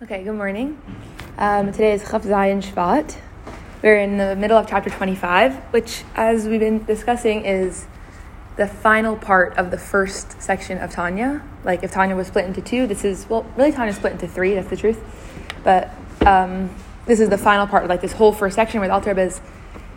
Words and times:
Okay, 0.00 0.22
good 0.22 0.36
morning. 0.36 0.80
Um, 1.38 1.72
today 1.72 1.92
is 1.92 2.08
Chaf 2.08 2.22
Zayin 2.22 2.62
Shvat. 2.62 3.16
We're 3.82 3.98
in 3.98 4.16
the 4.16 4.36
middle 4.36 4.56
of 4.56 4.68
chapter 4.68 4.90
25, 4.90 5.56
which, 5.72 6.04
as 6.14 6.46
we've 6.46 6.60
been 6.60 6.84
discussing, 6.84 7.44
is 7.44 7.88
the 8.56 8.68
final 8.68 9.16
part 9.16 9.58
of 9.58 9.72
the 9.72 9.76
first 9.76 10.40
section 10.40 10.78
of 10.78 10.92
Tanya. 10.92 11.42
Like, 11.64 11.82
if 11.82 11.90
Tanya 11.90 12.14
was 12.14 12.28
split 12.28 12.44
into 12.44 12.60
two, 12.60 12.86
this 12.86 13.04
is, 13.04 13.28
well, 13.28 13.44
really, 13.56 13.72
Tanya 13.72 13.92
split 13.92 14.12
into 14.12 14.28
three, 14.28 14.54
that's 14.54 14.68
the 14.68 14.76
truth. 14.76 15.02
But 15.64 15.92
um, 16.24 16.70
this 17.06 17.18
is 17.18 17.28
the 17.28 17.38
final 17.38 17.66
part, 17.66 17.88
like 17.88 18.00
this 18.00 18.12
whole 18.12 18.32
first 18.32 18.54
section 18.54 18.78
where 18.78 18.88
the 18.88 18.94
Alter 18.94 19.18
is 19.18 19.40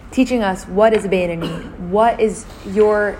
teaching 0.09 0.41
us 0.41 0.65
what 0.65 0.95
is 0.95 1.05
Beinani, 1.05 1.77
what 1.77 2.19
is 2.19 2.47
your. 2.65 3.19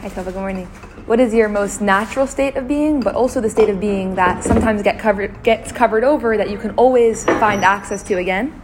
Hi, 0.00 0.10
Tova, 0.10 0.26
good 0.26 0.36
morning 0.36 0.91
what 1.06 1.18
is 1.18 1.34
your 1.34 1.48
most 1.48 1.80
natural 1.80 2.26
state 2.26 2.56
of 2.56 2.68
being, 2.68 3.00
but 3.00 3.14
also 3.14 3.40
the 3.40 3.50
state 3.50 3.68
of 3.68 3.80
being 3.80 4.14
that 4.14 4.44
sometimes 4.44 4.82
get 4.82 4.98
covered, 4.98 5.42
gets 5.42 5.72
covered 5.72 6.04
over 6.04 6.36
that 6.36 6.48
you 6.48 6.58
can 6.58 6.70
always 6.72 7.24
find 7.24 7.64
access 7.64 8.02
to 8.04 8.14
again. 8.14 8.62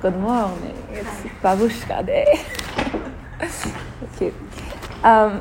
Good 0.00 0.16
morning. 0.16 0.76
It's 0.90 1.08
babushka 1.40 2.04
day. 2.04 2.44
Cute. 4.18 4.34
Um, 5.04 5.40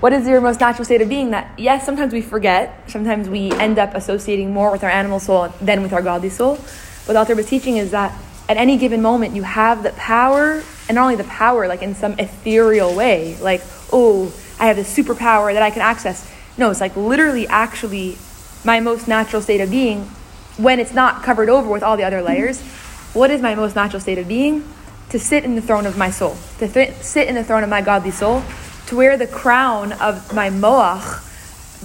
what 0.00 0.12
is 0.12 0.26
your 0.26 0.40
most 0.40 0.60
natural 0.60 0.84
state 0.84 1.02
of 1.02 1.08
being 1.08 1.32
that, 1.32 1.52
yes, 1.58 1.84
sometimes 1.84 2.12
we 2.12 2.22
forget, 2.22 2.88
sometimes 2.90 3.28
we 3.28 3.52
end 3.52 3.78
up 3.78 3.94
associating 3.94 4.52
more 4.52 4.70
with 4.70 4.84
our 4.84 4.90
animal 4.90 5.20
soul 5.20 5.52
than 5.60 5.82
with 5.82 5.92
our 5.92 6.02
godly 6.02 6.30
soul. 6.30 6.56
What 6.56 7.14
the 7.14 7.18
Alter 7.18 7.34
was 7.34 7.46
teaching 7.46 7.76
is 7.76 7.90
that 7.90 8.18
at 8.48 8.56
any 8.56 8.78
given 8.78 9.02
moment 9.02 9.34
you 9.34 9.42
have 9.42 9.82
the 9.82 9.90
power, 9.92 10.62
and 10.88 10.94
not 10.94 11.02
only 11.02 11.16
the 11.16 11.24
power, 11.24 11.68
like 11.68 11.82
in 11.82 11.94
some 11.94 12.12
ethereal 12.18 12.94
way, 12.94 13.36
like, 13.40 13.60
oh, 13.92 14.32
I 14.60 14.66
have 14.66 14.76
this 14.76 14.94
superpower 14.94 15.52
that 15.52 15.62
I 15.62 15.70
can 15.70 15.82
access. 15.82 16.30
No, 16.56 16.70
it's 16.70 16.80
like 16.80 16.96
literally 16.96 17.46
actually 17.46 18.18
my 18.64 18.80
most 18.80 19.06
natural 19.06 19.40
state 19.40 19.60
of 19.60 19.70
being 19.70 20.02
when 20.56 20.80
it's 20.80 20.92
not 20.92 21.22
covered 21.22 21.48
over 21.48 21.70
with 21.70 21.82
all 21.82 21.96
the 21.96 22.04
other 22.04 22.20
layers. 22.20 22.60
What 23.14 23.30
is 23.30 23.40
my 23.40 23.54
most 23.54 23.76
natural 23.76 24.00
state 24.00 24.18
of 24.18 24.26
being? 24.26 24.68
To 25.10 25.18
sit 25.18 25.44
in 25.44 25.54
the 25.54 25.62
throne 25.62 25.86
of 25.86 25.96
my 25.96 26.10
soul, 26.10 26.36
to 26.58 26.68
th- 26.68 26.94
sit 26.96 27.28
in 27.28 27.34
the 27.34 27.44
throne 27.44 27.62
of 27.62 27.70
my 27.70 27.80
godly 27.80 28.10
soul, 28.10 28.42
to 28.88 28.96
wear 28.96 29.16
the 29.16 29.26
crown 29.26 29.92
of 29.92 30.34
my 30.34 30.50
moach, 30.50 31.24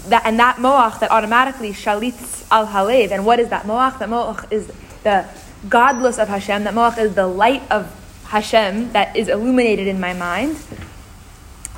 that, 0.09 0.25
and 0.25 0.39
that 0.39 0.57
moach 0.57 0.99
that 0.99 1.11
automatically 1.11 1.71
shalitz 1.71 2.45
al 2.51 2.67
halev. 2.67 3.11
And 3.11 3.25
what 3.25 3.39
is 3.39 3.49
that 3.49 3.63
moach? 3.63 3.99
That 3.99 4.09
moach 4.09 4.51
is 4.51 4.67
the 5.03 5.25
godless 5.69 6.17
of 6.17 6.27
Hashem. 6.27 6.65
That 6.65 6.73
moach 6.73 6.97
is 6.97 7.15
the 7.15 7.27
light 7.27 7.61
of 7.71 7.87
Hashem 8.25 8.91
that 8.93 9.15
is 9.15 9.29
illuminated 9.29 9.87
in 9.87 9.99
my 9.99 10.13
mind 10.13 10.57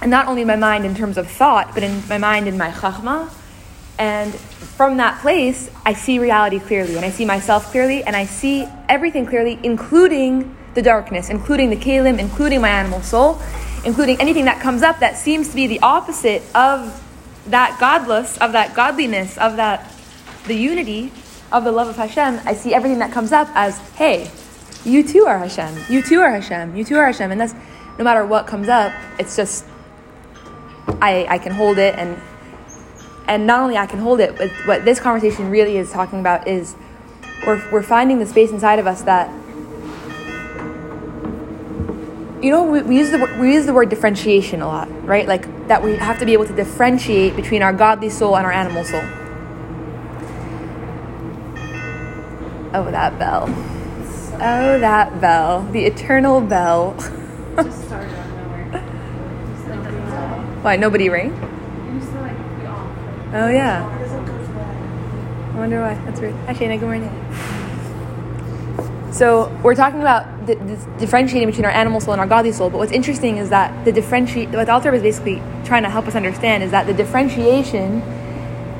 and 0.01 0.11
not 0.11 0.27
only 0.27 0.43
my 0.43 0.55
mind 0.55 0.85
in 0.85 0.95
terms 0.95 1.17
of 1.17 1.29
thought, 1.29 1.73
but 1.73 1.83
in 1.83 2.01
my 2.07 2.17
mind 2.17 2.47
in 2.47 2.57
my 2.57 2.71
chachma. 2.71 3.31
And 3.97 4.33
from 4.35 4.97
that 4.97 5.21
place, 5.21 5.71
I 5.85 5.93
see 5.93 6.19
reality 6.19 6.59
clearly, 6.59 6.95
and 6.95 7.05
I 7.05 7.09
see 7.09 7.25
myself 7.25 7.71
clearly, 7.71 8.03
and 8.03 8.15
I 8.15 8.25
see 8.25 8.67
everything 8.89 9.25
clearly, 9.25 9.59
including 9.63 10.55
the 10.73 10.81
darkness, 10.81 11.29
including 11.29 11.69
the 11.69 11.77
kalim, 11.77 12.19
including 12.19 12.59
my 12.59 12.69
animal 12.69 13.01
soul, 13.01 13.41
including 13.85 14.19
anything 14.19 14.45
that 14.45 14.61
comes 14.61 14.81
up 14.81 14.99
that 14.99 15.15
seems 15.15 15.49
to 15.49 15.55
be 15.55 15.67
the 15.67 15.79
opposite 15.79 16.43
of 16.53 17.01
that 17.47 17.77
godless, 17.79 18.37
of 18.39 18.51
that 18.51 18.75
godliness, 18.75 19.37
of 19.37 19.55
that 19.55 19.91
the 20.45 20.55
unity 20.55 21.11
of 21.51 21.63
the 21.63 21.71
love 21.71 21.87
of 21.87 21.95
Hashem. 21.95 22.41
I 22.45 22.53
see 22.53 22.73
everything 22.73 22.99
that 22.99 23.11
comes 23.11 23.31
up 23.31 23.47
as, 23.55 23.77
hey, 23.95 24.29
you 24.83 25.07
too 25.07 25.25
are 25.25 25.39
Hashem, 25.39 25.85
you 25.89 26.01
too 26.03 26.19
are 26.19 26.31
Hashem, 26.31 26.75
you 26.75 26.83
too 26.83 26.97
are 26.97 27.05
Hashem, 27.05 27.31
and 27.31 27.39
that's 27.39 27.53
no 27.97 28.03
matter 28.03 28.25
what 28.25 28.45
comes 28.45 28.67
up, 28.67 28.91
it's 29.17 29.35
just 29.35 29.65
I, 31.01 31.25
I 31.29 31.37
can 31.37 31.51
hold 31.51 31.77
it 31.77 31.95
and 31.97 32.19
and 33.27 33.47
not 33.47 33.61
only 33.61 33.77
I 33.77 33.87
can 33.87 33.99
hold 33.99 34.19
it, 34.19 34.37
but 34.37 34.51
what 34.65 34.85
this 34.85 34.99
conversation 34.99 35.49
really 35.49 35.77
is 35.77 35.91
talking 35.91 36.19
about 36.19 36.47
is 36.47 36.75
we're, 37.45 37.71
we're 37.71 37.83
finding 37.83 38.19
the 38.19 38.25
space 38.25 38.51
inside 38.51 38.79
of 38.79 38.87
us 38.87 39.01
that 39.03 39.29
you 42.43 42.51
know 42.51 42.63
we, 42.63 42.81
we 42.83 42.97
use 42.97 43.09
the 43.11 43.37
we 43.39 43.53
use 43.53 43.65
the 43.65 43.73
word 43.73 43.89
differentiation 43.89 44.61
a 44.61 44.67
lot, 44.67 44.87
right? 45.05 45.27
Like 45.27 45.67
that 45.67 45.83
we 45.83 45.95
have 45.95 46.19
to 46.19 46.25
be 46.25 46.33
able 46.33 46.45
to 46.45 46.55
differentiate 46.55 47.35
between 47.35 47.63
our 47.63 47.73
godly 47.73 48.09
soul 48.09 48.37
and 48.37 48.45
our 48.45 48.51
animal 48.51 48.83
soul. 48.83 49.03
Oh, 52.73 52.91
that 52.91 53.17
bell. 53.17 53.45
Oh, 54.33 54.79
that 54.79 55.21
bell. 55.21 55.61
The 55.71 55.85
eternal 55.85 56.41
bell. 56.41 56.93
Why, 60.65 60.77
nobody 60.77 61.09
rang? 61.09 61.31
Oh, 63.35 63.49
yeah. 63.49 63.85
I 65.53 65.59
wonder 65.59 65.79
why. 65.79 65.93
That's 66.05 66.19
weird. 66.19 66.33
Actually, 66.47 66.75
good 66.77 66.85
morning. 66.85 67.11
So 69.13 69.55
we're 69.61 69.75
talking 69.75 69.99
about 69.99 70.47
the, 70.47 70.55
differentiating 70.97 71.49
between 71.49 71.65
our 71.65 71.71
animal 71.71 71.99
soul 71.99 72.13
and 72.13 72.19
our 72.19 72.25
godly 72.25 72.51
soul. 72.51 72.71
But 72.71 72.79
what's 72.79 72.91
interesting 72.91 73.37
is 73.37 73.51
that 73.51 73.85
the 73.85 73.91
differentiate. 73.91 74.49
What 74.49 74.65
the 74.65 74.73
Alter 74.73 74.91
was 74.91 75.03
basically 75.03 75.39
trying 75.65 75.83
to 75.83 75.89
help 75.91 76.07
us 76.07 76.15
understand 76.15 76.63
is 76.63 76.71
that 76.71 76.87
the 76.87 76.95
differentiation 76.95 78.01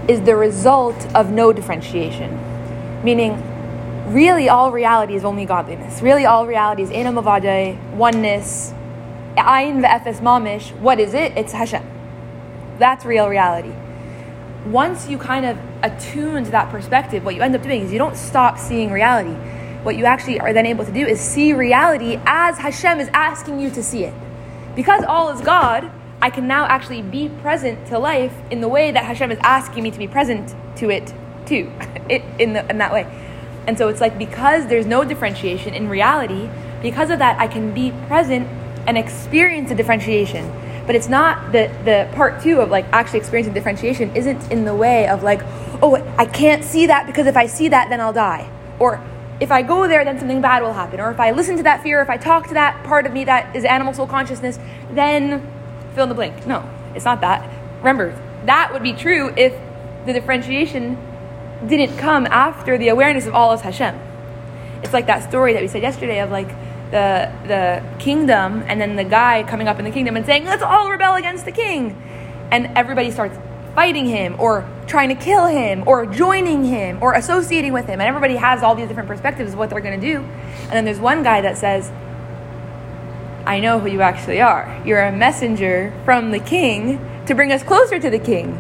is 0.10 0.22
the 0.22 0.36
result 0.36 0.98
of 1.14 1.30
no 1.30 1.54
differentiation, 1.54 2.36
meaning 3.04 3.40
really 4.12 4.50
all 4.50 4.72
reality 4.72 5.14
is 5.14 5.24
only 5.24 5.46
godliness. 5.46 6.02
Really 6.02 6.26
all 6.26 6.48
reality 6.48 6.82
is 6.82 6.90
enam 6.90 7.96
oneness, 7.96 8.74
Ayin 9.38 9.82
ve'efes 9.82 10.20
mamish, 10.22 10.78
what 10.80 11.00
is 11.00 11.14
it? 11.14 11.34
It's 11.38 11.52
Hashem. 11.54 11.84
That's 12.80 13.06
real 13.06 13.28
reality. 13.28 13.74
Once 14.66 15.08
you 15.08 15.18
kind 15.18 15.46
of 15.46 15.58
attune 15.84 16.44
to 16.44 16.52
that 16.52 16.70
perspective, 16.72 17.24
what 17.24 17.36
you 17.36 17.42
end 17.42 17.56
up 17.56 17.62
doing 17.62 17.82
is 17.82 17.92
you 17.92 18.00
don't 18.00 18.18
stop 18.18 18.58
seeing 18.58 18.92
reality. 18.92 19.34
What 19.84 19.96
you 19.96 20.06
actually 20.06 20.40
are 20.40 20.54
then 20.54 20.66
able 20.66 20.86
to 20.86 20.92
do 20.92 21.06
is 21.06 21.20
see 21.20 21.54
reality 21.54 22.20
as 22.26 22.58
Hashem 22.58 23.00
is 23.00 23.10
asking 23.14 23.60
you 23.60 23.70
to 23.72 23.84
see 23.84 24.04
it. 24.04 24.14
Because 24.76 25.04
all 25.04 25.30
is 25.30 25.42
God, 25.42 25.92
I 26.22 26.30
can 26.30 26.48
now 26.48 26.66
actually 26.66 27.04
be 27.04 27.30
present 27.30 27.86
to 27.88 28.00
life 28.00 28.34
in 28.50 28.62
the 28.62 28.68
way 28.68 28.92
that 28.92 29.06
Hashem 29.06 29.32
is 29.32 29.38
asking 29.44 29.84
me 29.84 29.92
to 29.92 30.00
be 30.00 30.08
present 30.08 30.56
to 30.78 30.90
it 30.90 31.14
too, 31.46 31.72
in, 32.10 32.54
the, 32.54 32.68
in 32.70 32.80
that 32.80 32.92
way. 32.92 33.06
And 33.68 33.78
so 33.78 33.90
it's 33.90 34.02
like 34.02 34.18
because 34.18 34.68
there's 34.68 34.86
no 34.86 35.04
differentiation 35.04 35.74
in 35.74 35.88
reality, 35.88 36.50
because 36.82 37.10
of 37.10 37.20
that, 37.20 37.40
I 37.40 37.48
can 37.48 37.74
be 37.74 37.92
present 38.08 38.48
and 38.88 38.98
experience 38.98 39.70
the 39.70 39.76
differentiation. 39.76 40.52
But 40.86 40.96
it's 40.96 41.10
not 41.10 41.52
the, 41.52 41.72
the 41.84 42.10
part 42.16 42.42
two 42.42 42.62
of 42.62 42.70
like 42.70 42.86
actually 42.92 43.20
experiencing 43.20 43.54
differentiation 43.54 44.16
isn't 44.16 44.52
in 44.52 44.66
the 44.66 44.76
way 44.76 45.08
of 45.08 45.24
like, 45.24 45.42
oh, 45.82 45.96
I 46.18 46.26
can't 46.26 46.64
see 46.64 46.86
that 46.88 47.08
because 47.08 47.28
if 47.28 47.36
I 47.36 47.48
see 47.48 47.70
that, 47.70 47.90
then 47.90 48.00
I'll 48.00 48.14
die. 48.14 48.50
Or 48.78 49.02
if 49.40 49.52
I 49.52 49.64
go 49.64 49.88
there, 49.88 50.06
then 50.06 50.20
something 50.20 50.42
bad 50.42 50.62
will 50.62 50.74
happen. 50.74 51.00
Or 51.00 51.12
if 51.12 51.20
I 51.20 51.32
listen 51.32 51.58
to 51.58 51.64
that 51.64 51.82
fear, 51.82 52.02
if 52.02 52.10
I 52.10 52.18
talk 52.18 52.48
to 52.50 52.54
that 52.54 52.84
part 52.84 53.06
of 53.06 53.14
me 53.14 53.24
that 53.26 53.56
is 53.56 53.66
animal 53.66 53.94
soul 53.94 54.08
consciousness, 54.08 54.60
then 54.92 55.52
fill 55.94 56.04
in 56.04 56.10
the 56.10 56.16
blank. 56.16 56.46
No, 56.46 56.70
it's 56.94 57.06
not 57.06 57.22
that. 57.22 57.50
Remember, 57.80 58.20
that 58.46 58.72
would 58.72 58.84
be 58.84 58.94
true 58.94 59.34
if 59.36 59.54
the 60.06 60.14
differentiation 60.14 60.98
didn't 61.66 61.98
come 61.98 62.28
after 62.28 62.78
the 62.78 62.90
awareness 62.90 63.26
of 63.26 63.34
all 63.34 63.52
as 63.52 63.62
Hashem. 63.62 64.00
It's 64.84 64.94
like 64.94 65.08
that 65.08 65.28
story 65.28 65.54
that 65.54 65.62
we 65.62 65.68
said 65.68 65.82
yesterday 65.82 66.20
of 66.20 66.30
like 66.30 66.50
the 66.96 67.30
the 67.46 67.84
kingdom 68.00 68.64
and 68.68 68.80
then 68.80 68.96
the 68.96 69.04
guy 69.04 69.44
coming 69.44 69.68
up 69.68 69.80
in 69.80 69.86
the 69.86 69.92
kingdom 69.92 70.16
and 70.16 70.26
saying 70.26 70.46
let's 70.46 70.64
all 70.64 70.90
rebel 70.90 71.16
against 71.16 71.44
the 71.44 71.52
king. 71.52 72.02
And 72.52 72.68
everybody 72.78 73.12
starts 73.12 73.38
fighting 73.76 74.06
him 74.06 74.38
or 74.40 74.66
trying 74.88 75.10
to 75.10 75.16
kill 75.16 75.46
him 75.48 75.84
or 75.86 76.06
joining 76.06 76.64
him 76.64 77.00
or 77.02 77.14
associating 77.14 77.74
with 77.74 77.86
him. 77.86 78.00
And 78.00 78.08
everybody 78.08 78.38
has 78.38 78.64
all 78.64 78.76
these 78.76 78.88
different 78.88 79.10
perspectives 79.10 79.52
of 79.52 79.60
what 79.60 79.70
they're 79.70 79.82
going 79.82 80.00
to 80.00 80.08
do. 80.08 80.20
And 80.20 80.72
then 80.72 80.86
there's 80.86 81.00
one 81.00 81.22
guy 81.22 81.42
that 81.42 81.58
says 81.58 81.92
i 83.46 83.60
know 83.60 83.80
who 83.80 83.90
you 83.90 84.02
actually 84.02 84.42
are. 84.42 84.82
You're 84.86 85.04
a 85.04 85.12
messenger 85.12 85.94
from 86.06 86.32
the 86.32 86.40
king 86.40 87.00
to 87.26 87.36
bring 87.36 87.52
us 87.52 87.62
closer 87.62 88.00
to 88.00 88.10
the 88.10 88.20
king. 88.20 88.58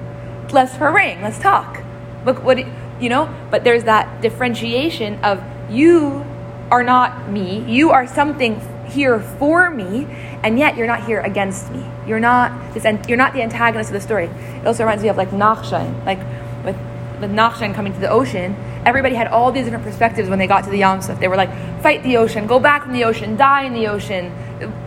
Let's 0.51 0.73
harangue. 0.73 1.21
Let's 1.21 1.39
talk. 1.39 1.81
Look 2.25 2.43
what 2.43 2.57
you 2.59 3.09
know 3.09 3.33
but 3.51 3.63
there's 3.63 3.85
that 3.85 4.21
differentiation 4.21 5.23
of 5.23 5.43
you 5.69 6.24
are 6.71 6.83
not 6.83 7.29
me. 7.29 7.63
You 7.71 7.91
are 7.91 8.07
something 8.07 8.59
here 8.87 9.19
for 9.19 9.69
me, 9.69 10.07
and 10.43 10.57
yet 10.59 10.77
you're 10.77 10.87
not 10.87 11.05
here 11.05 11.19
against 11.19 11.71
me. 11.71 11.83
You're 12.07 12.19
not 12.19 12.73
this. 12.73 12.85
You're 13.07 13.17
not 13.17 13.33
the 13.33 13.41
antagonist 13.41 13.89
of 13.89 13.93
the 13.93 14.01
story. 14.01 14.25
It 14.25 14.67
also 14.67 14.83
reminds 14.83 15.03
me 15.03 15.09
of 15.09 15.17
like 15.17 15.29
Nachshon, 15.29 16.05
like 16.05 16.19
with 16.63 16.77
with 17.21 17.31
Nachshon 17.31 17.73
coming 17.73 17.93
to 17.93 17.99
the 17.99 18.09
ocean. 18.09 18.55
Everybody 18.85 19.15
had 19.15 19.27
all 19.27 19.51
these 19.51 19.65
different 19.65 19.83
perspectives 19.83 20.29
when 20.29 20.39
they 20.39 20.47
got 20.47 20.63
to 20.65 20.69
the 20.69 20.77
Yam 20.77 21.01
Suf. 21.01 21.19
They 21.19 21.27
were 21.27 21.35
like, 21.35 21.49
fight 21.81 22.03
the 22.03 22.17
ocean, 22.17 22.45
go 22.45 22.59
back 22.59 22.83
from 22.83 22.93
the 22.93 23.03
ocean, 23.03 23.35
die 23.35 23.63
in 23.63 23.73
the 23.73 23.87
ocean, 23.87 24.29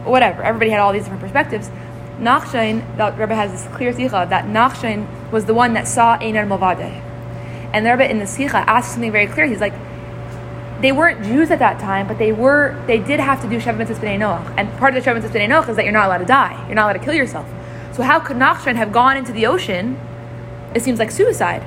whatever. 0.05 0.43
Everybody 0.43 0.71
had 0.71 0.81
all 0.81 0.93
these 0.93 1.03
different 1.03 1.23
perspectives. 1.23 1.71
Nachshon, 2.21 2.97
the 2.97 3.13
Rebbe 3.13 3.35
has 3.35 3.53
this 3.53 3.77
clear 3.77 3.93
sikha 3.93 4.27
that 4.31 4.45
Nachshon 4.47 5.07
was 5.31 5.45
the 5.47 5.55
one 5.55 5.75
that 5.75 5.87
saw 5.87 6.15
Einar 6.21 6.45
Movadeh. 6.45 7.03
And 7.73 7.85
the 7.85 7.91
Rebbe 7.91 8.11
in 8.11 8.19
the 8.19 8.27
sikha 8.27 8.59
asks 8.59 8.93
something 8.93 9.13
very 9.13 9.27
clear. 9.27 9.47
He's 9.47 9.61
like, 9.61 9.75
they 10.81 10.93
weren't 10.93 11.25
Jews 11.25 11.51
at 11.51 11.59
that 11.59 11.81
time, 11.81 12.07
but 12.07 12.19
they 12.19 12.33
were. 12.33 12.81
They 12.87 12.99
did 12.99 13.19
have 13.19 13.43
to 13.43 13.49
do 13.49 13.59
Sheva 13.59 13.79
Mitzvah 13.79 14.05
B'nai 14.05 14.19
Noach, 14.19 14.55
and 14.57 14.71
part 14.79 14.95
of 14.95 15.03
the 15.03 15.11
Sheva 15.11 15.15
Mitzvah 15.15 15.37
B'nai 15.37 15.49
Noach 15.49 15.69
is 15.69 15.77
that 15.77 15.85
you're 15.85 15.93
not 15.93 16.07
allowed 16.07 16.19
to 16.19 16.25
die. 16.25 16.55
You're 16.67 16.77
not 16.77 16.85
allowed 16.85 17.01
to 17.01 17.05
kill 17.05 17.15
yourself. 17.15 17.49
So 17.93 18.05
how 18.05 18.21
could 18.21 18.37
Nachshon 18.37 18.77
have 18.77 18.93
gone 18.93 19.17
into 19.17 19.33
the 19.33 19.47
ocean? 19.47 19.99
It 20.75 20.83
seems 20.83 21.01
like 21.01 21.11
suicide. 21.11 21.65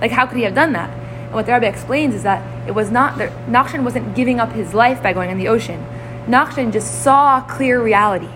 Like 0.00 0.12
how 0.12 0.26
could 0.26 0.36
he 0.36 0.44
have 0.44 0.54
done 0.54 0.72
that? 0.74 0.90
And 0.90 1.32
what 1.32 1.46
the 1.46 1.54
Rebbe 1.54 1.66
explains 1.66 2.14
is 2.14 2.22
that 2.22 2.68
it 2.68 2.72
was 2.72 2.90
not 2.90 3.18
that 3.18 3.32
Nachshon 3.46 3.82
wasn't 3.82 4.14
giving 4.14 4.38
up 4.38 4.52
his 4.52 4.74
life 4.74 5.02
by 5.02 5.12
going 5.12 5.30
in 5.30 5.38
the 5.38 5.48
ocean. 5.48 5.84
Nachshon 6.26 6.72
just 6.72 7.02
saw 7.02 7.40
clear 7.40 7.82
reality. 7.82 8.28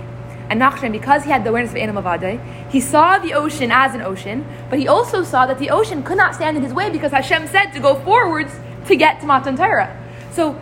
And 0.50 0.60
Nachshon, 0.60 0.90
because 0.90 1.24
he 1.24 1.30
had 1.30 1.44
the 1.44 1.50
awareness 1.50 1.70
of 1.72 1.76
Ein 1.76 1.94
Milvadei, 1.94 2.40
he 2.70 2.80
saw 2.80 3.18
the 3.18 3.32
ocean 3.32 3.70
as 3.70 3.94
an 3.94 4.02
ocean, 4.02 4.44
but 4.70 4.78
he 4.78 4.88
also 4.88 5.22
saw 5.22 5.46
that 5.46 5.58
the 5.58 5.70
ocean 5.70 6.02
could 6.02 6.16
not 6.16 6.34
stand 6.34 6.56
in 6.56 6.62
his 6.64 6.72
way 6.72 6.90
because 6.90 7.12
Hashem 7.12 7.46
said 7.46 7.66
to 7.72 7.80
go 7.80 7.94
forwards 8.00 8.52
to 8.86 8.96
get 8.96 9.20
to 9.20 9.26
Matan 9.26 9.56
Torah. 9.56 9.96
So, 10.36 10.54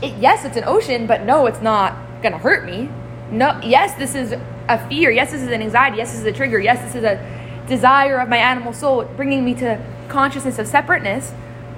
it, 0.00 0.16
yes, 0.16 0.46
it's 0.46 0.56
an 0.56 0.64
ocean, 0.64 1.06
but 1.06 1.24
no, 1.24 1.44
it's 1.44 1.60
not 1.60 1.94
going 2.22 2.32
to 2.32 2.38
hurt 2.38 2.64
me. 2.64 2.88
No, 3.30 3.60
yes, 3.62 3.94
this 3.98 4.14
is 4.14 4.32
a 4.68 4.88
fear. 4.88 5.10
Yes, 5.10 5.32
this 5.32 5.42
is 5.42 5.48
an 5.48 5.60
anxiety. 5.60 5.98
Yes, 5.98 6.12
this 6.12 6.20
is 6.20 6.24
a 6.24 6.32
trigger. 6.32 6.58
Yes, 6.58 6.80
this 6.80 6.94
is 6.94 7.04
a 7.04 7.64
desire 7.68 8.20
of 8.20 8.30
my 8.30 8.38
animal 8.38 8.72
soul 8.72 9.04
bringing 9.18 9.44
me 9.44 9.52
to 9.56 9.84
consciousness 10.08 10.58
of 10.58 10.66
separateness. 10.66 11.34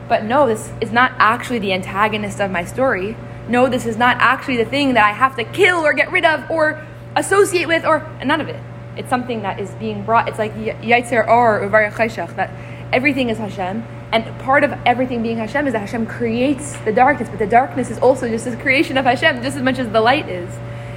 But 0.09 0.23
no, 0.23 0.47
this 0.47 0.71
is 0.81 0.93
not 0.93 1.11
actually 1.17 1.59
the 1.59 1.73
antagonist 1.73 2.41
of 2.41 2.53
my 2.53 2.65
story. 2.65 3.17
No, 3.49 3.69
this 3.69 3.85
is 3.85 3.97
not 3.97 4.17
actually 4.21 4.57
the 4.57 4.65
thing 4.65 4.95
that 4.95 5.05
I 5.05 5.11
have 5.13 5.35
to 5.35 5.43
kill 5.43 5.85
or 5.85 5.93
get 5.93 6.13
rid 6.13 6.25
of 6.25 6.49
or 6.53 6.87
associate 7.17 7.67
with 7.67 7.85
or 7.85 8.09
none 8.25 8.41
of 8.41 8.49
it. 8.49 8.63
It's 8.97 9.11
something 9.11 9.43
that 9.43 9.59
is 9.59 9.73
being 9.73 10.05
brought. 10.05 10.29
It's 10.29 10.39
like 10.39 10.55
Yaitzer 10.55 11.27
Or 11.27 11.61
Uvar 11.63 11.91
Chayshach, 11.91 12.37
that 12.37 12.51
everything 12.93 13.29
is 13.29 13.39
Hashem. 13.39 13.85
And 14.13 14.27
part 14.41 14.65
of 14.65 14.75
everything 14.85 15.23
being 15.23 15.37
Hashem 15.37 15.67
is 15.67 15.73
that 15.73 15.81
Hashem 15.81 16.07
creates 16.07 16.77
the 16.81 16.93
darkness, 16.93 17.29
but 17.29 17.39
the 17.39 17.47
darkness 17.47 17.91
is 17.91 17.99
also 17.99 18.29
just 18.29 18.47
a 18.47 18.57
creation 18.57 18.99
of 18.99 19.05
Hashem, 19.05 19.43
just 19.43 19.57
as 19.57 19.63
much 19.63 19.79
as 19.79 19.89
the 19.89 20.01
light 20.01 20.29
is. 20.29 20.53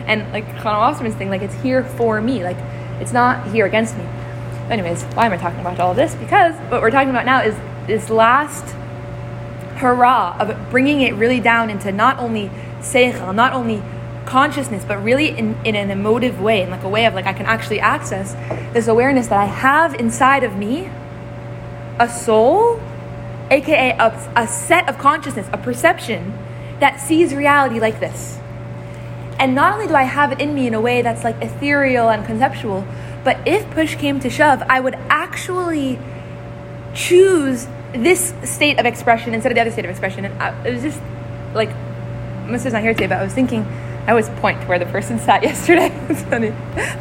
And 0.08 0.32
like 0.34 0.46
Chana 0.58 0.80
Wasserman's 0.80 1.16
thing, 1.16 1.30
like 1.30 1.42
it's 1.42 1.54
here 1.62 1.84
for 1.84 2.20
me, 2.22 2.44
like 2.44 2.58
it's 3.00 3.14
not 3.14 3.48
here 3.52 3.66
against 3.66 3.98
me. 3.98 4.04
Anyways, 4.70 5.04
why 5.16 5.28
am 5.28 5.34
I 5.34 5.38
talking 5.38 5.60
about 5.60 5.80
all 5.80 5.94
this? 5.94 6.16
Because 6.16 6.56
what 6.72 6.82
we're 6.82 6.92
talking 6.92 7.10
about 7.10 7.26
now 7.26 7.42
is 7.42 7.56
this 7.86 8.10
last 8.10 8.74
hurrah 9.76 10.38
of 10.40 10.70
bringing 10.70 11.02
it 11.02 11.14
really 11.16 11.40
down 11.40 11.70
into 11.70 11.92
not 11.92 12.18
only 12.18 12.50
seichel, 12.80 13.36
not 13.36 13.54
only 13.54 13.84
consciousness, 14.26 14.86
but 14.86 15.04
really 15.04 15.30
in, 15.30 15.58
in 15.66 15.76
an 15.76 15.92
emotive 15.92 16.42
way, 16.42 16.62
in 16.62 16.70
like 16.70 16.84
a 16.84 16.90
way 16.90 17.06
of 17.06 17.14
like 17.14 17.26
I 17.26 17.34
can 17.34 17.46
actually 17.46 17.80
access 17.80 18.34
this 18.74 18.88
awareness 18.88 19.28
that 19.28 19.40
I 19.40 19.46
have 19.46 19.94
inside 19.96 20.44
of 20.44 20.56
me 20.56 20.90
a 22.00 22.10
soul, 22.10 22.82
aka 23.54 23.92
a, 23.98 24.32
a 24.36 24.48
set 24.48 24.90
of 24.90 24.98
consciousness, 24.98 25.48
a 25.54 25.58
perception 25.58 26.38
that 26.80 27.00
sees 27.00 27.34
reality 27.34 27.80
like 27.80 28.00
this. 28.00 28.40
And 29.40 29.56
not 29.56 29.74
only 29.74 29.88
do 29.88 29.96
I 29.96 30.04
have 30.04 30.32
it 30.32 30.42
in 30.42 30.54
me 30.54 30.68
in 30.68 30.74
a 30.74 30.82
way 30.82 31.02
that's 31.02 31.24
like 31.24 31.42
ethereal 31.42 32.10
and 32.10 32.26
conceptual, 32.26 32.86
but 33.24 33.38
if 33.48 33.70
push 33.72 33.96
came 33.96 34.20
to 34.20 34.30
shove, 34.30 34.62
I 34.64 34.80
would 34.80 34.96
actually 35.10 36.00
choose 36.94 37.68
this 37.94 38.34
state 38.44 38.80
of 38.80 38.86
expression 38.86 39.34
instead 39.34 39.52
of 39.52 39.56
the 39.56 39.62
other 39.62 39.72
state 39.72 39.86
of 39.86 39.92
expression. 39.92 40.26
And 40.26 40.42
I, 40.42 40.68
it 40.68 40.74
was 40.74 40.84
just 40.84 41.02
like, 41.54 41.70
Musya's 42.48 42.74
not 42.74 42.82
here 42.82 42.94
today, 42.94 43.08
but 43.08 43.20
I 43.20 43.24
was 43.24 43.34
thinking, 43.34 43.64
I 44.06 44.10
always 44.10 44.30
point 44.30 44.62
to 44.62 44.68
where 44.68 44.80
the 44.80 44.86
person 44.86 45.20
sat 45.20 45.44
yesterday. 45.50 45.92
it's 46.10 46.24
funny. 46.24 46.52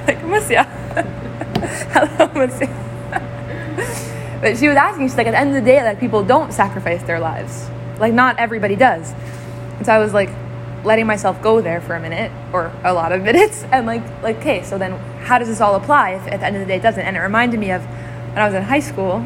Like, 0.07 0.23
Musa. 0.25 0.65
Hello, 1.93 2.29
Musya. 2.29 4.09
but 4.43 4.59
she 4.59 4.69
was 4.69 4.77
asking, 4.77 5.07
she's 5.07 5.17
like, 5.17 5.27
at 5.27 5.31
the 5.31 5.39
end 5.39 5.49
of 5.49 5.55
the 5.55 5.63
day, 5.63 5.83
like, 5.83 5.99
people 5.99 6.23
don't 6.23 6.53
sacrifice 6.53 7.03
their 7.05 7.19
lives. 7.19 7.71
Like, 7.99 8.13
not 8.13 8.39
everybody 8.39 8.77
does. 8.77 9.13
And 9.79 9.87
so 9.87 9.93
I 9.93 9.99
was 9.99 10.13
like, 10.13 10.29
letting 10.85 11.07
myself 11.07 11.41
go 11.41 11.63
there 11.63 11.81
for 11.81 11.95
a 11.95 12.01
minute 12.01 12.31
or 12.53 12.71
a 12.85 12.93
lot 12.93 13.13
of 13.13 13.23
minutes 13.29 13.63
and 13.71 13.87
like 13.87 14.03
like 14.21 14.37
okay 14.39 14.65
so 14.65 14.77
then 14.77 14.91
how 15.23 15.39
does 15.39 15.47
this 15.47 15.61
all 15.61 15.77
apply 15.77 16.11
if 16.11 16.27
at 16.27 16.41
the 16.41 16.45
end 16.45 16.57
of 16.57 16.61
the 16.61 16.67
day 16.67 16.75
it 16.75 16.83
doesn't 16.83 17.05
and 17.05 17.17
it 17.17 17.21
reminded 17.21 17.61
me 17.61 17.71
of 17.71 17.81
when 17.85 18.39
i 18.39 18.45
was 18.45 18.53
in 18.53 18.65
high 18.65 18.81
school 18.81 19.25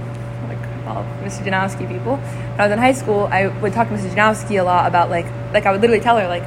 like 0.48 0.58
all 0.86 1.04
Mrs. 1.22 1.44
Janowski 1.44 1.88
people. 1.88 2.16
When 2.16 2.60
I 2.60 2.64
was 2.64 2.72
in 2.72 2.78
high 2.78 2.92
school, 2.92 3.28
I 3.30 3.48
would 3.48 3.72
talk 3.72 3.88
to 3.88 3.94
Mrs. 3.94 4.14
Janowski 4.14 4.60
a 4.60 4.62
lot 4.62 4.86
about 4.86 5.10
like, 5.10 5.26
like 5.52 5.66
I 5.66 5.72
would 5.72 5.80
literally 5.80 6.02
tell 6.02 6.18
her 6.18 6.28
like, 6.28 6.44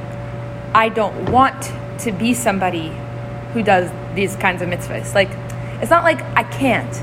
I 0.73 0.89
don't 0.89 1.31
want 1.31 1.71
to 1.99 2.11
be 2.11 2.33
somebody 2.33 2.93
who 3.53 3.63
does 3.63 3.91
these 4.15 4.35
kinds 4.35 4.61
of 4.61 4.69
mitzvahs. 4.69 5.13
Like, 5.13 5.29
it's 5.81 5.89
not 5.89 6.03
like 6.03 6.21
I 6.37 6.43
can't. 6.43 6.93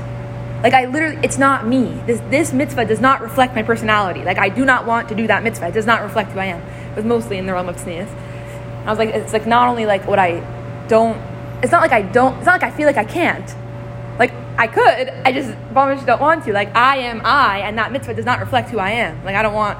Like 0.63 0.73
I 0.73 0.85
literally, 0.85 1.19
it's 1.23 1.37
not 1.37 1.67
me. 1.67 2.01
This 2.07 2.19
this 2.29 2.51
mitzvah 2.51 2.85
does 2.85 2.99
not 2.99 3.21
reflect 3.21 3.53
my 3.53 3.61
personality. 3.61 4.23
Like 4.23 4.39
I 4.39 4.49
do 4.49 4.65
not 4.65 4.85
want 4.87 5.09
to 5.09 5.15
do 5.15 5.27
that 5.27 5.43
mitzvah. 5.43 5.67
It 5.67 5.73
does 5.73 5.85
not 5.85 6.01
reflect 6.01 6.31
who 6.31 6.39
I 6.39 6.45
am. 6.45 6.61
It 6.91 6.95
was 6.95 7.05
mostly 7.05 7.37
in 7.37 7.45
the 7.45 7.53
realm 7.53 7.69
of 7.69 7.75
tznius. 7.75 8.09
I 8.85 8.89
was 8.89 8.97
like, 8.97 9.09
it's 9.09 9.33
like 9.33 9.45
not 9.45 9.67
only 9.67 9.85
like 9.85 10.07
what 10.07 10.17
I 10.17 10.41
don't. 10.87 11.21
It's 11.61 11.71
not 11.71 11.81
like 11.81 11.91
I 11.91 12.01
don't. 12.01 12.37
It's 12.37 12.45
not 12.45 12.59
like 12.59 12.63
I 12.63 12.75
feel 12.75 12.87
like 12.87 12.97
I 12.97 13.03
can't. 13.03 13.55
Like 14.17 14.31
I 14.57 14.65
could, 14.65 15.09
I 15.25 15.31
just 15.31 15.49
mamish 15.73 16.03
don't 16.05 16.21
want 16.21 16.45
to. 16.45 16.53
Like 16.53 16.75
I 16.75 16.97
am 16.97 17.21
I, 17.23 17.59
and 17.59 17.77
that 17.77 17.91
mitzvah 17.91 18.15
does 18.15 18.25
not 18.25 18.39
reflect 18.39 18.69
who 18.69 18.79
I 18.79 18.91
am. 18.91 19.23
Like 19.23 19.35
I 19.35 19.43
don't 19.43 19.53
want. 19.53 19.77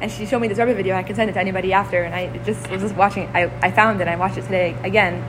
And 0.00 0.10
she 0.10 0.24
showed 0.24 0.40
me 0.40 0.48
this 0.48 0.58
Rebbe 0.58 0.74
video. 0.74 0.96
I 0.96 1.02
can 1.02 1.16
send 1.16 1.28
it 1.30 1.34
to 1.34 1.40
anybody 1.40 1.72
after. 1.72 2.02
And 2.02 2.14
I 2.14 2.36
just 2.44 2.70
was 2.70 2.80
just 2.80 2.94
watching. 2.94 3.28
I 3.34 3.50
I 3.60 3.70
found 3.70 4.00
it. 4.00 4.08
I 4.08 4.16
watched 4.16 4.38
it 4.38 4.42
today 4.42 4.74
again, 4.82 5.20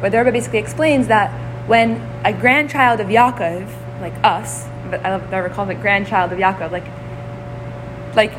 where 0.00 0.10
the 0.10 0.18
Rebbe 0.18 0.32
basically 0.32 0.58
explains 0.58 1.06
that 1.06 1.30
when 1.66 2.02
a 2.24 2.32
grandchild 2.32 3.00
of 3.00 3.06
Yaakov, 3.06 3.85
like 4.00 4.14
us, 4.22 4.66
but 4.90 5.04
I 5.04 5.10
love 5.10 5.30
the 5.30 5.42
Rebbe 5.42 5.54
calls 5.54 5.68
it 5.70 5.80
grandchild 5.80 6.32
of 6.32 6.38
Yaakov, 6.38 6.70
like 6.70 6.86
like 8.14 8.32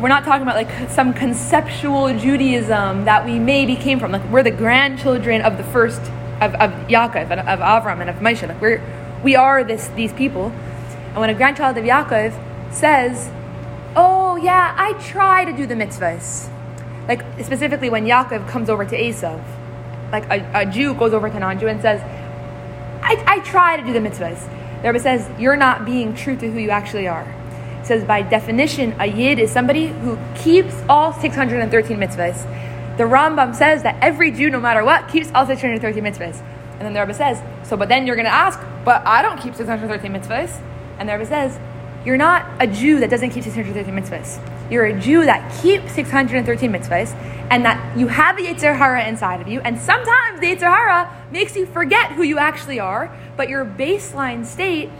we're 0.00 0.08
not 0.08 0.24
talking 0.24 0.42
about 0.42 0.54
like 0.54 0.90
some 0.90 1.12
conceptual 1.12 2.16
Judaism 2.16 3.04
that 3.04 3.24
we 3.24 3.38
maybe 3.38 3.76
came 3.76 3.98
from. 3.98 4.12
Like 4.12 4.24
we're 4.30 4.42
the 4.42 4.50
grandchildren 4.50 5.42
of 5.42 5.56
the 5.56 5.64
first 5.64 6.00
of, 6.40 6.54
of 6.54 6.70
Yaakov 6.88 7.30
and 7.30 7.40
of 7.40 7.58
Avram 7.58 8.00
and 8.00 8.08
of 8.08 8.16
Moshe. 8.16 8.46
Like 8.46 8.60
we're 8.60 8.82
we 9.22 9.34
are 9.34 9.64
this 9.64 9.88
these 9.88 10.12
people. 10.12 10.52
And 11.08 11.16
when 11.16 11.30
a 11.30 11.34
grandchild 11.34 11.76
of 11.76 11.84
Yaakov 11.84 12.32
says, 12.72 13.30
"Oh 13.96 14.36
yeah, 14.36 14.74
I 14.76 14.92
try 14.94 15.44
to 15.44 15.52
do 15.52 15.66
the 15.66 15.74
mitzvahs," 15.74 16.48
like 17.08 17.22
specifically 17.42 17.90
when 17.90 18.04
Yaakov 18.04 18.48
comes 18.48 18.70
over 18.70 18.84
to 18.84 18.96
Esav, 18.96 19.42
like 20.12 20.24
a, 20.30 20.48
a 20.54 20.66
Jew 20.66 20.94
goes 20.94 21.12
over 21.12 21.28
to 21.28 21.38
non-Jew 21.38 21.66
and 21.66 21.80
says, 21.82 22.00
I, 23.02 23.22
"I 23.26 23.38
try 23.40 23.76
to 23.76 23.82
do 23.84 23.92
the 23.92 24.00
mitzvahs." 24.00 24.48
The 24.82 24.88
Rebbe 24.88 25.00
says, 25.00 25.28
"You're 25.38 25.56
not 25.56 25.84
being 25.84 26.14
true 26.14 26.36
to 26.36 26.50
who 26.50 26.58
you 26.58 26.70
actually 26.70 27.08
are." 27.08 27.26
It 27.80 27.86
says 27.86 28.04
by 28.04 28.22
definition, 28.22 28.94
a 28.98 29.06
yid 29.06 29.38
is 29.38 29.50
somebody 29.50 29.88
who 29.88 30.18
keeps 30.34 30.74
all 30.88 31.12
613 31.12 31.96
mitzvahs. 31.98 32.46
The 32.96 33.04
Rambam 33.04 33.54
says 33.54 33.84
that 33.84 33.96
every 34.02 34.30
Jew, 34.30 34.50
no 34.50 34.60
matter 34.60 34.84
what, 34.84 35.08
keeps 35.08 35.30
all 35.34 35.46
613 35.46 36.02
mitzvahs. 36.02 36.42
And 36.72 36.82
then 36.82 36.92
the 36.92 37.00
Rebbe 37.00 37.14
says, 37.14 37.42
so, 37.62 37.76
but 37.76 37.88
then 37.88 38.06
you're 38.06 38.16
going 38.16 38.26
to 38.26 38.32
ask, 38.32 38.60
but 38.84 39.06
I 39.06 39.22
don't 39.22 39.40
keep 39.40 39.54
613 39.54 40.12
mitzvahs. 40.12 40.60
And 40.98 41.08
the 41.08 41.12
Rebbe 41.12 41.26
says, 41.26 41.58
you're 42.04 42.16
not 42.16 42.46
a 42.60 42.66
Jew 42.66 43.00
that 43.00 43.10
doesn't 43.10 43.30
keep 43.30 43.44
613 43.44 43.94
mitzvahs. 43.94 44.38
You're 44.70 44.86
a 44.86 45.00
Jew 45.00 45.24
that 45.24 45.60
keeps 45.62 45.92
613 45.92 46.70
mitzvahs, 46.72 47.14
and 47.50 47.64
that 47.64 47.96
you 47.96 48.08
have 48.08 48.36
the 48.36 48.44
Yetzer 48.44 48.76
Hara 48.76 49.06
inside 49.06 49.40
of 49.40 49.48
you. 49.48 49.60
And 49.60 49.78
sometimes 49.78 50.40
the 50.40 50.46
Yetzer 50.46 50.70
Hara 50.70 51.10
makes 51.30 51.56
you 51.56 51.66
forget 51.66 52.12
who 52.12 52.22
you 52.22 52.38
actually 52.38 52.78
are, 52.78 53.10
but 53.36 53.48
your 53.48 53.64
baseline 53.64 54.44
state 54.44 54.90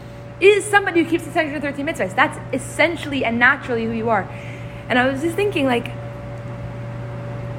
is 0.41 0.63
somebody 0.65 1.03
who 1.03 1.09
keeps 1.09 1.23
613 1.25 1.85
mitzvahs. 1.85 2.15
That's 2.15 2.39
essentially 2.53 3.23
and 3.23 3.37
naturally 3.37 3.85
who 3.85 3.91
you 3.91 4.09
are. 4.09 4.27
And 4.87 4.97
I 4.97 5.07
was 5.07 5.21
just 5.21 5.35
thinking, 5.35 5.65
like, 5.65 5.91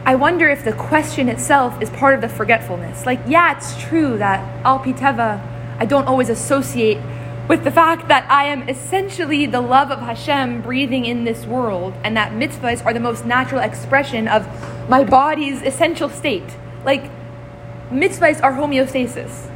I 0.04 0.14
wonder 0.16 0.48
if 0.48 0.64
the 0.64 0.72
question 0.72 1.28
itself 1.28 1.80
is 1.80 1.90
part 1.90 2.14
of 2.14 2.20
the 2.20 2.28
forgetfulness. 2.28 3.06
Like, 3.06 3.20
yeah, 3.28 3.56
it's 3.56 3.80
true 3.80 4.18
that 4.18 4.40
Al 4.64 4.80
Piteva, 4.80 5.40
I 5.78 5.84
don't 5.84 6.06
always 6.06 6.30
associate 6.30 6.98
with 7.50 7.64
the 7.64 7.70
fact 7.72 8.06
that 8.06 8.30
I 8.30 8.44
am 8.44 8.68
essentially 8.68 9.44
the 9.44 9.60
love 9.60 9.90
of 9.90 9.98
Hashem 9.98 10.62
breathing 10.62 11.04
in 11.04 11.24
this 11.24 11.46
world, 11.46 11.94
and 12.04 12.16
that 12.16 12.30
mitzvahs 12.30 12.86
are 12.86 12.94
the 12.94 13.00
most 13.00 13.26
natural 13.26 13.60
expression 13.60 14.28
of 14.28 14.46
my 14.88 15.02
body's 15.02 15.60
essential 15.62 16.08
state. 16.08 16.48
Like, 16.84 17.10
mitzvahs 17.90 18.40
are 18.40 18.52
homeostasis. 18.52 19.50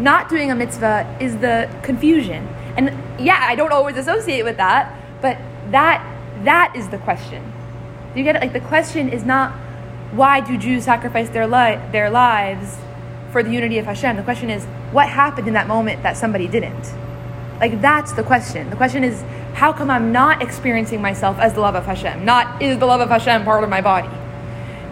Not 0.00 0.30
doing 0.30 0.50
a 0.50 0.54
mitzvah 0.54 1.18
is 1.20 1.36
the 1.36 1.68
confusion. 1.82 2.48
And 2.74 2.96
yeah, 3.20 3.44
I 3.46 3.54
don't 3.54 3.70
always 3.70 3.98
associate 3.98 4.42
with 4.42 4.56
that, 4.56 4.98
but 5.20 5.36
that 5.72 6.00
that 6.44 6.74
is 6.74 6.88
the 6.88 6.98
question. 6.98 7.52
Do 8.14 8.18
you 8.18 8.24
get 8.24 8.36
it? 8.36 8.40
Like 8.40 8.54
the 8.54 8.66
question 8.66 9.10
is 9.10 9.26
not 9.26 9.52
why 10.12 10.40
do 10.40 10.56
Jews 10.56 10.84
sacrifice 10.84 11.28
their, 11.28 11.46
li- 11.46 11.78
their 11.92 12.08
lives 12.08 12.78
for 13.30 13.42
the 13.42 13.50
unity 13.50 13.76
of 13.76 13.84
Hashem? 13.84 14.16
The 14.16 14.22
question 14.22 14.48
is, 14.48 14.64
what 14.90 15.10
happened 15.10 15.48
in 15.48 15.52
that 15.52 15.68
moment 15.68 16.02
that 16.02 16.16
somebody 16.16 16.48
didn't? 16.48 16.94
Like, 17.60 17.80
that's 17.80 18.12
the 18.12 18.22
question. 18.22 18.68
The 18.70 18.76
question 18.76 19.04
is, 19.04 19.22
how 19.54 19.72
come 19.72 19.90
I'm 19.90 20.12
not 20.12 20.42
experiencing 20.42 21.00
myself 21.00 21.38
as 21.38 21.54
the 21.54 21.60
love 21.60 21.74
of 21.74 21.86
Hashem? 21.86 22.24
Not, 22.24 22.60
is 22.62 22.78
the 22.78 22.86
love 22.86 23.00
of 23.00 23.08
Hashem 23.08 23.44
part 23.44 23.64
of 23.64 23.70
my 23.70 23.80
body? 23.80 24.08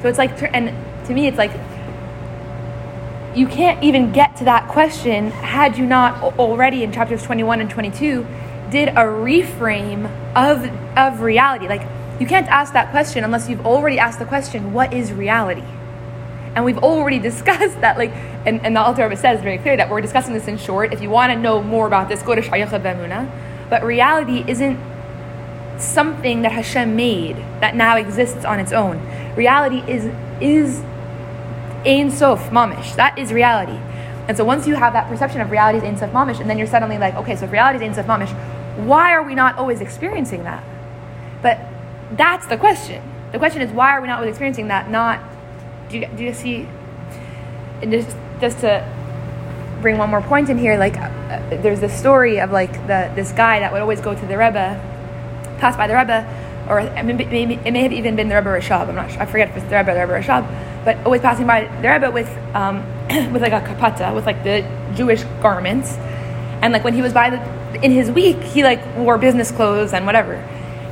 So 0.01 0.09
it's 0.09 0.19
like, 0.19 0.31
and 0.55 0.69
to 1.07 1.15
me, 1.15 1.27
it's 1.27 1.39
like, 1.39 1.53
you 3.37 3.47
can't 3.47 3.83
even 3.83 4.13
get 4.13 4.37
to 4.37 4.45
that 4.45 4.69
question 4.69 5.31
had 5.31 5.77
you 5.77 5.85
not 5.85 6.39
already 6.39 6.85
in 6.85 6.93
chapters 6.93 7.23
21 7.23 7.61
and 7.61 7.69
22 7.69 8.27
did 8.71 8.89
a 8.89 9.03
reframe 9.03 10.07
of, 10.35 10.65
of 10.97 11.21
reality. 11.21 11.69
Like, 11.69 11.83
you 12.21 12.27
can't 12.27 12.47
ask 12.49 12.73
that 12.73 12.91
question 12.91 13.25
unless 13.25 13.49
you've 13.49 13.67
already 13.67 13.99
asked 13.99 14.19
the 14.19 14.25
question, 14.25 14.73
what 14.73 14.95
is 14.95 15.13
reality? 15.13 15.65
And 16.55 16.65
we've 16.65 16.79
already 16.79 17.19
discussed 17.31 17.81
that, 17.81 17.99
like, 17.99 18.11
and, 18.47 18.65
and 18.65 18.77
the 18.77 18.81
Alter 18.81 19.15
says 19.17 19.41
very 19.43 19.59
clear 19.59 19.77
that 19.77 19.91
we're 19.91 20.01
discussing 20.01 20.35
this 20.35 20.49
in 20.49 20.59
short. 20.59 20.93
If 20.93 21.01
you 21.01 21.11
want 21.11 21.33
to 21.33 21.39
know 21.39 21.63
more 21.63 21.87
about 21.87 22.09
this, 22.09 22.23
go 22.23 22.35
to 22.35 22.43
Shaar 22.43 22.59
HaYichud 22.59 22.83
VehaEmunah. 22.83 23.31
But 23.71 23.83
reality 23.83 24.45
isn't 24.47 24.79
something 25.79 26.43
that 26.43 26.53
Hashem 26.53 26.95
made 26.95 27.37
that 27.61 27.75
now 27.75 27.97
exists 27.97 28.45
on 28.45 28.61
its 28.61 28.73
own. 28.73 29.01
Reality 29.35 29.83
is 29.91 30.11
is 30.41 30.81
Ein 31.87 32.11
Sof 32.11 32.51
Mamish. 32.51 32.97
That 32.97 33.19
is 33.19 33.33
reality. 33.33 33.79
And 34.27 34.37
so 34.37 34.45
once 34.45 34.67
you 34.67 34.75
have 34.75 34.93
that 34.95 35.09
perception 35.09 35.41
of 35.41 35.51
reality 35.51 35.79
is 35.79 35.85
Ein 35.85 35.97
Sof 35.97 36.11
Mamish, 36.11 36.41
and 36.41 36.49
then 36.49 36.59
you're 36.59 36.67
suddenly 36.67 36.99
like, 36.99 37.15
okay, 37.15 37.37
so 37.37 37.45
if 37.45 37.53
reality 37.53 37.85
is 37.85 37.91
Ein 37.91 37.95
Sof 37.95 38.07
Mamish, 38.07 38.33
why 38.85 39.13
are 39.13 39.23
we 39.23 39.35
not 39.35 39.57
always 39.59 39.81
experiencing 39.81 40.45
that? 40.45 40.65
But 41.43 41.61
that's 42.13 42.47
the 42.47 42.57
question. 42.57 43.03
The 43.33 43.39
question 43.39 43.63
is, 43.63 43.71
why 43.71 43.91
are 43.91 44.01
we 44.01 44.09
not 44.09 44.19
always 44.19 44.31
experiencing 44.31 44.69
that? 44.69 44.91
Not, 44.91 45.21
do 45.89 45.99
you, 45.99 46.07
do 46.07 46.25
you 46.25 46.35
see? 46.35 46.69
And 47.83 47.91
just, 47.91 48.17
just 48.41 48.61
to 48.61 48.87
bring 49.81 49.99
one 49.99 50.11
more 50.11 50.23
point 50.23 50.49
in 50.49 50.59
here, 50.59 50.77
like, 50.79 50.97
uh, 50.97 51.11
there's 51.51 51.81
this 51.81 51.97
story 51.99 52.41
of 52.41 52.51
like 52.51 52.73
the 52.87 53.13
this 53.15 53.33
guy 53.33 53.61
that 53.61 53.73
would 53.73 53.83
always 53.83 54.01
go 54.01 54.15
to 54.15 54.27
the 54.27 54.39
Rebbe, 54.39 54.81
pass 55.59 55.77
by 55.77 55.87
the 55.87 55.97
Rebbe, 55.97 56.27
or 56.69 56.83
maybe 57.03 57.55
it 57.65 57.73
may 57.73 57.83
have 57.83 57.93
even 57.93 58.17
been 58.17 58.29
the 58.29 58.37
Rebbe 58.37 58.49
Rashab. 58.49 58.89
I'm 58.89 58.95
not 58.95 59.11
sure. 59.11 59.23
I 59.23 59.27
forget 59.27 59.49
if 59.49 59.57
it's 59.57 59.67
the 59.67 59.77
Rebbe 59.77 59.91
or 59.91 59.95
the 59.95 60.01
Rebbe 60.01 60.75
but 60.85 60.99
always 61.05 61.21
passing 61.23 61.47
by 61.47 61.65
the 61.81 61.91
Rebbe 61.91 62.11
with 62.11 62.29
um, 62.55 62.85
with 63.33 63.43
like 63.43 63.53
a 63.53 63.61
kapata, 63.61 64.15
with 64.15 64.27
like 64.27 64.45
the 64.45 64.65
Jewish 64.95 65.25
garments, 65.41 65.95
and 66.63 66.73
like 66.73 66.85
when 66.85 66.95
he 66.95 67.03
was 67.03 67.13
by 67.13 67.31
the 67.31 67.85
in 67.85 67.91
his 67.91 68.11
week, 68.11 68.41
he 68.43 68.63
like 68.63 68.85
wore 68.97 69.19
business 69.19 69.51
clothes 69.51 69.93
and 69.93 70.07
whatever. 70.07 70.35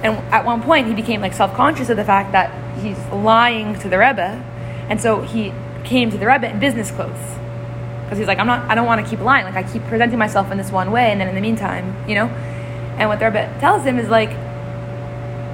And 0.03 0.17
at 0.33 0.45
one 0.45 0.63
point, 0.63 0.89
he 0.89 0.95
became 0.95 1.21
like 1.21 1.35
self 1.35 1.55
conscious 1.55 1.91
of 1.91 1.97
the 1.97 2.05
fact 2.05 2.33
that 2.33 2.51
he's 2.81 2.99
lying 3.09 3.79
to 3.81 3.89
the 3.89 3.99
Rebbe, 3.99 4.43
and 4.89 5.01
so 5.01 5.23
he 5.23 5.53
came 5.85 6.11
to 6.11 6.19
the 6.19 6.27
Rebbe 6.27 6.51
in 6.51 6.59
business 6.59 6.91
clothes 6.91 7.19
because 8.05 8.19
he's 8.19 8.29
like, 8.29 8.39
I'm 8.39 8.47
not, 8.47 8.71
I 8.71 8.75
don't 8.75 8.87
want 8.87 9.05
to 9.05 9.09
keep 9.09 9.21
lying. 9.21 9.45
Like 9.45 9.55
I 9.55 9.63
keep 9.63 9.83
presenting 9.85 10.19
myself 10.19 10.51
in 10.51 10.59
this 10.59 10.71
one 10.71 10.93
way, 10.93 11.11
and 11.11 11.21
then 11.21 11.29
in 11.29 11.35
the 11.35 11.41
meantime, 11.41 11.97
you 12.09 12.15
know. 12.15 12.27
And 12.99 13.09
what 13.09 13.19
the 13.19 13.27
Rebbe 13.27 13.57
tells 13.59 13.85
him 13.85 13.99
is 13.99 14.09
like, 14.09 14.31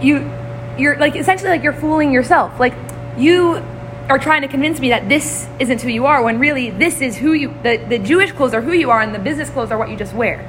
you, 0.03 0.31
you're 0.79 0.97
like 0.97 1.17
essentially 1.17 1.51
like 1.51 1.63
you're 1.63 1.73
fooling 1.73 2.13
yourself. 2.13 2.59
Like 2.59 2.75
you 3.17 3.63
are 4.09 4.19
trying 4.19 4.43
to 4.43 4.49
convince 4.49 4.81
me 4.81 4.89
that 4.89 5.09
this 5.09 5.47
isn't 5.59 5.83
who 5.83 5.89
you 5.89 6.07
are 6.07 6.23
when 6.23 6.39
really 6.39 6.71
this 6.71 7.01
is 7.01 7.17
who 7.17 7.33
you 7.33 7.55
the, 7.63 7.77
the 7.89 7.99
Jewish 7.99 8.33
clothes 8.33 8.55
are 8.55 8.63
who 8.63 8.73
you 8.73 8.91
are 8.91 9.01
and 9.01 9.15
the 9.15 9.19
business 9.19 9.51
clothes 9.51 9.71
are 9.71 9.79
what 9.79 9.91
you 9.91 9.97
just 9.97 10.15
wear. 10.15 10.49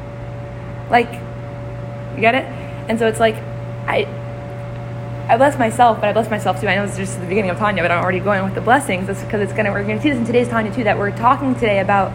Like 0.89 1.11
you 2.15 2.21
get 2.21 2.35
it? 2.35 2.45
And 2.89 2.97
so 2.97 3.07
it's 3.07 3.19
like 3.19 3.35
I 3.87 4.03
I 5.29 5.37
bless 5.37 5.59
myself, 5.59 5.99
but 5.99 6.09
I 6.09 6.13
bless 6.13 6.27
myself 6.31 6.59
too. 6.59 6.67
I 6.67 6.73
know 6.73 6.85
it's 6.85 6.97
just 6.97 7.21
the 7.21 7.27
beginning 7.27 7.51
of 7.51 7.59
Tanya, 7.59 7.83
but 7.83 7.91
I'm 7.91 8.01
already 8.03 8.19
going 8.19 8.43
with 8.43 8.55
the 8.55 8.61
blessings. 8.61 9.05
That's 9.05 9.23
because 9.23 9.41
it's 9.41 9.53
gonna 9.53 9.71
we're 9.71 9.83
gonna 9.83 10.01
see 10.01 10.09
this 10.09 10.17
in 10.17 10.25
today's 10.25 10.49
Tanya 10.49 10.73
too, 10.73 10.83
that 10.85 10.97
we're 10.97 11.15
talking 11.15 11.53
today 11.53 11.81
about 11.81 12.11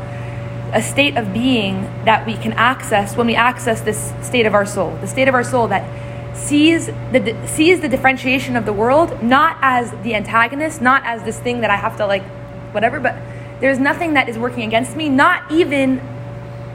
a 0.73 0.83
state 0.83 1.17
of 1.17 1.33
being 1.33 1.83
that 2.07 2.27
we 2.27 2.35
can 2.35 2.53
access 2.55 3.17
when 3.17 3.29
we 3.29 3.37
access 3.37 3.81
this 3.83 4.13
state 4.21 4.47
of 4.47 4.55
our 4.55 4.67
soul, 4.67 4.97
the 4.97 5.07
state 5.07 5.29
of 5.29 5.35
our 5.35 5.45
soul 5.45 5.69
that 5.69 5.89
sees 6.37 6.87
the 6.87 7.41
sees 7.47 7.81
the 7.81 7.89
differentiation 7.89 8.57
of 8.57 8.67
the 8.67 8.73
world 8.73 9.23
not 9.23 9.59
as 9.63 9.93
the 10.03 10.17
antagonist, 10.17 10.83
not 10.83 11.01
as 11.07 11.23
this 11.23 11.39
thing 11.39 11.61
that 11.61 11.71
I 11.71 11.77
have 11.77 11.97
to 11.99 12.07
like 12.09 12.25
whatever, 12.73 12.99
but 12.99 13.15
there's 13.61 13.79
nothing 13.79 14.15
that 14.15 14.29
is 14.29 14.37
working 14.37 14.65
against 14.65 14.97
me, 14.97 15.09
not 15.09 15.49
even 15.53 16.01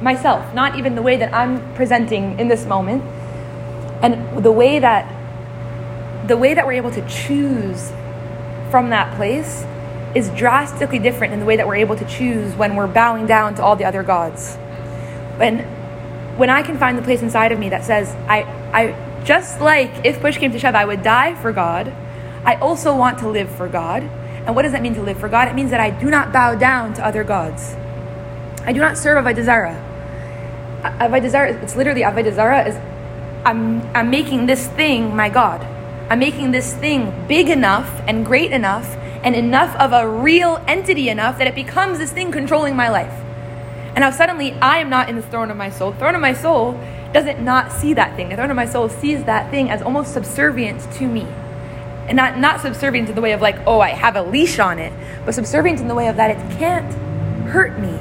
myself, 0.01 0.53
not 0.53 0.77
even 0.77 0.96
the 0.96 1.01
way 1.01 1.17
that 1.17 1.34
I'm 1.34 1.74
presenting 1.74 2.39
in 2.39 2.48
this 2.48 2.65
moment. 2.65 3.03
And 4.01 4.41
the 4.41 4.53
way 4.53 4.79
that 4.79 5.19
the 6.30 6.38
way 6.38 6.54
that 6.54 6.66
we're 6.66 6.74
able 6.74 6.92
to 6.92 7.06
choose 7.10 7.92
from 8.70 8.92
that 8.92 9.14
place 9.18 9.66
is 10.16 10.30
drastically 10.30 11.00
different 11.00 11.32
than 11.32 11.40
the 11.40 11.46
way 11.46 11.58
that 11.58 11.68
we're 11.68 11.76
able 11.76 11.96
to 11.96 12.06
choose 12.06 12.56
when 12.56 12.76
we're 12.76 12.88
bowing 12.88 13.26
down 13.26 13.56
to 13.56 13.64
all 13.64 13.76
the 13.76 13.84
other 13.84 14.04
gods. 14.04 14.56
When 15.38 15.60
when 16.38 16.50
I 16.50 16.62
can 16.64 16.78
find 16.78 16.98
the 16.98 17.02
place 17.02 17.22
inside 17.22 17.52
of 17.52 17.60
me 17.60 17.68
that 17.70 17.84
says, 17.84 18.16
I, 18.30 18.44
I 18.72 19.24
just 19.26 19.60
like 19.60 19.92
if 20.06 20.22
push 20.22 20.38
came 20.38 20.54
to 20.54 20.60
shove, 20.60 20.74
I 20.74 20.86
would 20.86 21.04
die 21.04 21.36
for 21.36 21.52
God, 21.52 21.94
I 22.46 22.56
also 22.56 22.96
want 22.96 23.20
to 23.20 23.28
live 23.28 23.50
for 23.50 23.68
God. 23.68 24.04
And 24.46 24.56
what 24.56 24.62
does 24.62 24.72
that 24.72 24.82
mean 24.82 24.94
to 24.96 25.04
live 25.04 25.20
for 25.20 25.28
God? 25.28 25.50
It 25.50 25.56
means 25.56 25.72
that 25.72 25.82
I 25.82 25.90
do 25.90 26.10
not 26.10 26.32
bow 26.32 26.56
down 26.56 26.94
to 26.94 27.06
other 27.06 27.26
gods. 27.26 27.76
I 28.66 28.72
do 28.72 28.80
not 28.80 28.98
serve. 28.98 29.26
Avodah 29.26 29.44
Zarah, 31.30 31.62
it's 31.62 31.76
literally 31.76 32.04
Avodah 32.04 32.34
Zarah 32.34 32.68
is 32.68 32.76
I'm, 33.46 33.82
I'm 33.96 34.10
making 34.10 34.46
this 34.46 34.68
thing 34.68 35.16
my 35.16 35.30
God. 35.30 35.66
I'm 36.10 36.20
making 36.20 36.51
this 36.51 36.74
thing 36.74 37.28
big 37.28 37.50
enough 37.50 38.01
and 38.08 38.25
great 38.25 38.51
enough 38.51 38.96
and 39.24 39.36
enough 39.36 39.75
of 39.75 39.94
a 39.94 40.10
real 40.10 40.63
entity 40.68 41.08
enough 41.08 41.38
that 41.38 41.46
it 41.46 41.54
becomes 41.54 42.00
this 42.00 42.12
thing 42.12 42.32
controlling 42.32 42.75
my 42.75 42.89
life. 42.89 43.13
And 43.89 44.00
now 44.00 44.12
suddenly 44.12 44.54
I 44.54 44.80
am 44.80 44.89
not 44.89 45.10
in 45.10 45.16
the 45.16 45.22
throne 45.22 45.51
of 45.51 45.58
my 45.58 45.70
soul. 45.70 45.92
The 45.92 46.00
throne 46.00 46.16
of 46.16 46.22
my 46.22 46.34
soul 46.34 46.80
doesn't 47.13 47.44
not 47.44 47.72
see 47.72 47.94
that 47.94 48.16
thing. 48.16 48.30
The 48.30 48.36
throne 48.36 48.50
of 48.50 48.56
my 48.56 48.66
soul 48.66 48.89
sees 48.89 49.24
that 49.25 49.51
thing 49.51 49.70
as 49.70 49.82
almost 49.82 50.13
subservient 50.13 50.92
to 50.94 51.08
me. 51.08 51.28
And 52.08 52.16
not, 52.16 52.39
not 52.39 52.62
subservient 52.62 53.10
in 53.10 53.16
the 53.16 53.22
way 53.22 53.34
of 53.34 53.42
like, 53.42 53.58
oh, 53.68 53.80
I 53.80 53.89
have 53.89 54.16
a 54.16 54.24
leash 54.24 54.58
on 54.58 54.80
it, 54.80 54.94
but 55.25 55.36
subservient 55.36 55.80
in 55.80 55.88
the 55.88 55.96
way 55.96 56.08
of 56.08 56.16
that 56.16 56.32
it 56.32 56.58
can't 56.58 56.92
hurt 57.50 57.78
me. 57.80 58.00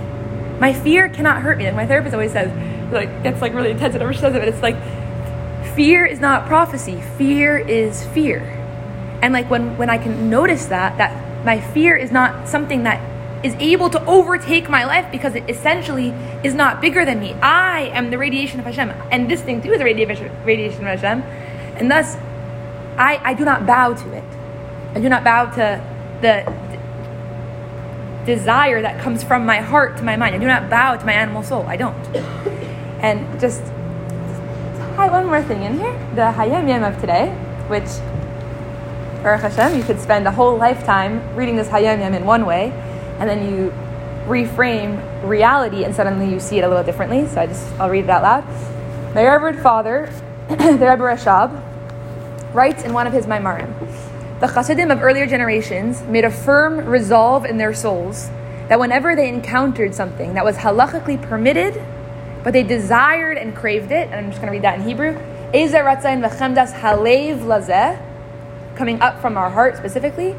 My 0.58 0.72
fear 0.72 1.10
cannot 1.10 1.42
hurt 1.42 1.58
me. 1.58 1.64
Like 1.64 1.74
my 1.74 1.86
therapist 1.86 2.14
always 2.14 2.32
says, 2.32 2.50
like, 2.92 3.22
gets 3.22 3.42
like 3.42 3.52
really 3.52 3.70
intense 3.70 3.92
whenever 3.92 4.14
she 4.14 4.20
says 4.20 4.34
it, 4.34 4.38
but 4.38 4.48
it's 4.48 4.62
like, 4.62 4.76
fear 5.78 6.04
is 6.04 6.18
not 6.18 6.44
prophecy. 6.46 7.00
Fear 7.16 7.56
is 7.56 8.04
fear. 8.08 8.40
And 9.22 9.32
like 9.32 9.48
when, 9.48 9.78
when 9.78 9.88
I 9.88 9.96
can 9.96 10.28
notice 10.28 10.66
that, 10.66 10.98
that 10.98 11.44
my 11.44 11.60
fear 11.60 11.96
is 11.96 12.10
not 12.10 12.48
something 12.48 12.82
that 12.82 13.00
is 13.44 13.54
able 13.60 13.88
to 13.90 14.04
overtake 14.04 14.68
my 14.68 14.84
life 14.84 15.06
because 15.12 15.36
it 15.36 15.48
essentially 15.48 16.08
is 16.42 16.52
not 16.52 16.80
bigger 16.80 17.04
than 17.04 17.20
me. 17.20 17.32
I 17.34 17.92
am 17.94 18.10
the 18.10 18.18
radiation 18.18 18.58
of 18.58 18.66
Hashem. 18.66 18.90
And 19.12 19.30
this 19.30 19.40
thing 19.40 19.62
too 19.62 19.72
is 19.72 19.80
a 19.80 19.84
radiation, 19.84 20.26
of 20.26 21.00
Hashem. 21.00 21.22
And 21.78 21.88
thus, 21.88 22.16
I, 22.96 23.20
I 23.22 23.34
do 23.34 23.44
not 23.44 23.64
bow 23.64 23.94
to 23.94 24.12
it. 24.16 24.24
I 24.96 25.00
do 25.00 25.08
not 25.08 25.22
bow 25.22 25.44
to 25.44 25.80
the 26.20 26.56
desire 28.26 28.82
that 28.82 29.00
comes 29.00 29.22
from 29.22 29.46
my 29.46 29.58
heart 29.58 29.96
to 29.98 30.02
my 30.02 30.16
mind. 30.16 30.34
I 30.34 30.38
do 30.38 30.48
not 30.48 30.68
bow 30.68 30.96
to 30.96 31.06
my 31.06 31.12
animal 31.12 31.44
soul. 31.44 31.62
I 31.68 31.76
don't. 31.76 31.94
And 33.00 33.38
just 33.38 33.62
hi, 34.98 35.08
one 35.08 35.26
more 35.26 35.40
thing 35.40 35.62
in 35.62 35.78
here. 35.78 35.92
The 36.16 36.22
Hayom 36.22 36.68
Yom 36.68 36.82
of 36.82 37.00
today, 37.00 37.28
which 37.68 37.86
Baruch 39.22 39.42
Hashem, 39.42 39.78
you 39.78 39.84
could 39.84 40.00
spend 40.00 40.26
a 40.26 40.32
whole 40.32 40.56
lifetime 40.56 41.36
reading 41.36 41.54
this 41.54 41.68
Hayom 41.68 42.00
Yom 42.00 42.14
in 42.14 42.26
one 42.26 42.44
way, 42.44 42.72
and 43.20 43.30
then 43.30 43.48
you 43.48 43.72
reframe 44.26 45.00
reality 45.22 45.84
and 45.84 45.94
suddenly 45.94 46.28
you 46.28 46.40
see 46.40 46.58
it 46.58 46.64
a 46.64 46.68
little 46.68 46.82
differently. 46.82 47.28
So 47.28 47.42
I 47.42 47.46
just 47.46 47.64
I'll 47.78 47.88
read 47.88 48.02
it 48.02 48.10
out 48.10 48.24
loud. 48.24 49.14
My 49.14 49.22
Reverend 49.22 49.60
Father, 49.60 50.12
the 50.48 50.56
Rebbe 50.56 51.04
Rashab, 51.04 52.52
writes 52.52 52.82
in 52.82 52.92
one 52.92 53.06
of 53.06 53.12
his 53.12 53.26
Maimarim, 53.26 53.72
the 54.40 54.48
Chassidim 54.48 54.90
of 54.90 55.00
earlier 55.00 55.28
generations 55.28 56.02
made 56.02 56.24
a 56.24 56.30
firm 56.32 56.84
resolve 56.84 57.44
in 57.44 57.56
their 57.56 57.72
souls 57.72 58.30
that 58.68 58.80
whenever 58.80 59.14
they 59.14 59.28
encountered 59.28 59.94
something 59.94 60.34
that 60.34 60.44
was 60.44 60.56
halachically 60.56 61.22
permitted, 61.22 61.80
but 62.42 62.52
they 62.52 62.62
desired 62.62 63.38
and 63.38 63.54
craved 63.54 63.90
it, 63.90 64.08
and 64.08 64.14
I'm 64.14 64.30
just 64.30 64.40
going 64.40 64.46
to 64.46 64.52
read 64.52 64.62
that 64.62 64.78
in 64.78 64.84
Hebrew, 64.84 65.12
Ratzain 65.52 66.26
v'chemdas 66.26 66.72
halev 66.72 67.40
lazeh, 67.40 68.00
coming 68.76 69.00
up 69.00 69.20
from 69.20 69.36
our 69.36 69.50
heart 69.50 69.76
specifically, 69.76 70.36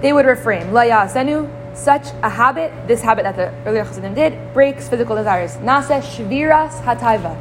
they 0.00 0.12
would 0.12 0.26
refrain. 0.26 0.72
La 0.72 0.82
ya'asenu, 0.82 1.48
such 1.74 2.08
a 2.22 2.30
habit, 2.30 2.72
this 2.86 3.02
habit 3.02 3.22
that 3.22 3.36
the 3.36 3.52
earlier 3.68 3.84
Chassidim 3.84 4.14
did, 4.14 4.52
breaks 4.52 4.88
physical 4.88 5.16
desires. 5.16 5.56
Nase 5.56 6.00
shviras 6.02 6.82
hataiva. 6.82 7.36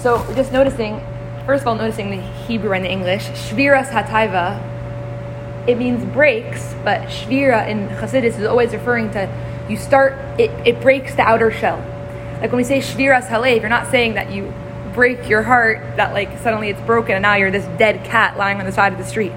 So 0.00 0.24
just 0.34 0.52
noticing, 0.52 1.00
first 1.46 1.62
of 1.62 1.68
all, 1.68 1.74
noticing 1.74 2.10
the 2.10 2.20
Hebrew 2.20 2.72
and 2.72 2.84
the 2.84 2.90
English, 2.90 3.26
shviras 3.28 3.88
hataiva, 3.88 4.66
it 5.68 5.76
means 5.78 6.04
breaks, 6.12 6.74
but 6.84 7.02
shvira 7.02 7.68
in 7.68 7.88
Chassidus 7.88 8.38
is 8.38 8.44
always 8.44 8.72
referring 8.72 9.10
to 9.12 9.28
you 9.68 9.76
start, 9.76 10.14
it, 10.38 10.50
it 10.66 10.80
breaks 10.80 11.14
the 11.14 11.22
outer 11.22 11.52
shell. 11.52 11.78
Like 12.40 12.50
when 12.50 12.56
we 12.56 12.64
say 12.64 12.78
shviras 12.78 13.28
halev, 13.28 13.60
you're 13.60 13.68
not 13.68 13.90
saying 13.90 14.14
that 14.14 14.32
you 14.32 14.52
break 14.92 15.28
your 15.28 15.42
heart, 15.42 15.78
that 15.96 16.12
like 16.12 16.38
suddenly 16.38 16.68
it's 16.68 16.80
broken 16.82 17.14
and 17.14 17.22
now 17.22 17.36
you're 17.36 17.50
this 17.50 17.66
dead 17.78 18.04
cat 18.04 18.36
lying 18.36 18.58
on 18.58 18.66
the 18.66 18.72
side 18.72 18.92
of 18.92 18.98
the 18.98 19.04
street. 19.04 19.32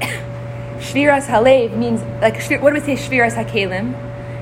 Shviras 0.80 1.26
Halev 1.26 1.76
means, 1.76 2.02
like, 2.22 2.34
what 2.62 2.74
do 2.74 2.80
we 2.80 2.80
say, 2.80 2.94
Shviras 2.94 3.34
HaKelim? 3.34 3.94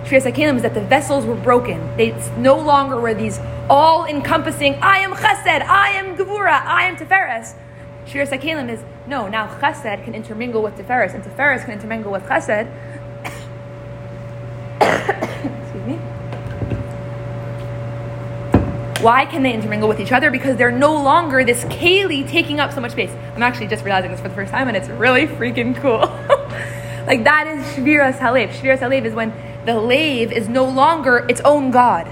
Shviras 0.05 0.33
HaKelim 0.33 0.57
is 0.57 0.63
that 0.63 0.75
the 0.75 0.81
vessels 0.81 1.27
were 1.27 1.35
broken. 1.35 1.97
They 1.97 2.11
no 2.39 2.57
longer 2.59 3.01
were 3.01 3.15
these 3.15 3.41
all 3.69 4.07
encompassing, 4.07 4.75
I 4.77 4.99
am 4.99 5.13
Chesed, 5.13 5.63
I 5.63 5.91
am 5.91 6.17
Gevura, 6.17 6.63
I 6.65 6.85
am 6.85 6.97
Tiferes. 6.97 7.55
Shviras 8.07 8.31
HaKelim 8.31 8.71
is, 8.71 8.81
no, 9.07 9.29
now 9.29 9.49
Chesed 9.59 10.05
can 10.05 10.15
intermingle 10.15 10.63
with 10.63 10.77
Tiferes, 10.77 11.15
and 11.15 11.23
Tiferes 11.23 11.65
can 11.65 11.73
intermingle 11.73 12.11
with 12.13 12.23
Chesed. 12.23 12.73
Excuse 14.81 15.87
me. 15.87 15.99
Why 19.01 19.27
can 19.27 19.45
they 19.45 19.53
intermingle 19.53 19.89
with 19.89 20.01
each 20.01 20.11
other? 20.11 20.29
Because 20.29 20.57
they're 20.57 20.73
no 20.73 20.93
longer 20.93 21.45
this 21.45 21.63
keli 21.67 22.29
taking 22.29 22.59
up 22.59 22.73
so 22.73 22.81
much 22.81 22.93
space. 22.93 23.13
I'm 23.37 23.45
actually 23.45 23.69
just 23.69 23.85
realizing 23.85 24.11
this 24.11 24.21
for 24.21 24.29
the 24.29 24.35
first 24.35 24.51
time, 24.51 24.67
and 24.67 24.77
it's 24.77 24.89
really 24.89 25.29
freaking 25.29 25.77
cool. 25.77 26.01
like 27.07 27.23
that 27.23 27.47
is 27.47 27.65
Shviras 27.75 28.19
Halev. 28.19 28.49
Shviras 28.49 28.79
Halev 28.79 29.05
is 29.05 29.15
when 29.15 29.33
the 29.67 29.79
lev 29.79 30.33
is 30.33 30.49
no 30.49 30.65
longer 30.65 31.25
its 31.29 31.41
own 31.43 31.71
God. 31.71 32.11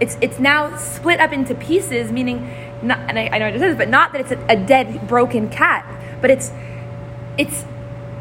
It's 0.00 0.18
it's 0.20 0.40
now 0.40 0.76
split 0.76 1.20
up 1.20 1.32
into 1.32 1.54
pieces, 1.54 2.10
meaning 2.10 2.50
not, 2.82 2.98
and 3.08 3.20
I, 3.20 3.28
I 3.28 3.38
know 3.38 3.46
I 3.46 3.50
just 3.52 3.62
said 3.62 3.70
this, 3.70 3.78
but 3.78 3.88
not 3.88 4.10
that 4.10 4.20
it's 4.20 4.32
a, 4.32 4.46
a 4.48 4.56
dead, 4.56 5.06
broken 5.06 5.48
cat, 5.48 5.86
but 6.20 6.30
it's 6.30 6.50
it's 7.38 7.64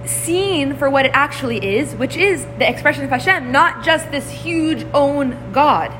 seen 0.05 0.75
for 0.75 0.91
what 0.91 1.07
it 1.07 1.11
actually 1.15 1.77
is, 1.77 1.95
which 1.95 2.15
is 2.17 2.45
the 2.59 2.69
expression 2.69 3.03
of 3.03 3.09
Hashem, 3.09 3.51
not 3.51 3.83
just 3.83 4.11
this 4.11 4.29
huge 4.29 4.85
own 4.93 5.51
God. 5.51 5.91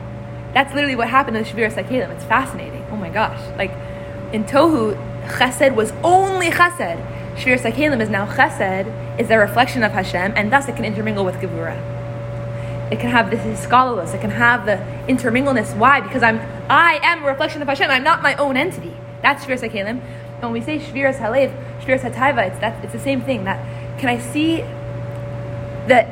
That's 0.55 0.73
literally 0.73 0.95
what 0.95 1.09
happened 1.09 1.35
in 1.35 1.43
the 1.43 1.49
Shviras 1.49 1.73
HaKelim. 1.73 2.09
It's 2.11 2.23
fascinating. 2.23 2.85
Oh 2.89 2.95
my 2.95 3.09
gosh. 3.09 3.39
Like 3.57 3.71
in 4.31 4.45
Tohu, 4.45 4.95
Chesed 5.27 5.75
was 5.75 5.91
only 6.01 6.49
Chesed. 6.49 7.35
Shviras 7.35 7.69
HaKelim 7.69 8.01
is 8.01 8.09
now 8.09 8.25
Chesed, 8.25 9.19
is 9.19 9.29
a 9.29 9.37
reflection 9.37 9.83
of 9.83 9.91
Hashem, 9.91 10.31
and 10.37 10.53
thus 10.53 10.69
it 10.69 10.77
can 10.77 10.85
intermingle 10.85 11.25
with 11.25 11.35
Gevurah. 11.35 11.75
It 12.89 13.01
can 13.01 13.09
have 13.09 13.31
this 13.31 13.41
hiskalelus. 13.41 14.13
It 14.13 14.21
can 14.21 14.29
have 14.29 14.65
the 14.65 14.81
intermingleness. 15.09 15.73
Why? 15.73 15.99
Because 15.99 16.23
I'm 16.23 16.39
I 16.69 17.01
am 17.03 17.23
a 17.23 17.27
reflection 17.27 17.61
of 17.61 17.67
Hashem. 17.67 17.91
I'm 17.91 18.03
not 18.03 18.21
my 18.21 18.35
own 18.35 18.55
entity. 18.55 18.95
That's 19.21 19.43
Shviras 19.43 19.69
HaKelim. 19.69 19.99
And 19.99 20.41
when 20.41 20.53
we 20.53 20.61
say 20.61 20.79
Shviras 20.79 21.17
Halev, 21.17 21.51
Shviras 21.81 21.99
Hataiva, 21.99 22.47
it's 22.47 22.59
that 22.59 22.81
it's 22.81 22.93
the 22.93 22.99
same 22.99 23.21
thing. 23.21 23.43
That 23.43 23.59
can 23.99 24.07
I 24.07 24.19
see 24.19 24.61
the 25.87 26.07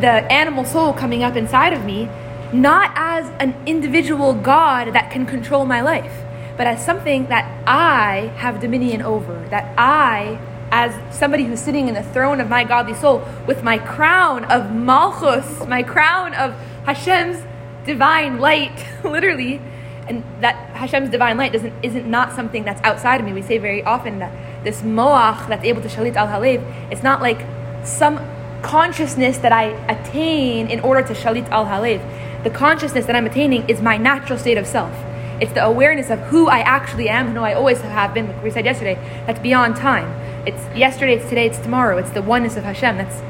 the 0.00 0.32
animal 0.32 0.64
soul 0.64 0.94
coming 0.94 1.22
up 1.22 1.36
inside 1.36 1.74
of 1.74 1.84
me, 1.84 2.08
not 2.52 2.92
as 2.94 3.30
an 3.38 3.54
individual 3.66 4.32
God 4.34 4.92
that 4.94 5.10
can 5.10 5.26
control 5.26 5.64
my 5.64 5.80
life, 5.80 6.24
but 6.56 6.66
as 6.66 6.84
something 6.84 7.26
that 7.26 7.62
I 7.66 8.32
have 8.36 8.60
dominion 8.60 9.02
over, 9.02 9.46
that 9.50 9.74
I 9.78 10.40
as 10.70 10.94
somebody 11.16 11.44
who's 11.44 11.60
sitting 11.60 11.88
in 11.88 11.94
the 11.94 12.02
throne 12.02 12.40
of 12.40 12.48
my 12.48 12.64
godly 12.64 12.94
soul 12.94 13.22
with 13.46 13.62
my 13.62 13.78
crown 13.78 14.44
of 14.44 14.72
malchus, 14.72 15.66
my 15.66 15.82
crown 15.82 16.34
of 16.34 16.54
Hashem's 16.84 17.42
divine 17.86 18.38
light, 18.38 18.84
literally, 19.04 19.60
and 20.08 20.24
that 20.40 20.54
Hashem's 20.74 21.10
divine 21.10 21.36
light 21.36 21.52
doesn't 21.52 21.72
isn't 21.82 22.06
not 22.06 22.34
something 22.34 22.64
that's 22.64 22.80
outside 22.82 23.20
of 23.20 23.26
me. 23.26 23.32
We 23.32 23.42
say 23.42 23.58
very 23.58 23.82
often 23.82 24.18
that 24.20 24.32
this 24.64 24.82
moach 24.82 25.48
that's 25.48 25.64
able 25.64 25.82
to 25.82 25.88
shalit 25.88 26.16
al 26.16 26.26
halev, 26.28 26.60
it's 26.90 27.02
not 27.02 27.20
like 27.20 27.44
some 27.84 28.20
consciousness 28.62 29.38
that 29.38 29.52
I 29.52 29.64
attain 29.86 30.68
in 30.68 30.80
order 30.80 31.02
to 31.06 31.14
shalit 31.14 31.48
al 31.50 31.66
halev. 31.66 32.00
The 32.44 32.50
consciousness 32.50 33.06
that 33.06 33.16
I'm 33.16 33.26
attaining 33.26 33.68
is 33.68 33.80
my 33.80 33.96
natural 33.96 34.38
state 34.38 34.58
of 34.58 34.66
self. 34.66 34.92
It's 35.40 35.52
the 35.52 35.64
awareness 35.64 36.10
of 36.10 36.18
who 36.20 36.48
I 36.48 36.60
actually 36.60 37.08
am, 37.08 37.34
who 37.34 37.40
I 37.40 37.54
always 37.54 37.80
have 37.80 38.14
been, 38.14 38.28
like 38.28 38.42
we 38.42 38.50
said 38.50 38.64
yesterday, 38.64 38.94
that's 39.26 39.40
beyond 39.40 39.76
time. 39.76 40.08
It's 40.46 40.62
yesterday, 40.76 41.14
it's 41.14 41.28
today, 41.28 41.46
it's 41.46 41.58
tomorrow. 41.58 41.98
It's 41.98 42.10
the 42.10 42.22
oneness 42.22 42.56
of 42.56 42.64
Hashem 42.64 42.96
that's 42.96 43.20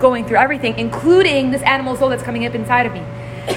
going 0.00 0.24
through 0.24 0.38
everything, 0.38 0.78
including 0.78 1.50
this 1.50 1.62
animal 1.62 1.96
soul 1.96 2.08
that's 2.08 2.22
coming 2.22 2.46
up 2.46 2.54
inside 2.54 2.86
of 2.86 2.92
me. 2.92 3.00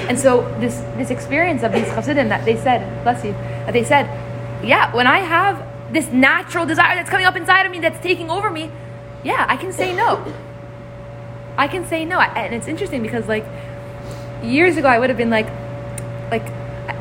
And 0.08 0.18
so 0.18 0.42
this 0.60 0.80
this 0.98 1.10
experience 1.10 1.64
of 1.64 1.72
these 1.74 1.86
chassidim 1.86 2.30
that 2.30 2.46
they 2.46 2.56
said, 2.56 3.04
bless 3.04 3.24
you, 3.24 3.34
that 3.66 3.74
they 3.74 3.84
said, 3.84 4.06
yeah, 4.64 4.94
when 4.96 5.08
I 5.08 5.20
have 5.20 5.68
this 5.94 6.10
natural 6.12 6.66
desire 6.66 6.96
that's 6.96 7.10
coming 7.10 7.26
up 7.26 7.36
inside 7.36 7.66
of 7.66 7.72
me 7.72 7.80
that's 7.80 8.02
taking 8.02 8.30
over 8.30 8.50
me, 8.50 8.72
yeah, 9.24 9.46
I 9.48 9.58
can 9.58 9.72
say 9.74 9.94
no. 9.94 10.34
I 11.58 11.68
can 11.68 11.86
say 11.86 12.06
no. 12.06 12.20
And 12.20 12.56
it's 12.56 12.68
interesting 12.68 13.02
because 13.02 13.28
like 13.28 13.46
years 14.44 14.78
ago 14.78 14.88
I 14.88 15.00
would 15.00 15.10
have 15.10 15.18
been 15.18 15.30
like 15.30 15.48
like 16.32 16.46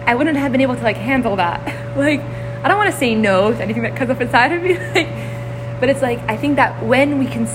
I 0.06 0.14
wouldn't 0.14 0.36
have 0.36 0.52
been 0.52 0.60
able 0.60 0.76
to 0.76 0.82
like 0.82 0.96
handle 0.96 1.36
that. 1.36 1.64
like 1.96 2.20
I 2.20 2.68
don't 2.68 2.78
want 2.78 2.90
to 2.90 2.96
say 2.96 3.14
no 3.14 3.52
to 3.52 3.62
anything 3.62 3.82
that 3.82 3.96
comes 3.96 4.10
up 4.10 4.20
inside 4.20 4.52
of 4.52 4.62
me. 4.62 4.76
like, 4.94 5.08
but 5.80 5.88
it's 5.88 6.02
like 6.02 6.18
I 6.28 6.36
think 6.36 6.56
that 6.56 6.82
when 6.84 7.18
we 7.18 7.26
can 7.26 7.46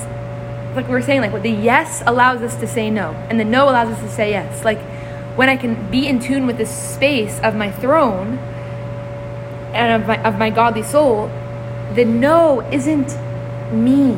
like 0.76 0.88
we 0.88 0.94
were 0.94 1.02
saying 1.02 1.22
like 1.22 1.32
what 1.32 1.44
the 1.44 1.52
yes 1.52 2.04
allows 2.06 2.42
us 2.42 2.56
to 2.60 2.68
say 2.68 2.90
no 2.90 3.12
and 3.30 3.40
the 3.40 3.46
no 3.46 3.70
allows 3.70 3.90
us 3.90 4.00
to 4.02 4.10
say 4.10 4.32
yes. 4.32 4.64
Like 4.64 4.80
when 5.36 5.50
I 5.50 5.58
can 5.58 5.90
be 5.92 6.08
in 6.08 6.20
tune 6.20 6.48
with 6.48 6.58
the 6.58 6.66
space 6.66 7.40
of 7.42 7.56
my 7.56 7.72
throne 7.72 8.38
and 9.74 10.02
of 10.02 10.08
my, 10.08 10.24
of 10.24 10.38
my 10.38 10.50
godly 10.50 10.84
soul, 10.84 11.30
the 11.94 12.06
no 12.06 12.62
isn't 12.72 13.18
mean. 13.72 14.18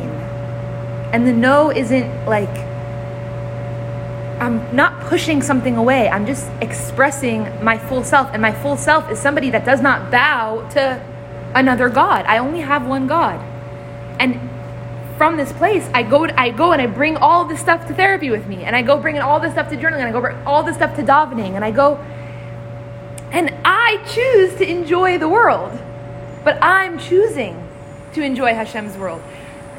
And 1.11 1.25
the 1.25 1.33
no 1.33 1.71
isn't 1.71 2.25
like, 2.25 2.66
I'm 4.39 4.75
not 4.75 4.99
pushing 5.01 5.41
something 5.41 5.77
away. 5.77 6.09
I'm 6.09 6.25
just 6.25 6.49
expressing 6.61 7.43
my 7.63 7.77
full 7.77 8.03
self. 8.03 8.29
And 8.33 8.41
my 8.41 8.51
full 8.51 8.77
self 8.77 9.09
is 9.11 9.19
somebody 9.19 9.49
that 9.51 9.65
does 9.65 9.81
not 9.81 10.11
bow 10.11 10.67
to 10.71 11.03
another 11.55 11.89
God. 11.89 12.25
I 12.25 12.37
only 12.37 12.59
have 12.59 12.87
one 12.87 13.07
God. 13.07 13.39
And 14.19 14.39
from 15.17 15.35
this 15.35 15.51
place, 15.51 15.89
I 15.93 16.03
go, 16.03 16.25
I 16.25 16.51
go 16.51 16.73
and 16.73 16.81
I 16.81 16.85
bring 16.85 17.17
all 17.17 17.45
this 17.45 17.59
stuff 17.59 17.87
to 17.87 17.93
therapy 17.93 18.29
with 18.29 18.47
me, 18.47 18.63
and 18.63 18.75
I 18.75 18.83
go 18.83 18.99
bringing 18.99 19.21
all 19.21 19.39
this 19.39 19.51
stuff 19.51 19.69
to 19.69 19.75
journaling, 19.75 19.99
and 19.99 20.09
I 20.09 20.11
go 20.11 20.21
bring 20.21 20.37
all 20.45 20.61
this 20.61 20.75
stuff 20.75 20.95
to 20.97 21.03
davening, 21.03 21.55
and 21.55 21.65
I 21.65 21.71
go, 21.71 21.97
and 23.31 23.53
I 23.65 24.03
choose 24.07 24.55
to 24.59 24.69
enjoy 24.69 25.17
the 25.17 25.27
world, 25.27 25.71
but 26.43 26.61
I'm 26.61 26.99
choosing 26.99 27.67
to 28.13 28.21
enjoy 28.21 28.53
Hashem's 28.53 28.95
world. 28.95 29.21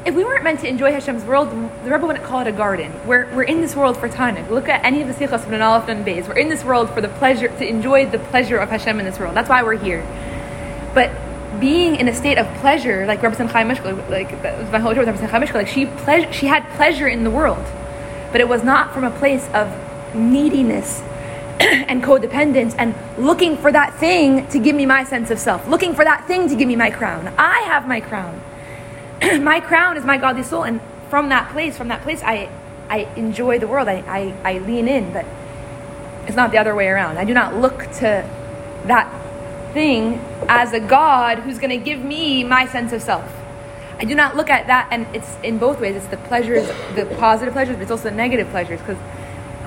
If 0.05 0.15
we 0.15 0.23
weren't 0.23 0.43
meant 0.43 0.61
to 0.61 0.67
enjoy 0.67 0.93
Hashem's 0.93 1.25
world, 1.25 1.49
the 1.51 1.91
Rebbe 1.91 2.05
wouldn't 2.05 2.23
call 2.23 2.39
it 2.39 2.47
a 2.47 2.53
garden. 2.53 2.91
We're, 3.05 3.33
we're 3.35 3.43
in 3.43 3.59
this 3.61 3.75
world 3.75 3.97
for 3.97 4.07
time. 4.07 4.49
Look 4.49 4.69
at 4.69 4.83
any 4.85 5.01
of 5.01 5.07
the 5.07 5.13
Sichos 5.13 5.41
from 5.41 5.61
Aleph 5.61 5.89
and. 5.89 6.05
We're 6.05 6.37
in 6.37 6.49
this 6.49 6.63
world 6.63 6.89
for 6.89 7.01
the 7.01 7.09
pleasure, 7.09 7.49
to 7.49 7.67
enjoy 7.67 8.05
the 8.05 8.19
pleasure 8.19 8.57
of 8.57 8.69
Hashem 8.69 8.97
in 8.99 9.05
this 9.05 9.19
world. 9.19 9.35
That's 9.35 9.49
why 9.49 9.61
we're 9.61 9.77
here. 9.77 10.05
But 10.93 11.11
being 11.59 11.95
in 11.95 12.07
a 12.07 12.15
state 12.15 12.37
of 12.37 12.47
pleasure, 12.59 13.05
like 13.05 13.21
Rabbi 13.21 13.35
Chaim 13.35 13.67
Mishkel, 13.67 14.09
like 14.09 14.41
that 14.41 14.57
was 14.57 14.71
my 14.71 14.79
whole 14.79 14.93
job 14.93 15.05
with 15.05 15.21
Rabbi 15.21 15.27
Chaim 15.27 15.41
Mishkel, 15.41 15.55
like 15.55 15.67
she 15.67 15.85
ple- 15.85 16.31
she 16.31 16.47
had 16.47 16.63
pleasure 16.75 17.07
in 17.07 17.23
the 17.23 17.31
world, 17.31 17.65
but 18.31 18.39
it 18.39 18.47
was 18.47 18.63
not 18.63 18.93
from 18.93 19.03
a 19.03 19.11
place 19.11 19.47
of 19.53 19.67
neediness 20.15 21.01
and 21.59 22.01
codependence 22.01 22.73
and 22.77 22.95
looking 23.17 23.57
for 23.57 23.71
that 23.71 23.93
thing 23.95 24.47
to 24.47 24.59
give 24.59 24.75
me 24.75 24.85
my 24.85 25.03
sense 25.03 25.29
of 25.29 25.39
self, 25.39 25.67
looking 25.67 25.93
for 25.93 26.05
that 26.05 26.25
thing 26.25 26.47
to 26.47 26.55
give 26.55 26.67
me 26.67 26.75
my 26.75 26.89
crown. 26.89 27.33
I 27.37 27.59
have 27.61 27.87
my 27.87 27.99
crown. 27.99 28.41
my 29.41 29.59
crown 29.59 29.97
is 29.97 30.05
my 30.05 30.17
godly 30.17 30.43
soul, 30.43 30.63
and 30.63 30.79
from 31.09 31.29
that 31.29 31.51
place, 31.51 31.77
from 31.77 31.87
that 31.89 32.01
place, 32.01 32.21
I 32.23 32.49
I 32.89 33.07
enjoy 33.15 33.59
the 33.59 33.67
world. 33.67 33.87
I, 33.87 34.03
I, 34.07 34.55
I 34.55 34.57
lean 34.59 34.87
in, 34.87 35.13
but 35.13 35.25
it's 36.25 36.35
not 36.35 36.51
the 36.51 36.57
other 36.57 36.73
way 36.73 36.87
around. 36.87 37.17
I 37.17 37.23
do 37.23 37.33
not 37.33 37.55
look 37.55 37.83
to 37.99 38.27
that 38.85 39.73
thing 39.73 40.15
as 40.47 40.73
a 40.73 40.79
God 40.79 41.39
who's 41.39 41.59
going 41.59 41.77
to 41.77 41.83
give 41.83 41.99
me 41.99 42.43
my 42.43 42.65
sense 42.65 42.91
of 42.91 43.01
self. 43.01 43.31
I 43.99 44.05
do 44.05 44.15
not 44.15 44.35
look 44.35 44.49
at 44.49 44.67
that, 44.67 44.87
and 44.91 45.05
it's 45.15 45.29
in 45.43 45.59
both 45.59 45.79
ways. 45.79 45.95
It's 45.95 46.07
the 46.07 46.17
pleasures, 46.17 46.67
the 46.95 47.05
positive 47.19 47.53
pleasures, 47.53 47.75
but 47.75 47.83
it's 47.83 47.91
also 47.91 48.05
the 48.05 48.15
negative 48.15 48.49
pleasures. 48.49 48.79
Because 48.79 48.97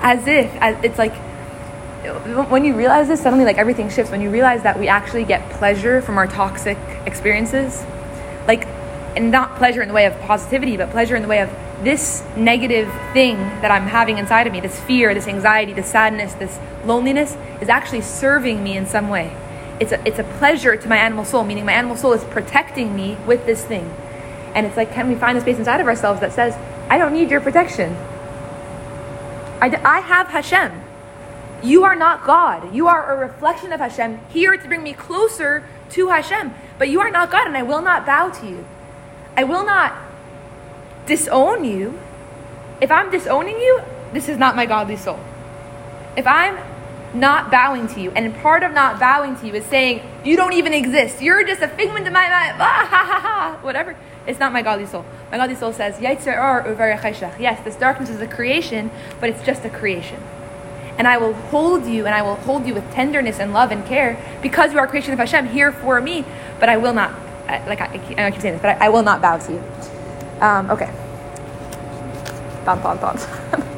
as 0.01 0.27
if 0.27 0.53
as, 0.55 0.83
it's 0.83 0.97
like 0.97 1.15
when 2.49 2.65
you 2.65 2.75
realize 2.75 3.07
this, 3.07 3.21
suddenly 3.21 3.45
like 3.45 3.57
everything 3.57 3.89
shifts. 3.89 4.11
When 4.11 4.19
you 4.19 4.29
realize 4.29 4.63
that 4.63 4.77
we 4.77 4.87
actually 4.89 5.23
get 5.23 5.49
pleasure 5.51 6.01
from 6.01 6.17
our 6.17 6.27
toxic 6.27 6.77
experiences, 7.05 7.85
like, 8.47 8.67
and 9.15 9.31
not 9.31 9.55
pleasure 9.57 9.81
in 9.81 9.87
the 9.87 9.93
way 9.93 10.05
of 10.05 10.19
positivity, 10.21 10.77
but 10.77 10.89
pleasure 10.89 11.15
in 11.15 11.21
the 11.21 11.27
way 11.27 11.41
of 11.41 11.49
this 11.83 12.23
negative 12.37 12.91
thing 13.13 13.37
that 13.61 13.71
I'm 13.71 13.87
having 13.87 14.17
inside 14.17 14.47
of 14.47 14.53
me, 14.53 14.59
this 14.59 14.79
fear, 14.81 15.13
this 15.13 15.27
anxiety, 15.27 15.73
this 15.73 15.87
sadness, 15.87 16.33
this 16.33 16.59
loneliness, 16.85 17.35
is 17.61 17.69
actually 17.69 18.01
serving 18.01 18.63
me 18.63 18.77
in 18.77 18.85
some 18.85 19.09
way 19.09 19.35
it's 19.79 19.91
a, 19.91 20.07
it's 20.07 20.19
a 20.19 20.23
pleasure 20.23 20.75
to 20.75 20.87
my 20.87 20.97
animal 20.97 21.25
soul, 21.25 21.43
meaning 21.43 21.65
my 21.65 21.73
animal 21.73 21.97
soul 21.97 22.13
is 22.13 22.23
protecting 22.25 22.95
me 22.95 23.17
with 23.25 23.45
this 23.45 23.63
thing. 23.65 23.93
And 24.55 24.65
it's 24.65 24.77
like, 24.77 24.91
can 24.91 25.07
we 25.09 25.15
find 25.15 25.37
a 25.37 25.41
space 25.41 25.57
inside 25.57 25.81
of 25.81 25.87
ourselves 25.87 26.19
that 26.21 26.31
says, 26.31 26.55
I 26.89 26.97
don't 26.97 27.13
need 27.13 27.31
your 27.31 27.41
protection? 27.41 27.95
I, 29.59 29.69
d- 29.69 29.77
I 29.77 29.99
have 29.99 30.27
Hashem. 30.27 30.71
You 31.63 31.85
are 31.85 31.95
not 31.95 32.23
God. 32.25 32.73
You 32.73 32.87
are 32.87 33.13
a 33.13 33.17
reflection 33.17 33.71
of 33.73 33.79
Hashem, 33.79 34.19
here 34.29 34.55
to 34.55 34.67
bring 34.67 34.83
me 34.83 34.93
closer 34.93 35.63
to 35.91 36.09
Hashem. 36.09 36.53
But 36.77 36.89
you 36.89 36.99
are 36.99 37.09
not 37.09 37.31
God, 37.31 37.47
and 37.47 37.57
I 37.57 37.63
will 37.63 37.81
not 37.81 38.05
bow 38.05 38.29
to 38.29 38.47
you. 38.47 38.65
I 39.35 39.43
will 39.43 39.65
not 39.65 39.93
disown 41.05 41.65
you. 41.65 41.99
If 42.81 42.91
I'm 42.91 43.11
disowning 43.11 43.57
you, 43.57 43.81
this 44.13 44.29
is 44.29 44.37
not 44.37 44.55
my 44.55 44.65
godly 44.65 44.97
soul. 44.97 45.19
If 46.15 46.27
I'm 46.27 46.57
not 47.13 47.51
bowing 47.51 47.87
to 47.89 48.01
you. 48.01 48.11
And 48.11 48.33
part 48.35 48.63
of 48.63 48.73
not 48.73 48.99
bowing 48.99 49.35
to 49.37 49.47
you 49.47 49.53
is 49.53 49.65
saying, 49.65 50.01
You 50.23 50.35
don't 50.35 50.53
even 50.53 50.73
exist. 50.73 51.21
You're 51.21 51.43
just 51.43 51.61
a 51.61 51.67
figment 51.67 52.07
of 52.07 52.13
my 52.13 52.27
mind. 52.29 52.57
Ah, 52.59 52.87
ha, 52.89 53.05
ha, 53.05 53.19
ha. 53.19 53.59
Whatever. 53.61 53.95
It's 54.25 54.39
not 54.39 54.53
my 54.53 54.61
godly 54.61 54.85
soul. 54.85 55.05
My 55.31 55.37
godly 55.37 55.55
soul 55.55 55.73
says, 55.73 55.99
Yes, 56.01 56.23
this 56.23 57.75
darkness 57.75 58.09
is 58.09 58.21
a 58.21 58.27
creation, 58.27 58.89
but 59.19 59.29
it's 59.29 59.43
just 59.43 59.65
a 59.65 59.69
creation. 59.69 60.19
And 60.97 61.07
I 61.07 61.17
will 61.17 61.33
hold 61.33 61.85
you, 61.85 62.05
and 62.05 62.13
I 62.13 62.21
will 62.21 62.35
hold 62.35 62.67
you 62.67 62.73
with 62.73 62.91
tenderness 62.91 63.39
and 63.39 63.51
love 63.51 63.71
and 63.71 63.85
care 63.85 64.17
because 64.41 64.73
you 64.73 64.79
are 64.79 64.85
a 64.85 64.87
creation 64.87 65.11
of 65.11 65.19
Hashem 65.19 65.47
here 65.47 65.71
for 65.71 65.99
me, 65.99 66.23
but 66.59 66.69
I 66.69 66.77
will 66.77 66.93
not, 66.93 67.13
like 67.67 67.81
I, 67.81 68.25
I 68.25 68.31
keep 68.31 68.41
saying 68.41 68.55
this, 68.55 68.61
but 68.61 68.81
I, 68.81 68.87
I 68.87 68.89
will 68.89 69.03
not 69.03 69.21
bow 69.21 69.37
to 69.37 69.51
you. 69.51 69.63
Um, 70.41 70.71
okay. 70.71 70.91
Bum, 72.65 72.81
bum, 72.81 72.97
bum. 72.99 73.17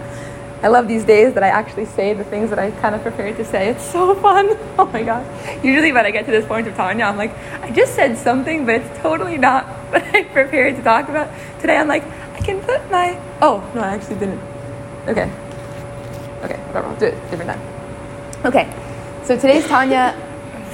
I 0.64 0.68
love 0.68 0.88
these 0.88 1.04
days 1.04 1.34
that 1.36 1.44
I 1.44 1.50
actually 1.50 1.86
say 1.86 2.14
the 2.14 2.24
things 2.24 2.50
that 2.50 2.58
I 2.58 2.72
kind 2.72 2.96
of 2.96 3.02
prepared 3.02 3.38
to 3.38 3.46
say. 3.46 3.70
It's 3.70 3.84
so 3.84 4.16
fun. 4.16 4.58
Oh 4.78 4.88
my 4.88 5.04
god. 5.04 5.26
Usually 5.64 5.94
when 5.94 6.06
I 6.06 6.12
get 6.12 6.26
to 6.26 6.32
this 6.32 6.46
point 6.46 6.68
of 6.68 6.76
Tanya, 6.76 7.06
I'm 7.06 7.18
like, 7.18 7.32
I 7.62 7.72
just 7.72 7.96
said 7.96 8.18
something, 8.18 8.66
but 8.66 8.76
it's 8.76 9.00
totally 9.00 9.38
not 9.38 9.66
what 9.92 10.04
I 10.04 10.24
prepared 10.24 10.76
to 10.76 10.84
talk 10.84 11.08
about. 11.08 11.30
Today 11.62 11.78
I'm 11.78 11.88
like, 11.88 12.04
I 12.34 12.40
can 12.42 12.62
put 12.62 12.90
my 12.92 13.20
Oh, 13.42 13.70
no, 13.74 13.82
I 13.82 13.94
actually 13.96 14.20
didn't. 14.20 14.42
Okay. 15.08 15.32
Okay, 16.44 16.58
whatever, 16.68 16.88
I'll 16.88 16.96
do 16.98 17.06
it 17.06 17.32
different 17.32 17.52
time. 17.52 17.62
Okay. 18.46 18.74
So 19.24 19.36
today's 19.36 19.66
Tanya 19.68 20.14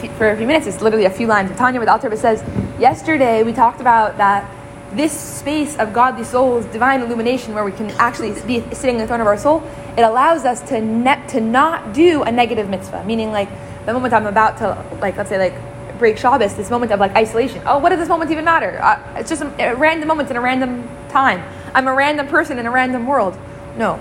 for 0.10 0.30
a 0.30 0.38
few 0.38 0.48
minutes. 0.48 0.68
It's 0.68 0.82
literally 0.82 1.06
a 1.06 1.10
few 1.10 1.28
lines 1.28 1.52
of 1.52 1.58
Tanya, 1.58 1.80
where 1.80 1.86
the 1.86 2.18
says, 2.18 2.44
Yesterday 2.80 3.44
we 3.44 3.54
talked 3.54 3.82
about 3.82 4.18
that 4.18 4.50
this 4.94 5.18
space 5.18 5.78
of 5.78 5.94
godly 5.94 6.24
souls, 6.24 6.66
divine 6.66 7.02
illumination, 7.02 7.54
where 7.54 7.64
we 7.64 7.72
can 7.72 7.90
actually 7.92 8.32
be 8.42 8.62
sitting 8.74 8.96
in 8.96 9.02
the 9.02 9.08
throne 9.08 9.22
of 9.22 9.28
our 9.28 9.38
soul, 9.38 9.64
it 9.98 10.02
allows 10.02 10.44
us 10.44 10.62
to 10.70 10.82
net 10.82 11.30
to 11.30 11.40
not 11.40 11.94
do 11.94 12.24
a 12.24 12.32
negative 12.32 12.70
mitzvah. 12.70 13.04
Meaning, 13.06 13.32
like 13.32 13.50
the 13.86 13.94
moment 13.94 14.14
I'm 14.14 14.28
about 14.28 14.58
to, 14.58 14.98
like 15.00 15.18
let's 15.18 15.30
say, 15.30 15.38
like 15.38 15.54
break 15.98 16.18
Shabbos, 16.18 16.56
this 16.56 16.70
moment 16.70 16.92
of 16.92 17.00
like 17.00 17.16
isolation. 17.16 17.62
Oh, 17.66 17.78
what 17.78 17.90
does 17.90 18.00
this 18.00 18.10
moment 18.10 18.32
even 18.32 18.44
matter? 18.44 18.80
Uh, 18.82 19.02
it's 19.18 19.30
just 19.30 19.44
a, 19.44 19.72
a 19.72 19.76
random 19.76 20.08
moment 20.08 20.30
in 20.30 20.36
a 20.36 20.42
random 20.42 20.90
time. 21.10 21.44
I'm 21.74 21.88
a 21.88 21.94
random 21.94 22.28
person 22.28 22.60
in 22.60 22.66
a 22.66 22.72
random 22.72 23.06
world. 23.06 23.38
No, 23.78 24.00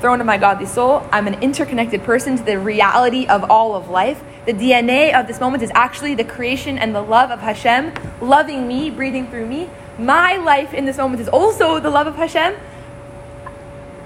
throne 0.00 0.20
of 0.20 0.26
my 0.26 0.38
godly 0.38 0.66
soul. 0.66 1.06
I'm 1.12 1.26
an 1.26 1.42
interconnected 1.42 2.04
person 2.04 2.36
to 2.36 2.42
the 2.42 2.58
reality 2.58 3.26
of 3.26 3.50
all 3.50 3.74
of 3.74 3.88
life. 3.88 4.22
The 4.44 4.52
DNA 4.52 5.18
of 5.18 5.26
this 5.26 5.40
moment 5.40 5.62
is 5.62 5.70
actually 5.74 6.14
the 6.14 6.24
creation 6.24 6.78
and 6.78 6.94
the 6.94 7.02
love 7.02 7.30
of 7.30 7.40
Hashem, 7.40 7.92
loving 8.20 8.66
me, 8.66 8.90
breathing 8.90 9.28
through 9.28 9.46
me 9.46 9.70
my 9.98 10.36
life 10.36 10.72
in 10.74 10.84
this 10.84 10.96
moment 10.96 11.20
is 11.20 11.28
also 11.28 11.78
the 11.78 11.90
love 11.90 12.06
of 12.06 12.16
Hashem. 12.16 12.54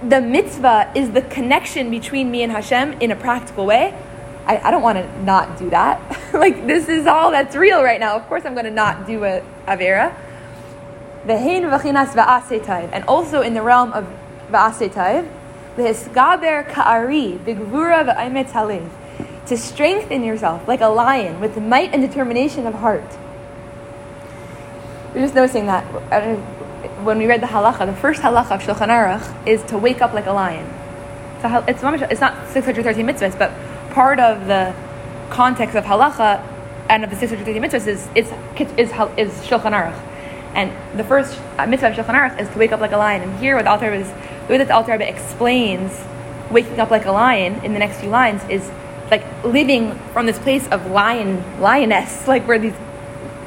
The 0.03 0.21
mitzvah 0.21 0.93
is 0.95 1.13
the 1.13 1.23
connection 1.23 1.91
between 1.91 2.31
me 2.31 2.43
and 2.43 2.53
Hashem 2.53 3.01
in 3.01 3.11
a 3.11 3.17
practical 3.17 3.67
way. 3.67 3.95
I, 4.47 4.59
I 4.59 4.71
don't 4.71 4.83
want 4.83 4.99
to 4.99 5.23
not 5.23 5.59
do 5.59 5.71
that. 5.71 6.01
like, 6.33 6.67
this 6.67 6.89
is 6.89 7.07
all 7.07 7.31
that's 7.31 7.57
real 7.57 7.83
right 7.83 7.99
now. 7.99 8.17
Of 8.17 8.27
course, 8.29 8.45
I'm 8.45 8.55
going 8.55 8.67
to 8.67 8.71
not 8.71 9.07
do 9.07 9.25
a 9.25 9.43
Avera. 9.67 10.15
The 11.27 11.35
and 12.93 13.05
also 13.05 13.43
in 13.43 13.55
the 13.55 13.63
realm 13.63 13.93
of 13.93 14.07
Va'asetayv, 14.51 15.29
V'hisgaber 15.77 16.69
ka'ari, 16.69 17.39
bigvura 17.45 18.07
v'aymet 18.07 18.51
halev. 18.51 18.89
To 19.47 19.57
strengthen 19.57 20.25
yourself 20.25 20.67
like 20.67 20.81
a 20.81 20.89
lion 20.89 21.41
with 21.41 21.55
the 21.55 21.61
might 21.61 21.93
and 21.93 22.03
determination 22.03 22.67
of 22.67 22.75
heart 22.75 23.05
we're 25.17 25.23
just 25.23 25.35
noticing 25.35 25.65
that 25.65 25.83
when 27.05 27.17
we 27.17 27.25
read 27.25 27.41
the 27.41 27.47
halacha, 27.47 27.87
the 27.87 27.97
first 27.97 28.21
halacha 28.21 28.51
of 28.51 28.61
Shulchan 28.61 28.89
Aruch 28.89 29.49
is 29.49 29.63
to 29.63 29.79
wake 29.79 30.03
up 30.03 30.13
like 30.13 30.27
a 30.27 30.33
lion. 30.33 30.69
So 31.41 31.65
it's 31.67 31.83
it's 32.13 32.21
not 32.21 32.49
613 32.51 33.07
mitzvahs, 33.07 33.39
but 33.39 33.51
part 33.95 34.21
of 34.21 34.47
the 34.47 34.75
context 35.31 35.75
of 35.75 35.85
halacha 35.85 36.47
and 36.91 37.03
of 37.03 37.09
the 37.09 37.17
613 37.17 37.63
mitzvahs 37.63 37.87
is, 37.87 38.09
is, 38.15 38.31
is, 38.77 38.91
is 39.17 39.33
Shulchan 39.47 39.73
Aruch. 39.73 39.99
And 40.55 40.71
the 40.99 41.05
first 41.05 41.41
uh, 41.57 41.67
mitzvah 41.67 41.89
of 41.89 41.95
Shulchan 41.95 42.15
Aruch 42.15 42.39
is 42.39 42.51
to 42.51 42.59
wake 42.59 42.73
up 42.73 42.81
like 42.81 42.93
a 42.93 42.99
lion. 42.99 43.23
And 43.23 43.39
here, 43.39 43.57
what 43.57 43.65
the 43.65 43.71
Alter 43.71 43.95
is, 43.95 44.07
the 44.09 44.53
way 44.53 44.59
that 44.59 44.69
the 44.69 44.93
Rebbe 44.93 45.09
explains 45.09 45.99
waking 46.51 46.79
up 46.79 46.91
like 46.91 47.07
a 47.07 47.13
lion 47.13 47.65
in 47.65 47.73
the 47.73 47.79
next 47.79 48.01
few 48.01 48.11
lines 48.11 48.45
is 48.51 48.71
like 49.11 49.45
living 49.45 49.95
from 50.13 50.27
this 50.27 50.39
place 50.39 50.67
of 50.69 50.91
lion, 50.91 51.61
lioness, 51.61 52.27
like 52.29 52.47
where 52.47 52.59
these, 52.59 52.75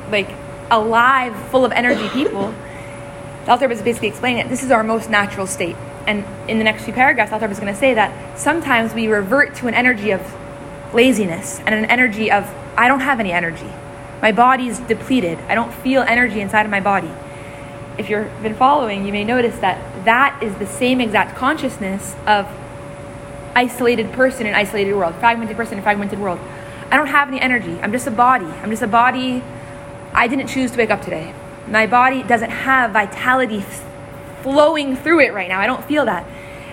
like 0.10 0.30
alive, 0.72 1.36
full 1.50 1.66
of 1.66 1.72
energy 1.72 2.08
people, 2.14 2.54
the 3.46 3.52
Alter 3.52 3.72
is 3.72 3.82
basically 3.82 4.10
explaining 4.10 4.44
that 4.44 4.50
this 4.50 4.64
is 4.64 4.72
our 4.72 4.84
most 4.84 5.10
natural 5.10 5.48
state. 5.48 5.76
And 6.08 6.26
in 6.50 6.58
the 6.58 6.64
next 6.64 6.86
few 6.86 6.94
paragraphs, 6.94 7.32
Alter 7.32 7.48
was 7.48 7.60
going 7.60 7.74
to 7.74 7.80
say 7.80 7.94
that 7.94 8.38
sometimes 8.38 8.94
we 8.94 9.08
revert 9.08 9.56
to 9.56 9.68
an 9.68 9.74
energy 9.74 10.12
of 10.12 10.22
laziness 10.94 11.60
and 11.60 11.76
an 11.76 11.86
energy 11.86 12.32
of, 12.32 12.52
I 12.78 12.88
don't 12.88 13.02
have 13.02 13.20
any 13.20 13.32
energy. 13.32 13.70
My 14.22 14.32
body 14.32 14.68
is 14.68 14.80
depleted. 14.80 15.40
I 15.48 15.56
don't 15.56 15.74
feel 15.74 16.02
energy 16.02 16.42
inside 16.42 16.66
of 16.66 16.72
my 16.72 16.80
body. 16.80 17.12
If 17.98 18.10
you've 18.10 18.42
been 18.42 18.56
following, 18.56 19.06
you 19.06 19.12
may 19.12 19.24
notice 19.24 19.58
that 19.60 20.06
that 20.06 20.42
is 20.42 20.56
the 20.56 20.66
same 20.66 21.02
exact 21.02 21.36
consciousness 21.36 22.16
of 22.26 22.48
isolated 23.56 24.12
person 24.14 24.46
in 24.46 24.54
isolated 24.54 24.94
world, 24.94 25.16
fragmented 25.16 25.58
person 25.58 25.78
in 25.78 25.84
fragmented 25.84 26.20
world. 26.20 26.40
I 26.92 26.98
don't 26.98 27.08
have 27.08 27.28
any 27.28 27.40
energy. 27.40 27.80
I'm 27.82 27.92
just 27.92 28.08
a 28.08 28.12
body. 28.12 28.46
I'm 28.46 28.70
just 28.70 28.82
a 28.82 28.88
body 28.88 29.44
I 30.14 30.28
didn't 30.28 30.48
choose 30.48 30.72
to 30.72 30.78
wake 30.78 30.90
up 30.90 31.02
today. 31.02 31.34
My 31.68 31.86
body 31.86 32.24
doesn't 32.24 32.50
have 32.50 32.92
vitality 32.92 33.64
flowing 34.42 34.96
through 34.96 35.20
it 35.20 35.34
right 35.34 35.48
now. 35.48 35.60
I 35.60 35.68
don't 35.68 35.84
feel 35.84 36.06
that. 36.06 36.26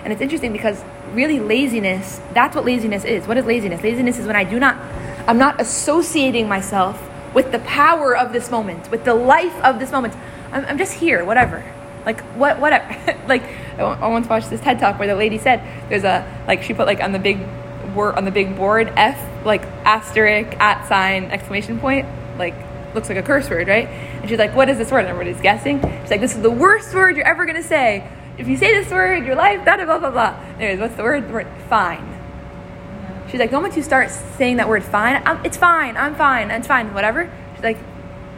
And 0.03 0.11
it's 0.11 0.21
interesting 0.21 0.51
because 0.53 0.83
really 1.13 1.39
laziness, 1.39 2.19
that's 2.33 2.55
what 2.55 2.65
laziness 2.65 3.05
is. 3.05 3.27
What 3.27 3.37
is 3.37 3.45
laziness? 3.45 3.83
Laziness 3.83 4.17
is 4.17 4.25
when 4.25 4.35
I 4.35 4.43
do 4.43 4.59
not, 4.59 4.77
I'm 5.27 5.37
not 5.37 5.61
associating 5.61 6.47
myself 6.47 7.01
with 7.33 7.51
the 7.51 7.59
power 7.59 8.15
of 8.15 8.33
this 8.33 8.49
moment, 8.49 8.89
with 8.89 9.03
the 9.05 9.13
life 9.13 9.55
of 9.61 9.79
this 9.79 9.91
moment. 9.91 10.15
I'm, 10.51 10.65
I'm 10.65 10.77
just 10.77 10.93
here, 10.93 11.23
whatever. 11.23 11.63
Like, 12.07 12.21
what, 12.37 12.61
whatever. 12.61 12.87
like, 13.27 13.43
I 13.77 14.07
once 14.07 14.29
watched 14.29 14.49
this 14.49 14.61
TED 14.61 14.79
talk 14.79 14.97
where 14.97 15.09
the 15.09 15.15
lady 15.15 15.37
said, 15.37 15.61
there's 15.89 16.05
a, 16.05 16.25
like, 16.47 16.63
she 16.63 16.73
put 16.73 16.87
like 16.87 17.01
on 17.03 17.11
the 17.11 17.19
big 17.19 17.37
word, 17.93 18.15
on 18.15 18.23
the 18.23 18.31
big 18.31 18.55
board, 18.55 18.93
F, 18.95 19.45
like 19.45 19.63
asterisk, 19.83 20.57
at 20.57 20.87
sign, 20.87 21.25
exclamation 21.25 21.81
point, 21.81 22.07
like 22.37 22.53
looks 22.95 23.09
like 23.09 23.17
a 23.17 23.23
curse 23.23 23.49
word, 23.49 23.67
right? 23.67 23.89
And 23.89 24.29
she's 24.29 24.39
like, 24.39 24.55
what 24.55 24.69
is 24.69 24.77
this 24.77 24.89
word? 24.89 24.99
And 24.99 25.09
everybody's 25.09 25.41
guessing. 25.41 25.81
She's 25.81 26.09
like, 26.09 26.21
this 26.21 26.33
is 26.33 26.41
the 26.41 26.49
worst 26.49 26.95
word 26.95 27.17
you're 27.17 27.27
ever 27.27 27.45
to 27.45 27.61
say. 27.61 28.09
If 28.37 28.47
you 28.47 28.55
say 28.55 28.73
this 28.73 28.89
word, 28.89 29.25
your 29.25 29.35
life, 29.35 29.65
blah, 29.65 29.75
blah, 29.75 29.99
blah, 29.99 30.11
blah. 30.11 30.39
Anyways, 30.59 30.79
what's 30.79 30.95
the 30.95 31.03
word? 31.03 31.27
The 31.27 31.33
word 31.33 31.47
fine. 31.67 32.17
She's 33.29 33.41
like, 33.41 33.49
the 33.49 33.57
moment 33.57 33.75
you 33.75 33.83
start 33.83 34.11
saying 34.37 34.57
that 34.57 34.69
word 34.69 34.85
fine, 34.85 35.21
I'm, 35.25 35.45
it's 35.45 35.57
fine, 35.57 35.97
I'm 35.97 36.15
fine, 36.15 36.51
it's 36.51 36.67
fine, 36.67 36.93
whatever. 36.93 37.29
She's 37.55 37.63
like, 37.65 37.77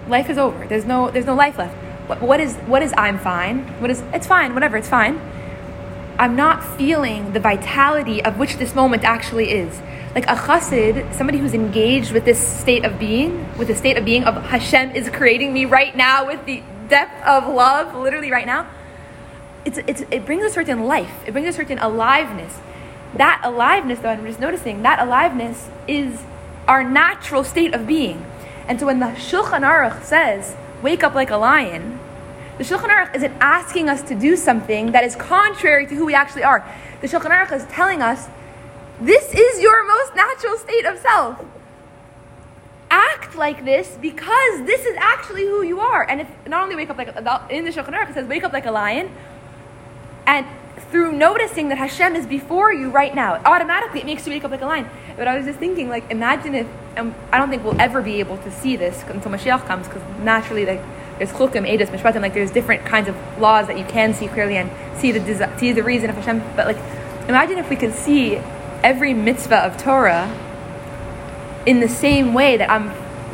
life 0.08 0.28
is 0.32 0.40
over. 0.40 0.66
There's 0.66 0.86
no, 0.86 1.12
there's 1.12 1.28
no 1.28 1.36
life 1.36 1.60
left. 1.60 1.76
What, 2.18 2.40
is, 2.40 2.56
what 2.58 2.82
is 2.82 2.94
I'm 2.98 3.20
fine? 3.20 3.60
What 3.80 3.92
is, 3.92 4.02
it's 4.14 4.28
fine, 4.28 4.54
whatever, 4.54 4.78
it's 4.78 4.90
fine. 4.90 5.22
I'm 6.18 6.36
not 6.36 6.64
feeling 6.78 7.34
the 7.34 7.40
vitality 7.40 8.24
of 8.24 8.38
which 8.38 8.58
this 8.58 8.76
moment 8.76 9.04
actually 9.04 9.52
is 9.52 9.80
like 10.16 10.26
a 10.26 10.36
chassid, 10.36 11.14
somebody 11.14 11.38
who's 11.38 11.54
engaged 11.54 12.12
with 12.12 12.26
this 12.26 12.40
state 12.40 12.84
of 12.84 13.00
being, 13.00 13.46
with 13.58 13.68
the 13.68 13.76
state 13.76 13.98
of 13.98 14.06
being 14.06 14.24
of 14.24 14.36
Hashem 14.44 14.92
is 14.92 15.10
creating 15.10 15.54
me 15.54 15.66
right 15.66 15.96
now 15.96 16.26
with 16.26 16.46
the 16.46 16.64
depth 16.88 17.24
of 17.26 17.48
love, 17.48 17.96
literally 17.96 18.32
right 18.32 18.46
now. 18.46 18.68
It's, 19.66 19.78
it's, 19.78 20.02
it 20.10 20.26
brings 20.26 20.44
a 20.44 20.50
certain 20.50 20.86
life. 20.86 21.14
It 21.28 21.32
brings 21.32 21.48
a 21.48 21.54
certain 21.54 21.78
aliveness. 21.78 22.60
That 23.16 23.42
aliveness, 23.44 24.00
though, 24.00 24.10
I'm 24.10 24.26
just 24.26 24.40
noticing, 24.40 24.82
that 24.82 25.00
aliveness 25.00 25.70
is 25.88 26.24
our 26.68 26.84
natural 26.84 27.44
state 27.44 27.74
of 27.74 27.86
being. 27.86 28.26
And 28.68 28.80
so 28.80 28.88
when 28.88 29.00
the 29.00 29.08
Shulchan 29.08 29.62
Aruch 29.62 30.04
says, 30.04 30.56
wake 30.82 31.04
up 31.04 31.14
like 31.14 31.30
a 31.30 31.38
lion, 31.38 32.00
the 32.58 32.64
Shulchan 32.64 32.90
Aruch 32.90 33.16
isn't 33.16 33.34
asking 33.40 33.88
us 33.88 34.02
to 34.04 34.16
do 34.16 34.36
something 34.36 34.92
that 34.92 35.04
is 35.04 35.16
contrary 35.16 35.88
to 35.88 35.96
who 35.96 36.06
we 36.06 36.14
actually 36.14 36.44
are. 36.44 36.66
The 37.02 37.08
Shulchan 37.08 37.32
Aruch 37.32 37.54
is 37.54 37.66
telling 37.66 38.02
us 38.02 38.28
this 39.00 39.34
is 39.34 39.62
your 39.62 39.88
most 39.88 40.14
natural 40.16 40.58
state 40.58 40.86
of 40.86 41.00
self. 41.00 41.44
Act 42.92 43.36
like 43.36 43.64
this 43.64 43.98
because 44.02 44.66
this 44.66 44.86
is 44.86 44.98
actually 44.98 45.46
who 45.46 45.64
you 45.64 45.80
are. 45.80 46.04
And 46.10 46.22
if 46.22 46.28
not 46.48 46.64
only 46.64 46.76
wake 46.76 46.90
up 46.90 46.98
like 46.98 47.08
a, 47.08 47.48
in 47.50 47.64
the 47.64 47.72
Shulchan 47.72 47.94
Aruch 47.94 48.10
it 48.10 48.14
says 48.14 48.28
wake 48.28 48.44
up 48.44 48.52
like 48.52 48.66
a 48.66 48.72
lion, 48.72 49.10
and 50.28 50.46
through 50.92 51.12
noticing 51.12 51.70
that 51.70 51.78
Hashem 51.78 52.16
is 52.16 52.26
before 52.26 52.74
you 52.74 52.90
right 52.90 53.14
now, 53.14 53.36
automatically 53.46 54.00
it 54.02 54.06
makes 54.06 54.26
you 54.26 54.34
wake 54.34 54.44
up 54.44 54.52
like 54.52 54.62
a 54.62 54.66
lion. 54.66 54.90
But 55.16 55.28
I 55.28 55.38
was 55.38 55.46
just 55.46 55.60
thinking, 55.60 55.90
like, 55.90 56.10
imagine 56.10 56.56
if, 56.56 56.68
and 56.96 57.14
I 57.32 57.38
don't 57.38 57.50
think 57.50 57.64
we'll 57.64 57.80
ever 57.80 58.02
be 58.02 58.20
able 58.20 58.38
to 58.38 58.52
see 58.52 58.76
this 58.76 59.04
until 59.04 59.32
Mashiach 59.32 59.66
comes, 59.66 59.88
because 59.88 60.02
naturally, 60.24 60.66
like, 60.66 60.82
there's 61.18 61.32
chukim, 61.32 61.70
edus, 61.70 61.90
mishpatim, 61.90 62.22
like, 62.22 62.34
there's 62.34 62.52
different 62.52 62.86
kinds 62.86 63.08
of 63.08 63.16
laws 63.40 63.68
that 63.68 63.78
you 63.78 63.86
can 63.86 64.14
see 64.14 64.28
clearly 64.28 64.58
and 64.58 64.72
see 65.00 65.12
the 65.12 65.58
see 65.58 65.72
the 65.72 65.84
reason 65.84 66.10
of 66.10 66.16
Hashem. 66.16 66.40
But 66.56 66.68
like, 66.68 66.78
imagine 67.28 67.58
if 67.58 67.70
we 67.70 67.76
could 67.76 67.94
see 67.94 68.38
every 68.84 69.14
mitzvah 69.14 69.58
of 69.58 69.78
Torah 69.78 70.34
in 71.66 71.80
the 71.80 71.90
same 71.90 72.34
way 72.34 72.58
that 72.58 72.70
I'm 72.70 72.92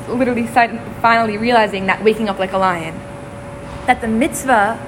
literally 0.08 0.48
finally 0.48 1.38
realizing 1.38 1.86
that 1.88 2.04
waking 2.04 2.30
up 2.30 2.40
like 2.40 2.54
a 2.54 2.58
lion. 2.58 2.96
That 3.86 4.02
the 4.02 4.08
mitzvah 4.08 4.80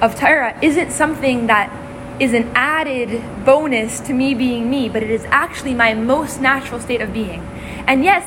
of 0.00 0.14
Torah 0.14 0.56
isn't 0.62 0.92
something 0.92 1.48
that 1.48 1.72
is 2.20 2.32
an 2.34 2.50
added 2.54 3.22
bonus 3.44 4.00
to 4.00 4.12
me 4.12 4.34
being 4.34 4.68
me, 4.68 4.88
but 4.88 5.02
it 5.02 5.10
is 5.10 5.24
actually 5.26 5.74
my 5.74 5.94
most 5.94 6.40
natural 6.40 6.80
state 6.80 7.00
of 7.00 7.12
being. 7.12 7.40
And 7.86 8.02
yes, 8.02 8.24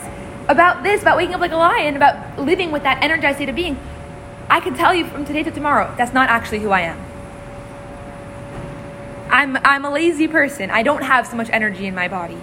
about 0.47 0.83
this, 0.83 1.01
about 1.01 1.17
waking 1.17 1.35
up 1.35 1.41
like 1.41 1.51
a 1.51 1.57
lion, 1.57 1.95
about 1.95 2.39
living 2.39 2.71
with 2.71 2.83
that 2.83 3.03
energized 3.03 3.37
state 3.37 3.49
of 3.49 3.55
being, 3.55 3.77
I 4.49 4.59
can 4.59 4.75
tell 4.75 4.93
you 4.93 5.05
from 5.05 5.25
today 5.25 5.43
to 5.43 5.51
tomorrow, 5.51 5.93
that's 5.97 6.13
not 6.13 6.29
actually 6.29 6.59
who 6.59 6.71
I 6.71 6.81
am. 6.81 6.99
I'm, 9.29 9.57
I'm 9.63 9.85
a 9.85 9.91
lazy 9.91 10.27
person. 10.27 10.69
I 10.69 10.83
don't 10.83 11.03
have 11.03 11.25
so 11.25 11.37
much 11.37 11.49
energy 11.51 11.85
in 11.85 11.95
my 11.95 12.07
body. 12.07 12.37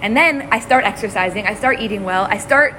And 0.00 0.16
then 0.16 0.48
I 0.50 0.58
start 0.58 0.84
exercising, 0.84 1.46
I 1.46 1.54
start 1.54 1.78
eating 1.80 2.02
well, 2.02 2.24
I 2.24 2.38
start 2.38 2.74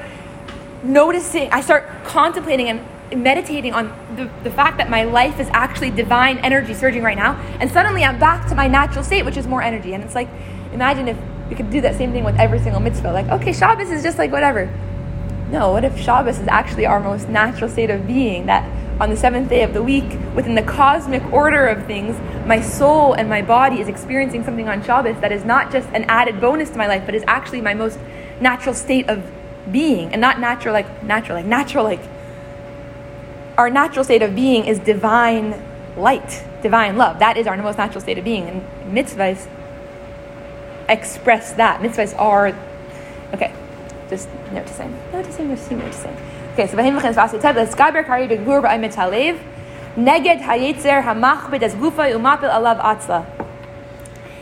noticing, 0.83 1.49
I 1.51 1.61
start 1.61 1.87
contemplating 2.03 2.67
and 2.67 2.85
meditating 3.15 3.73
on 3.73 3.87
the, 4.15 4.29
the 4.43 4.51
fact 4.51 4.77
that 4.77 4.89
my 4.89 5.03
life 5.03 5.39
is 5.39 5.49
actually 5.51 5.91
divine 5.91 6.37
energy 6.39 6.73
surging 6.73 7.03
right 7.03 7.17
now. 7.17 7.33
And 7.59 7.71
suddenly 7.71 8.03
I'm 8.03 8.19
back 8.19 8.47
to 8.49 8.55
my 8.55 8.67
natural 8.67 9.03
state, 9.03 9.25
which 9.25 9.37
is 9.37 9.47
more 9.47 9.61
energy. 9.61 9.93
And 9.93 10.03
it's 10.03 10.15
like, 10.15 10.29
imagine 10.73 11.07
if 11.07 11.17
we 11.49 11.55
could 11.55 11.69
do 11.69 11.81
that 11.81 11.95
same 11.95 12.11
thing 12.11 12.23
with 12.23 12.37
every 12.37 12.59
single 12.59 12.81
mitzvah. 12.81 13.11
Like, 13.11 13.27
okay, 13.27 13.53
Shabbos 13.53 13.89
is 13.89 14.03
just 14.03 14.17
like 14.17 14.31
whatever. 14.31 14.71
No, 15.51 15.71
what 15.71 15.83
if 15.83 15.99
Shabbos 15.99 16.39
is 16.39 16.47
actually 16.47 16.85
our 16.85 16.99
most 16.99 17.29
natural 17.29 17.69
state 17.69 17.89
of 17.89 18.07
being? 18.07 18.47
That 18.47 18.67
on 18.99 19.09
the 19.09 19.17
seventh 19.17 19.49
day 19.49 19.63
of 19.63 19.73
the 19.73 19.83
week, 19.83 20.17
within 20.35 20.55
the 20.55 20.61
cosmic 20.63 21.23
order 21.31 21.67
of 21.67 21.85
things, 21.85 22.19
my 22.47 22.61
soul 22.61 23.13
and 23.13 23.29
my 23.29 23.41
body 23.41 23.79
is 23.79 23.87
experiencing 23.87 24.43
something 24.43 24.67
on 24.67 24.83
Shabbos 24.83 25.19
that 25.19 25.31
is 25.31 25.45
not 25.45 25.71
just 25.71 25.87
an 25.89 26.05
added 26.05 26.39
bonus 26.39 26.69
to 26.71 26.77
my 26.77 26.87
life, 26.87 27.03
but 27.05 27.13
is 27.13 27.23
actually 27.27 27.61
my 27.61 27.73
most 27.73 27.99
natural 28.39 28.73
state 28.73 29.09
of 29.09 29.31
being, 29.71 30.11
and 30.11 30.19
not 30.19 30.39
natural 30.39 30.73
like 30.73 31.03
natural, 31.03 31.37
like 31.37 31.45
natural 31.45 31.83
like 31.83 32.01
our 33.57 33.69
natural 33.69 34.03
state 34.03 34.21
of 34.21 34.35
being 34.35 34.65
is 34.65 34.79
divine 34.79 35.61
light, 35.95 36.43
divine 36.61 36.97
love. 36.97 37.19
That 37.19 37.37
is 37.37 37.47
our 37.47 37.55
most 37.57 37.77
natural 37.77 38.01
state 38.01 38.17
of 38.17 38.23
being. 38.23 38.47
And 38.47 38.97
mitzvahs 38.97 39.47
express 40.89 41.53
that. 41.53 41.81
Mitzvahs 41.81 42.17
are 42.17 42.55
okay. 43.33 43.53
Just 44.09 44.29
noticing, 44.51 44.97
noticing, 45.11 45.47
noticing, 45.49 45.79
noticing. 45.79 46.17
Okay, 46.53 46.67
so 46.67 46.77
v'hem 46.77 46.99
v'chen 46.99 47.13
svasi 47.13 47.41
ted 47.41 47.55
leskaber 47.55 48.05
kari 48.05 48.27
begur 48.27 48.61
ba'emet 48.61 48.93
halev 48.93 49.39
neged 49.95 50.41
hayetzer 50.41 51.03
hamachbed 51.03 51.61
as 51.61 51.73
gufa 51.75 52.11
umapil 52.13 52.51
alav 52.51 52.81
atzla. 52.81 53.25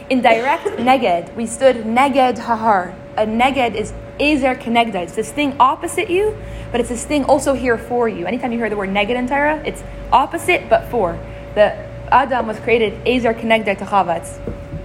In 0.09 0.21
direct 0.21 0.65
neged, 0.77 1.33
we 1.35 1.45
stood 1.45 1.85
neged 1.85 2.37
hahar. 2.37 2.93
A 3.17 3.25
neged 3.25 3.75
is 3.75 3.93
ezer 4.21 4.55
kenegda. 4.55 5.03
It's 5.03 5.15
this 5.15 5.31
thing 5.31 5.55
opposite 5.59 6.09
you, 6.09 6.37
but 6.71 6.79
it's 6.79 6.89
this 6.89 7.03
thing 7.03 7.25
also 7.25 7.53
here 7.53 7.77
for 7.77 8.07
you. 8.07 8.25
Anytime 8.25 8.51
you 8.51 8.57
hear 8.57 8.69
the 8.69 8.77
word 8.77 8.89
neged 8.89 9.27
Torah, 9.27 9.61
it's 9.65 9.83
opposite 10.11 10.69
but 10.69 10.87
for. 10.89 11.19
The 11.55 11.75
Adam 12.11 12.47
was 12.47 12.59
created 12.59 12.93
ezer 13.05 13.33
kenegda 13.33 13.75
techava. 13.75 14.17
It's 14.17 14.39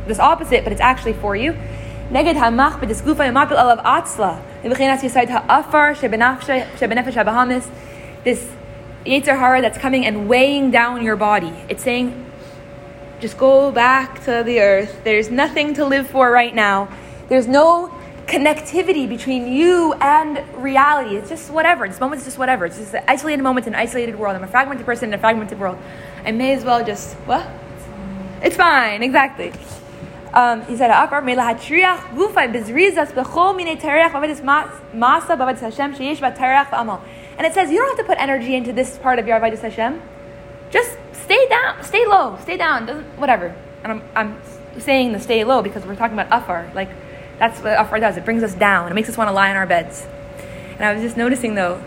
this 0.06 0.18
opposite, 0.18 0.64
but 0.64 0.72
it's 0.72 0.80
actually 0.80 1.12
for 1.12 1.36
you. 1.36 1.52
Neged 2.10 2.34
hamach 2.34 2.80
b'disgufa 2.80 3.30
yamapil 3.30 3.56
alav 3.56 3.82
atzla. 3.84 4.40
ha'afar 5.28 5.94
shebenefesh 5.94 7.12
habahamis. 7.12 7.70
This 8.24 8.48
Yetzer 9.06 9.38
Hara 9.38 9.62
that's 9.62 9.78
coming 9.78 10.04
and 10.04 10.28
weighing 10.28 10.72
down 10.72 11.04
your 11.04 11.14
body. 11.14 11.52
It's 11.68 11.84
saying, 11.84 12.24
just 13.20 13.38
go 13.38 13.70
back 13.70 14.24
to 14.24 14.42
the 14.44 14.60
earth. 14.60 15.04
There's 15.04 15.30
nothing 15.30 15.74
to 15.74 15.84
live 15.84 16.08
for 16.08 16.30
right 16.30 16.54
now. 16.54 16.88
There's 17.28 17.46
no 17.46 17.95
connectivity 18.26 19.08
between 19.08 19.52
you 19.52 19.94
and 20.00 20.42
reality. 20.56 21.16
It's 21.16 21.28
just 21.28 21.50
whatever. 21.50 21.86
This 21.88 22.00
moment 22.00 22.20
is 22.20 22.24
just 22.26 22.38
whatever. 22.38 22.66
It's 22.66 22.76
just 22.76 22.94
an 22.94 23.04
isolated 23.06 23.42
moment 23.42 23.66
in 23.66 23.74
an 23.74 23.80
isolated 23.80 24.18
world. 24.18 24.36
I'm 24.36 24.42
a 24.42 24.48
fragmented 24.48 24.84
person 24.84 25.10
in 25.10 25.14
a 25.14 25.18
fragmented 25.18 25.60
world. 25.60 25.78
I 26.24 26.32
may 26.32 26.52
as 26.52 26.64
well 26.64 26.84
just, 26.84 27.14
what? 27.26 27.46
It's 28.42 28.56
fine, 28.56 29.02
exactly. 29.02 29.52
Um, 30.34 30.62
he 30.66 30.76
said, 30.76 30.90
"Akar 30.90 31.22
melahatriach 31.22 32.14
gufay 32.14 32.52
bezrizas 32.52 33.12
bechol 33.12 33.56
mine 33.56 33.78
b'avedis 33.78 34.42
masa 34.92 35.60
Hashem 35.60 35.94
sheyesh 35.94 36.18
b'terech 36.18 36.66
v'amal." 36.66 37.00
And 37.38 37.46
it 37.46 37.54
says 37.54 37.70
you 37.70 37.78
don't 37.78 37.96
have 37.96 37.98
to 37.98 38.04
put 38.04 38.20
energy 38.20 38.54
into 38.54 38.72
this 38.72 38.98
part 38.98 39.18
of 39.18 39.26
your 39.26 39.40
avodas 39.40 39.60
Hashem. 39.60 40.02
Just 40.70 40.98
stay 41.12 41.48
down, 41.48 41.82
stay 41.82 42.04
low, 42.06 42.36
stay 42.42 42.56
down. 42.56 42.86
Doesn't 42.86 43.06
whatever. 43.18 43.54
And 43.82 43.92
I'm, 43.92 44.02
I'm 44.14 44.42
saying 44.78 45.12
the 45.12 45.20
stay 45.20 45.44
low 45.44 45.62
because 45.62 45.86
we're 45.86 45.96
talking 45.96 46.18
about 46.18 46.42
afar. 46.42 46.70
Like 46.74 46.90
that's 47.38 47.60
what 47.60 47.78
afar 47.78 48.00
does. 48.00 48.16
It 48.16 48.24
brings 48.24 48.42
us 48.42 48.54
down. 48.54 48.90
It 48.90 48.94
makes 48.94 49.08
us 49.08 49.16
want 49.16 49.28
to 49.28 49.32
lie 49.32 49.50
in 49.50 49.56
our 49.56 49.66
beds. 49.66 50.06
And 50.74 50.84
I 50.84 50.92
was 50.92 51.02
just 51.02 51.16
noticing 51.16 51.54
though. 51.54 51.82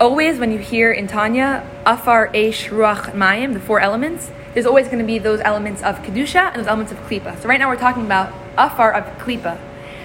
Always 0.00 0.38
when 0.38 0.52
you 0.52 0.58
hear 0.58 0.92
in 0.92 1.08
Tanya, 1.08 1.68
afar, 1.84 2.28
eish, 2.28 2.68
ruach, 2.68 3.12
mayim, 3.12 3.52
the 3.52 3.60
four 3.60 3.80
elements, 3.80 4.30
there's 4.54 4.66
always 4.66 4.86
going 4.86 5.00
to 5.00 5.04
be 5.04 5.18
those 5.18 5.40
elements 5.40 5.82
of 5.82 5.96
kedusha 5.98 6.48
and 6.48 6.56
those 6.56 6.66
elements 6.66 6.92
of 6.92 6.98
klipa. 6.98 7.40
So 7.40 7.48
right 7.48 7.58
now 7.58 7.68
we're 7.68 7.76
talking 7.76 8.04
about 8.04 8.32
afar 8.56 8.92
of 8.92 9.04
klipa, 9.18 9.58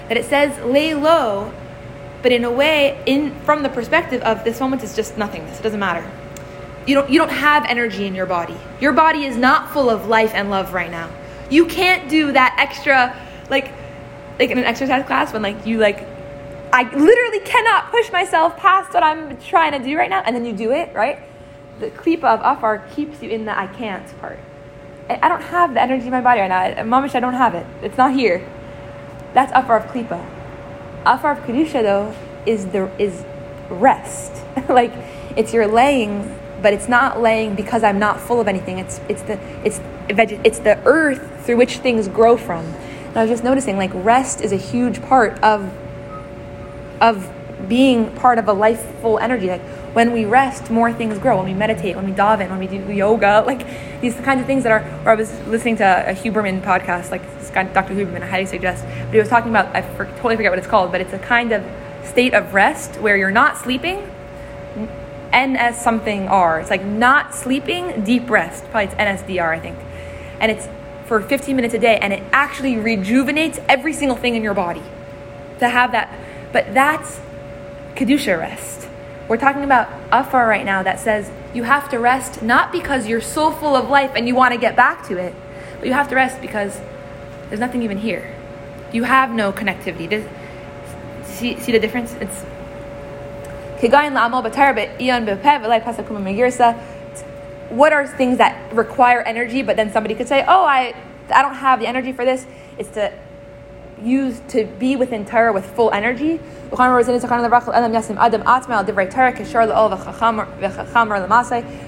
that 0.08 0.16
it 0.16 0.24
says 0.24 0.58
lay 0.64 0.94
low, 0.94 1.52
but 2.22 2.32
in 2.32 2.44
a 2.44 2.50
way, 2.50 3.00
in 3.06 3.34
from 3.40 3.62
the 3.62 3.68
perspective 3.68 4.22
of 4.22 4.44
this 4.44 4.58
moment 4.58 4.82
is 4.82 4.96
just 4.96 5.16
nothingness. 5.16 5.60
It 5.60 5.62
doesn't 5.62 5.80
matter. 5.80 6.10
You 6.86 6.94
don't 6.96 7.10
you 7.10 7.18
don't 7.18 7.30
have 7.30 7.64
energy 7.66 8.06
in 8.06 8.14
your 8.14 8.26
body. 8.26 8.56
Your 8.80 8.92
body 8.92 9.24
is 9.24 9.36
not 9.36 9.70
full 9.72 9.88
of 9.88 10.06
life 10.06 10.32
and 10.34 10.50
love 10.50 10.72
right 10.74 10.90
now. 10.90 11.10
You 11.50 11.66
can't 11.66 12.08
do 12.08 12.32
that 12.32 12.56
extra 12.58 13.16
like 13.54 13.72
like 14.38 14.50
in 14.50 14.58
an 14.58 14.64
exercise 14.64 15.06
class 15.06 15.32
when 15.32 15.42
like 15.42 15.64
you 15.64 15.78
like 15.78 16.06
I 16.72 16.82
literally 16.82 17.40
cannot 17.40 17.90
push 17.90 18.10
myself 18.10 18.56
past 18.56 18.92
what 18.92 19.04
I'm 19.04 19.38
trying 19.40 19.72
to 19.72 19.78
do 19.78 19.96
right 19.96 20.10
now, 20.10 20.22
and 20.26 20.34
then 20.34 20.44
you 20.44 20.52
do 20.52 20.72
it, 20.72 20.92
right? 20.92 21.18
the 21.80 21.90
klipa 21.90 22.24
of 22.24 22.40
afar 22.40 22.78
keeps 22.94 23.22
you 23.22 23.30
in 23.30 23.44
the 23.44 23.58
I 23.58 23.66
can't 23.66 24.06
part. 24.20 24.38
I, 25.08 25.28
don't 25.28 25.42
have 25.42 25.74
the 25.74 25.82
energy 25.82 26.06
in 26.06 26.10
my 26.10 26.22
body 26.22 26.40
right 26.40 26.48
now. 26.48 26.82
Mamish, 26.82 27.14
I 27.14 27.20
don't 27.20 27.34
have 27.34 27.54
it. 27.54 27.66
It's 27.82 27.98
not 27.98 28.14
here. 28.14 28.46
That's 29.34 29.52
afar 29.54 29.78
of 29.78 29.90
klipa. 29.90 30.24
Afar 31.04 31.32
of 31.32 31.38
kedusha 31.40 31.82
though 31.82 32.14
is 32.46 32.66
the 32.66 32.90
is 32.98 33.24
rest. 33.68 34.42
like 34.68 34.92
it's 35.36 35.52
your 35.52 35.66
laying, 35.66 36.38
but 36.62 36.72
it's 36.72 36.88
not 36.88 37.20
laying 37.20 37.54
because 37.54 37.82
I'm 37.82 37.98
not 37.98 38.20
full 38.20 38.40
of 38.40 38.48
anything. 38.48 38.78
It's 38.78 39.00
it's 39.08 39.22
the 39.22 39.38
it's 39.64 39.80
it's 40.08 40.60
the 40.60 40.78
earth 40.86 41.44
through 41.44 41.56
which 41.56 41.78
things 41.78 42.08
grow 42.08 42.36
from. 42.36 42.64
I 43.14 43.22
was 43.22 43.30
just 43.30 43.44
noticing 43.44 43.76
like 43.76 43.92
rest 43.94 44.40
is 44.40 44.52
a 44.52 44.56
huge 44.56 45.00
part 45.02 45.40
of 45.42 45.72
of 47.00 47.30
being 47.68 48.14
part 48.16 48.38
of 48.38 48.48
a 48.48 48.52
life 48.52 48.82
full 49.00 49.18
energy. 49.18 49.48
Like 49.48 49.62
when 49.94 50.12
we 50.12 50.24
rest, 50.24 50.70
more 50.70 50.92
things 50.92 51.18
grow. 51.18 51.36
When 51.36 51.46
we 51.46 51.54
meditate, 51.54 51.96
when 51.96 52.06
we 52.06 52.12
daven, 52.12 52.50
when 52.50 52.58
we 52.58 52.66
do 52.66 52.92
yoga, 52.92 53.42
like 53.46 54.00
these 54.00 54.14
kinds 54.16 54.40
of 54.40 54.46
things 54.46 54.64
that 54.64 54.72
are. 54.72 54.82
Or 55.04 55.12
I 55.12 55.14
was 55.14 55.32
listening 55.46 55.76
to 55.76 56.10
a 56.10 56.14
Huberman 56.14 56.62
podcast, 56.62 57.10
like 57.10 57.22
Dr. 57.72 57.94
Huberman, 57.94 58.22
I 58.22 58.26
highly 58.26 58.46
suggest. 58.46 58.84
But 58.84 59.12
he 59.12 59.18
was 59.18 59.28
talking 59.28 59.50
about, 59.50 59.74
I 59.74 59.82
for, 59.82 60.06
totally 60.06 60.36
forget 60.36 60.50
what 60.50 60.58
it's 60.58 60.66
called, 60.66 60.90
but 60.90 61.00
it's 61.00 61.12
a 61.12 61.18
kind 61.18 61.52
of 61.52 61.64
state 62.04 62.34
of 62.34 62.52
rest 62.52 62.96
where 63.00 63.16
you're 63.16 63.30
not 63.30 63.56
sleeping. 63.56 64.10
NS 65.34 65.82
something 65.82 66.28
R. 66.28 66.60
It's 66.60 66.70
like 66.70 66.84
not 66.84 67.34
sleeping, 67.34 68.04
deep 68.04 68.30
rest. 68.30 68.64
Probably 68.70 68.84
it's 68.84 68.94
NSDR, 68.94 69.48
I 69.48 69.58
think. 69.58 69.76
And 70.40 70.50
it's 70.50 70.68
for 71.06 71.20
15 71.20 71.54
minutes 71.54 71.74
a 71.74 71.78
day, 71.78 71.98
and 71.98 72.12
it 72.12 72.22
actually 72.32 72.76
rejuvenates 72.76 73.58
every 73.68 73.92
single 73.92 74.16
thing 74.16 74.34
in 74.34 74.42
your 74.42 74.54
body 74.54 74.82
to 75.58 75.68
have 75.68 75.92
that. 75.92 76.12
But 76.52 76.72
that's 76.74 77.20
Kedusha 77.94 78.38
rest. 78.38 78.88
We're 79.28 79.38
talking 79.38 79.64
about 79.64 79.88
Afar 80.12 80.46
right 80.46 80.64
now 80.64 80.82
that 80.82 81.00
says 81.00 81.30
you 81.54 81.62
have 81.62 81.88
to 81.90 81.98
rest 81.98 82.42
not 82.42 82.72
because 82.72 83.06
you're 83.06 83.20
so 83.20 83.50
full 83.50 83.74
of 83.74 83.88
life 83.88 84.12
and 84.14 84.28
you 84.28 84.34
want 84.34 84.52
to 84.52 84.60
get 84.60 84.76
back 84.76 85.06
to 85.08 85.16
it, 85.16 85.34
but 85.78 85.86
you 85.86 85.94
have 85.94 86.08
to 86.08 86.14
rest 86.14 86.40
because 86.40 86.80
there's 87.48 87.60
nothing 87.60 87.82
even 87.82 87.98
here. 87.98 88.34
You 88.92 89.04
have 89.04 89.30
no 89.30 89.52
connectivity. 89.52 90.08
Does, 90.08 90.24
see, 91.24 91.58
see 91.58 91.72
the 91.72 91.80
difference? 91.80 92.12
It's 92.14 92.44
what 97.70 97.92
are 97.92 98.06
things 98.06 98.38
that 98.38 98.72
require 98.72 99.20
energy, 99.22 99.62
but 99.62 99.76
then 99.76 99.92
somebody 99.92 100.14
could 100.14 100.28
say, 100.28 100.44
"Oh, 100.46 100.64
I, 100.64 100.94
I 101.32 101.42
don't 101.42 101.54
have 101.54 101.80
the 101.80 101.86
energy 101.86 102.12
for 102.12 102.24
this." 102.24 102.46
It's 102.78 102.90
to 102.90 103.12
use 104.02 104.40
to 104.48 104.64
be 104.64 104.96
within 104.96 105.24
Torah 105.24 105.52
with 105.52 105.64
full 105.74 105.90
energy. 105.92 106.40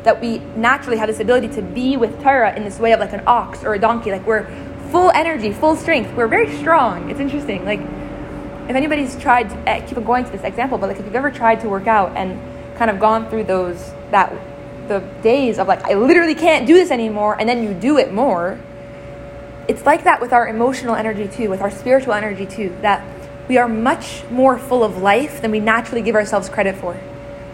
That 0.04 0.20
we 0.20 0.38
naturally 0.56 0.98
have 0.98 1.08
this 1.08 1.20
ability 1.20 1.48
to 1.48 1.62
be 1.62 1.96
with 1.96 2.22
Torah 2.22 2.54
in 2.54 2.64
this 2.64 2.78
way 2.78 2.92
of 2.92 3.00
like 3.00 3.12
an 3.12 3.22
ox 3.26 3.64
or 3.64 3.74
a 3.74 3.78
donkey. 3.78 4.12
Like 4.12 4.26
we're 4.26 4.46
full 4.90 5.10
energy, 5.10 5.52
full 5.52 5.76
strength. 5.76 6.14
We're 6.14 6.28
very 6.28 6.56
strong. 6.58 7.10
It's 7.10 7.20
interesting. 7.20 7.64
Like 7.64 7.80
if 7.80 8.74
anybody's 8.74 9.16
tried, 9.16 9.50
to, 9.50 9.84
keep 9.86 10.04
going 10.04 10.24
to 10.24 10.30
this 10.30 10.42
example, 10.42 10.78
but 10.78 10.88
like 10.88 10.98
if 10.98 11.04
you've 11.04 11.16
ever 11.16 11.30
tried 11.30 11.60
to 11.60 11.68
work 11.68 11.86
out 11.86 12.16
and 12.16 12.38
kind 12.76 12.90
of 12.90 12.98
gone 12.98 13.28
through 13.30 13.44
those 13.44 13.92
that 14.10 14.32
the 14.88 15.01
days 15.22 15.59
of 15.59 15.68
like 15.68 15.85
I 15.85 15.94
literally 15.94 16.35
can't 16.35 16.66
do 16.66 16.75
this 16.75 16.90
anymore, 16.90 17.37
and 17.38 17.49
then 17.49 17.62
you 17.62 17.75
do 17.75 17.99
it 17.99 18.12
more 18.12 18.59
it's 19.68 19.85
like 19.85 20.05
that 20.05 20.20
with 20.20 20.33
our 20.33 20.49
emotional 20.49 20.94
energy 20.94 21.29
too, 21.29 21.51
with 21.51 21.61
our 21.61 21.70
spiritual 21.70 22.12
energy 22.12 22.46
too, 22.46 22.77
that 22.83 23.05
we 23.49 23.59
are 23.59 23.68
much 23.68 24.25
more 24.31 24.59
full 24.59 24.85
of 24.85 24.99
life 24.99 25.42
than 25.42 25.51
we 25.51 25.61
naturally 25.61 26.03
give 26.03 26.14
ourselves 26.14 26.49
credit 26.49 26.77
for. 26.77 26.99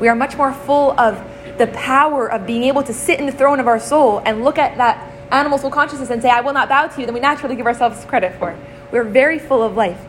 We 0.01 0.09
are 0.09 0.14
much 0.14 0.37
more 0.37 0.53
full 0.53 0.99
of 0.99 1.23
the 1.59 1.66
power 1.68 2.31
of 2.31 2.47
being 2.47 2.64
able 2.64 2.83
to 2.83 2.92
sit 2.92 3.21
in 3.21 3.27
the 3.27 3.33
throne 3.33 3.61
of 3.61 3.66
our 3.66 3.79
soul 3.79 4.21
and 4.25 4.45
look 4.45 4.59
at 4.59 4.77
that 4.79 5.11
animal 5.31 5.59
soul 5.59 5.71
consciousness 5.71 6.11
and 6.11 6.21
say, 6.21 6.31
I 6.31 6.40
will 6.40 6.53
not 6.53 6.68
bow 6.68 6.87
to 6.87 7.01
you, 7.01 7.07
than 7.07 7.14
we 7.14 7.21
naturally 7.21 7.57
give 7.57 7.66
ourselves 7.66 8.05
credit 8.05 8.38
for. 8.38 8.57
We're 8.90 9.05
very 9.05 9.38
full 9.38 9.62
of 9.62 9.77
life. 9.77 10.01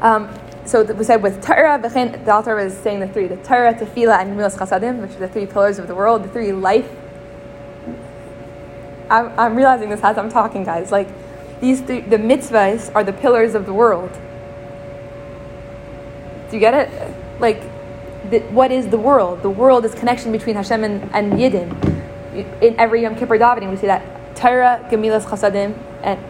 Um, 0.00 0.28
so 0.72 0.82
we 0.82 1.04
said 1.04 1.22
with 1.22 1.44
Torah, 1.44 1.78
the 1.80 2.32
Alter 2.32 2.54
was 2.54 2.74
saying 2.74 3.00
the 3.00 3.08
three, 3.08 3.28
the 3.28 3.36
Torah, 3.36 3.74
Tefillah, 3.74 4.20
and 4.20 4.36
Milas 4.36 4.56
Chasadim, 4.56 5.00
which 5.02 5.12
are 5.12 5.20
the 5.20 5.28
three 5.28 5.46
pillars 5.46 5.78
of 5.78 5.86
the 5.86 5.94
world, 5.94 6.24
the 6.24 6.28
three 6.28 6.50
life 6.52 6.90
I'm, 9.12 9.38
I'm 9.38 9.54
realizing 9.54 9.90
this 9.90 10.00
as 10.02 10.16
I'm 10.16 10.30
talking, 10.30 10.64
guys. 10.64 10.90
Like, 10.90 11.08
these 11.60 11.82
three, 11.82 12.00
the 12.00 12.16
mitzvahs 12.16 12.90
are 12.94 13.04
the 13.04 13.12
pillars 13.12 13.54
of 13.54 13.66
the 13.66 13.74
world. 13.74 14.10
Do 16.48 16.56
you 16.56 16.60
get 16.60 16.72
it? 16.72 17.14
Like, 17.38 17.60
the, 18.30 18.40
what 18.50 18.72
is 18.72 18.88
the 18.88 18.96
world? 18.96 19.42
The 19.42 19.50
world 19.50 19.84
is 19.84 19.94
connection 19.94 20.32
between 20.32 20.56
Hashem 20.56 20.82
and, 20.82 21.14
and 21.14 21.34
Yidden. 21.34 21.70
In 22.62 22.80
every 22.80 23.02
Yom 23.02 23.14
Kippur 23.14 23.38
davening, 23.38 23.70
we 23.70 23.76
say 23.76 23.88
that 23.88 24.34
Torah, 24.34 24.80
Gemilas, 24.90 25.24
Chasadim, 25.24 25.74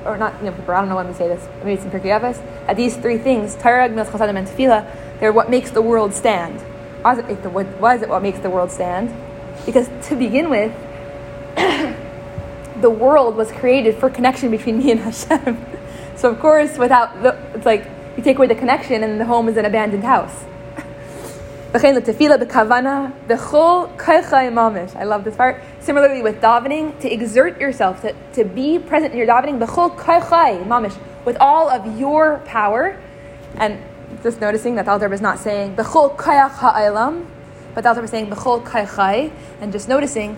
or 0.04 0.16
not 0.18 0.42
Yom 0.42 0.54
Kippur. 0.54 0.74
I 0.74 0.80
don't 0.80 0.88
know 0.88 0.96
when 0.96 1.08
we 1.08 1.14
say 1.14 1.28
this. 1.28 1.46
Maybe 1.58 1.72
it's 1.72 1.85
in 1.85 1.90
Pirkei 1.90 2.18
Avos. 2.18 2.42
At 2.68 2.76
these 2.76 2.96
three 2.96 3.18
things, 3.18 3.54
Torah, 3.56 3.88
Gemilas, 3.88 4.06
Chasadim, 4.06 4.37
and 4.37 4.46
Tefillah, 4.46 5.20
they're 5.20 5.32
what 5.32 5.50
makes 5.50 5.70
the 5.70 5.82
world 5.82 6.14
stand. 6.14 6.61
Why 7.02 7.12
is 7.14 7.18
it, 7.18 7.24
why 7.80 7.94
is 7.94 8.02
it 8.02 8.08
what 8.08 8.22
makes 8.22 8.38
the 8.40 8.50
world 8.50 8.70
stand? 8.70 9.14
Because 9.66 9.88
to 10.08 10.16
begin 10.16 10.50
with, 10.50 10.72
the 12.80 12.90
world 12.90 13.37
was 13.37 13.50
created 13.52 13.96
for 13.96 14.11
connection 14.11 14.50
between 14.50 14.78
me 14.78 14.90
and 14.90 15.00
Hashem. 15.08 15.64
so 16.16 16.30
of 16.30 16.40
course, 16.40 16.78
without 16.78 17.22
the, 17.22 17.38
it's 17.54 17.66
like 17.66 17.87
You 18.16 18.22
take 18.22 18.37
away 18.37 18.46
the 18.46 18.54
connection, 18.54 19.02
and 19.02 19.20
the 19.20 19.24
home 19.24 19.48
is 19.48 19.56
an 19.56 19.64
abandoned 19.64 20.04
house. 20.04 20.44
I 24.94 25.04
love 25.04 25.24
this 25.24 25.37
part. 25.37 25.62
Similarly 25.80 26.22
with 26.22 26.40
davening, 26.42 27.00
to 27.00 27.11
exert 27.11 27.58
yourself, 27.58 28.02
to, 28.02 28.14
to 28.35 28.44
be 28.44 28.78
present 28.78 29.12
in 29.12 29.18
your 29.18 29.26
davening, 29.26 29.58
with 31.24 31.37
all 31.40 31.70
of 31.70 31.98
your 31.98 32.42
power. 32.44 33.00
And 33.56 33.82
just 34.22 34.38
noticing 34.40 34.74
that 34.74 34.85
the 34.85 34.90
Alter 34.90 35.11
is 35.14 35.22
not 35.22 35.38
saying 35.38 35.74
b'chol 35.76 36.14
but 37.74 37.82
the 37.82 37.88
Alter 37.88 38.04
is 38.04 38.11
saying 38.11 38.28
b'chol 38.28 39.32
and 39.62 39.72
just 39.72 39.88
noticing 39.88 40.37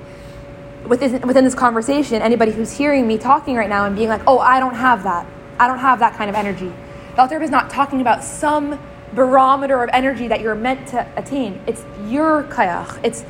within, 0.87 1.21
within 1.27 1.45
this 1.45 1.55
conversation, 1.57 2.23
anybody 2.23 2.53
who's 2.53 2.71
hearing 2.71 3.09
me 3.09 3.19
talking 3.19 3.57
right 3.57 3.69
now 3.69 3.87
and 3.87 3.97
being 3.97 4.09
like, 4.09 4.23
oh, 4.29 4.39
I 4.39 4.61
don't 4.61 4.75
have 4.75 5.03
that. 5.03 5.27
I 5.59 5.67
don't 5.67 5.81
have 5.81 5.99
that 5.99 6.15
kind 6.15 6.31
of 6.31 6.37
energy. 6.37 6.73
The 7.17 7.23
Alter 7.23 7.43
is 7.43 7.51
not 7.51 7.71
talking 7.71 8.01
about 8.01 8.23
some 8.23 8.79
barometer 9.15 9.83
of 9.83 9.91
energy 9.93 10.29
that 10.29 10.41
you're 10.41 10.55
meant 10.55 10.89
to 10.89 11.07
attain. 11.17 11.61
It's 11.67 11.85
your 12.07 12.45
kayach. 12.45 12.99
It's 13.03 13.25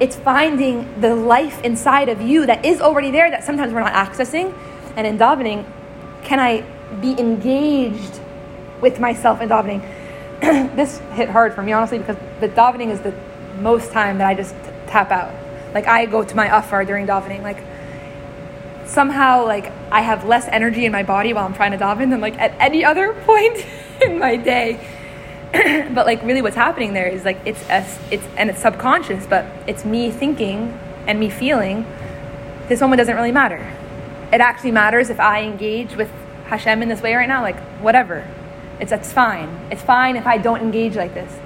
it's 0.00 0.16
finding 0.16 1.00
the 1.00 1.14
life 1.14 1.62
inside 1.62 2.08
of 2.08 2.20
you 2.20 2.46
that 2.46 2.64
is 2.64 2.80
already 2.80 3.10
there 3.12 3.30
that 3.30 3.44
sometimes 3.44 3.72
we're 3.72 3.84
not 3.84 3.92
accessing. 3.92 4.52
And 4.96 5.06
in 5.06 5.16
davening, 5.16 5.64
can 6.24 6.40
I 6.40 6.62
be 7.00 7.12
engaged 7.18 8.20
with 8.80 8.98
myself 8.98 9.40
in 9.40 9.48
davening? 9.48 9.80
this 10.74 10.98
hit 11.12 11.28
hard 11.28 11.54
for 11.54 11.62
me 11.62 11.72
honestly 11.72 11.98
because 11.98 12.16
the 12.40 12.48
davening 12.48 12.90
is 12.90 13.00
the 13.00 13.14
most 13.60 13.92
time 13.92 14.18
that 14.18 14.26
I 14.26 14.34
just 14.34 14.54
t- 14.64 14.70
tap 14.88 15.12
out. 15.12 15.32
Like 15.72 15.86
I 15.86 16.06
go 16.06 16.24
to 16.24 16.34
my 16.34 16.58
afar 16.58 16.84
during 16.84 17.06
davening. 17.06 17.42
Like 17.42 17.62
somehow 18.86 19.46
like 19.46 19.70
I 19.90 20.00
have 20.00 20.24
less 20.24 20.48
energy 20.48 20.84
in 20.84 20.92
my 20.92 21.04
body 21.04 21.32
while 21.32 21.46
I'm 21.46 21.54
trying 21.54 21.72
to 21.72 21.78
daven 21.78 22.10
than 22.10 22.20
like 22.20 22.38
at 22.38 22.54
any 22.58 22.84
other 22.84 23.12
point 23.24 23.64
in 24.02 24.18
my 24.18 24.36
day. 24.36 24.84
but 25.94 26.06
like 26.06 26.22
really 26.22 26.40
what's 26.40 26.56
happening 26.56 26.94
there 26.94 27.06
is 27.06 27.24
like 27.24 27.38
it's 27.44 27.62
a, 27.68 27.86
it's 28.10 28.24
and 28.38 28.48
it's 28.48 28.60
subconscious 28.60 29.26
but 29.26 29.44
it's 29.66 29.84
me 29.84 30.10
thinking 30.10 30.78
and 31.06 31.20
me 31.20 31.28
feeling 31.28 31.84
this 32.68 32.80
moment 32.80 32.98
doesn't 32.98 33.16
really 33.16 33.32
matter. 33.32 33.70
It 34.32 34.40
actually 34.40 34.70
matters 34.70 35.10
if 35.10 35.20
i 35.20 35.42
engage 35.42 35.94
with 35.94 36.10
hashem 36.46 36.82
in 36.82 36.88
this 36.88 37.02
way 37.02 37.14
right 37.14 37.28
now 37.28 37.42
like 37.42 37.58
whatever. 37.82 38.26
It's 38.80 38.90
that's 38.90 39.12
fine. 39.12 39.48
It's 39.70 39.82
fine 39.82 40.16
if 40.16 40.26
i 40.26 40.38
don't 40.38 40.62
engage 40.62 40.96
like 40.96 41.12
this. 41.12 41.38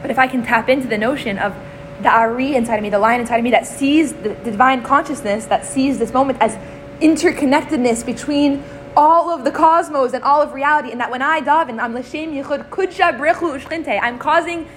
But 0.00 0.10
if 0.10 0.18
i 0.18 0.26
can 0.26 0.42
tap 0.42 0.70
into 0.70 0.88
the 0.88 0.98
notion 0.98 1.38
of 1.38 1.54
the 2.00 2.08
ari 2.08 2.54
inside 2.54 2.76
of 2.76 2.82
me 2.82 2.88
the 2.90 2.98
lion 2.98 3.20
inside 3.20 3.36
of 3.36 3.44
me 3.44 3.50
that 3.50 3.66
sees 3.66 4.14
the, 4.14 4.30
the 4.30 4.50
divine 4.50 4.82
consciousness 4.82 5.44
that 5.46 5.64
sees 5.66 5.98
this 5.98 6.12
moment 6.12 6.38
as 6.40 6.56
interconnectedness 7.00 8.04
between 8.04 8.62
all 8.96 9.30
of 9.30 9.44
the 9.44 9.50
cosmos 9.50 10.12
and 10.12 10.22
all 10.24 10.42
of 10.42 10.52
reality, 10.52 10.90
and 10.90 11.00
that 11.00 11.10
when 11.10 11.22
I 11.22 11.40
daven, 11.40 11.80
I'm 11.80 11.94
l'shem 11.94 12.32
yichud 12.32 12.68
kudsha 12.68 13.18
brechu 13.18 13.58
ushchinte, 13.58 13.98
I'm 14.02 14.18
causing 14.18 14.68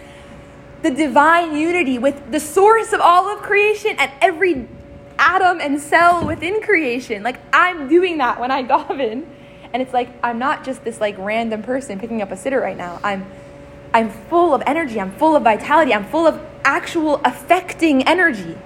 the 0.82 0.92
divine 0.92 1.56
unity 1.56 1.98
with 1.98 2.32
the 2.32 2.40
source 2.40 2.94
of 2.94 3.02
all 3.02 3.28
of 3.28 3.42
creation 3.42 3.96
and 3.98 4.12
every 4.22 4.68
atom 5.18 5.60
and 5.60 5.80
cell 5.80 6.26
within 6.26 6.62
creation. 6.62 7.24
Like 7.24 7.40
I'm 7.52 7.88
doing 7.88 8.18
that 8.20 8.40
when 8.40 8.52
I 8.52 8.64
daven, 8.64 9.26
and 9.74 9.82
it's 9.82 9.94
like 9.94 10.10
I'm 10.24 10.38
not 10.40 10.64
just 10.64 10.84
this 10.84 11.02
like 11.02 11.18
random 11.18 11.64
person 11.64 12.00
picking 12.00 12.22
up 12.22 12.32
a 12.32 12.36
siddur 12.36 12.62
right 12.62 12.78
now. 12.78 13.00
I'm 13.04 13.26
I'm 13.94 14.10
full 14.10 14.54
of 14.54 14.62
energy. 14.68 15.00
I'm 15.00 15.12
full 15.14 15.36
of 15.36 15.44
vitality. 15.44 15.94
I'm 15.94 16.06
full 16.06 16.28
of 16.28 16.40
actual 16.64 17.22
affecting 17.24 18.08
energy. 18.08 18.58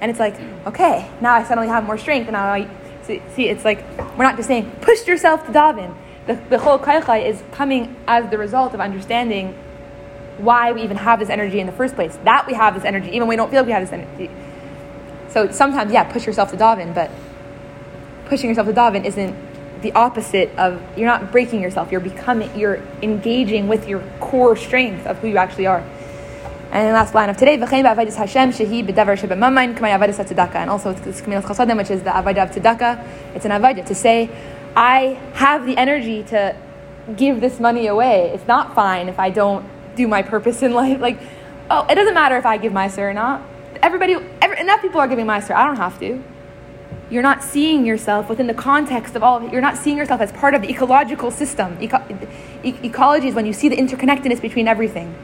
And 0.00 0.10
it's 0.10 0.20
like, 0.20 0.38
okay, 0.66 1.10
now 1.22 1.32
I 1.34 1.44
suddenly 1.44 1.68
have 1.68 1.84
more 1.84 1.96
strength, 1.96 2.28
and 2.28 2.36
I 2.36 2.68
See, 3.06 3.22
see, 3.34 3.48
it's 3.48 3.64
like 3.64 3.84
we're 4.16 4.24
not 4.24 4.36
just 4.36 4.48
saying 4.48 4.70
push 4.80 5.06
yourself 5.06 5.46
to 5.46 5.52
daven. 5.52 5.94
The, 6.26 6.34
the 6.34 6.58
whole 6.58 6.78
kaichai 6.78 7.24
is 7.24 7.42
coming 7.52 7.94
as 8.08 8.28
the 8.30 8.38
result 8.38 8.74
of 8.74 8.80
understanding 8.80 9.54
why 10.38 10.72
we 10.72 10.82
even 10.82 10.96
have 10.96 11.20
this 11.20 11.30
energy 11.30 11.60
in 11.60 11.66
the 11.66 11.72
first 11.72 11.94
place. 11.94 12.18
That 12.24 12.46
we 12.46 12.54
have 12.54 12.74
this 12.74 12.84
energy, 12.84 13.08
even 13.08 13.20
when 13.22 13.28
we 13.28 13.36
don't 13.36 13.50
feel 13.50 13.60
like 13.60 13.66
we 13.66 13.72
have 13.72 13.88
this 13.88 13.92
energy. 13.92 14.30
So 15.28 15.50
sometimes, 15.52 15.92
yeah, 15.92 16.04
push 16.04 16.26
yourself 16.26 16.50
to 16.50 16.56
daven, 16.56 16.94
but 16.94 17.10
pushing 18.26 18.50
yourself 18.50 18.66
to 18.66 18.72
daven 18.72 19.04
isn't 19.04 19.36
the 19.82 19.92
opposite 19.92 20.50
of 20.58 20.82
you're 20.96 21.06
not 21.06 21.30
breaking 21.30 21.60
yourself. 21.60 21.92
You're 21.92 22.00
becoming, 22.00 22.54
you're 22.58 22.82
engaging 23.02 23.68
with 23.68 23.86
your 23.86 24.00
core 24.18 24.56
strength 24.56 25.06
of 25.06 25.18
who 25.18 25.28
you 25.28 25.36
actually 25.36 25.66
are. 25.66 25.84
And 26.72 26.88
the 26.88 26.92
last 26.92 27.14
line 27.14 27.30
of 27.30 27.36
today, 27.36 27.56
Hashem 27.56 28.50
shehi 28.50 28.86
b'davar 28.86 29.16
tzedakah. 29.16 30.54
And 30.56 30.70
also 30.70 30.90
it's 30.90 31.20
Gemilas 31.20 31.42
Chasadim, 31.42 31.76
which 31.76 31.90
is 31.90 32.02
the 32.02 32.10
avodah 32.10 32.44
of 32.44 32.50
tzedakah. 32.50 33.06
It's 33.34 33.44
an 33.44 33.52
avodah 33.52 33.86
to 33.86 33.94
say, 33.94 34.28
I 34.74 35.18
have 35.34 35.64
the 35.64 35.76
energy 35.76 36.22
to 36.24 36.56
give 37.16 37.40
this 37.40 37.60
money 37.60 37.86
away. 37.86 38.30
It's 38.34 38.46
not 38.48 38.74
fine 38.74 39.08
if 39.08 39.18
I 39.18 39.30
don't 39.30 39.64
do 39.94 40.08
my 40.08 40.22
purpose 40.22 40.62
in 40.62 40.72
life. 40.82 41.00
Like, 41.00 41.18
oh, 41.70 41.86
it 41.88 41.94
doesn't 41.94 42.14
matter 42.14 42.36
if 42.36 42.44
I 42.44 42.58
give 42.58 42.72
my 42.72 42.88
maaser 42.88 43.10
or 43.10 43.14
not. 43.14 43.42
Everybody, 43.82 44.16
every, 44.42 44.58
enough 44.58 44.82
people 44.82 45.00
are 45.00 45.08
giving 45.08 45.26
my 45.26 45.40
maaser. 45.40 45.54
I 45.54 45.66
don't 45.66 45.76
have 45.76 45.98
to. 46.00 46.22
You're 47.08 47.22
not 47.22 47.44
seeing 47.44 47.86
yourself 47.86 48.28
within 48.28 48.48
the 48.48 48.54
context 48.54 49.14
of 49.14 49.22
all 49.22 49.36
of. 49.36 49.52
You're 49.52 49.62
not 49.62 49.76
seeing 49.76 49.96
yourself 49.96 50.20
as 50.20 50.32
part 50.32 50.54
of 50.54 50.62
the 50.62 50.68
ecological 50.68 51.30
system. 51.30 51.78
Eco- 51.80 52.02
e- 52.64 52.74
ecology 52.82 53.28
is 53.28 53.34
when 53.34 53.46
you 53.46 53.52
see 53.52 53.68
the 53.68 53.76
interconnectedness 53.76 54.40
between 54.42 54.66
everything. 54.66 55.14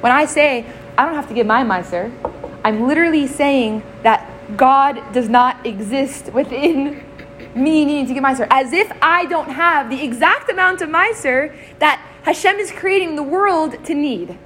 When 0.00 0.12
I 0.12 0.24
say, 0.24 0.64
I 0.96 1.04
don't 1.04 1.14
have 1.14 1.28
to 1.28 1.34
give 1.34 1.46
my 1.46 1.62
maaser, 1.62 2.10
I'm 2.64 2.86
literally 2.86 3.26
saying 3.26 3.82
that 4.02 4.28
God 4.56 5.12
does 5.12 5.28
not 5.28 5.64
exist 5.66 6.32
within 6.32 7.04
me 7.54 7.84
needing 7.84 8.06
to 8.06 8.14
give 8.14 8.22
maaser. 8.22 8.46
As 8.50 8.72
if 8.72 8.90
I 9.02 9.26
don't 9.26 9.50
have 9.50 9.90
the 9.90 10.02
exact 10.02 10.50
amount 10.50 10.82
of 10.82 10.88
maaser 10.88 11.54
that 11.78 12.04
Hashem 12.22 12.56
is 12.56 12.70
creating 12.70 13.16
the 13.16 13.22
world 13.22 13.82
to 13.84 13.94
need. 13.94 14.38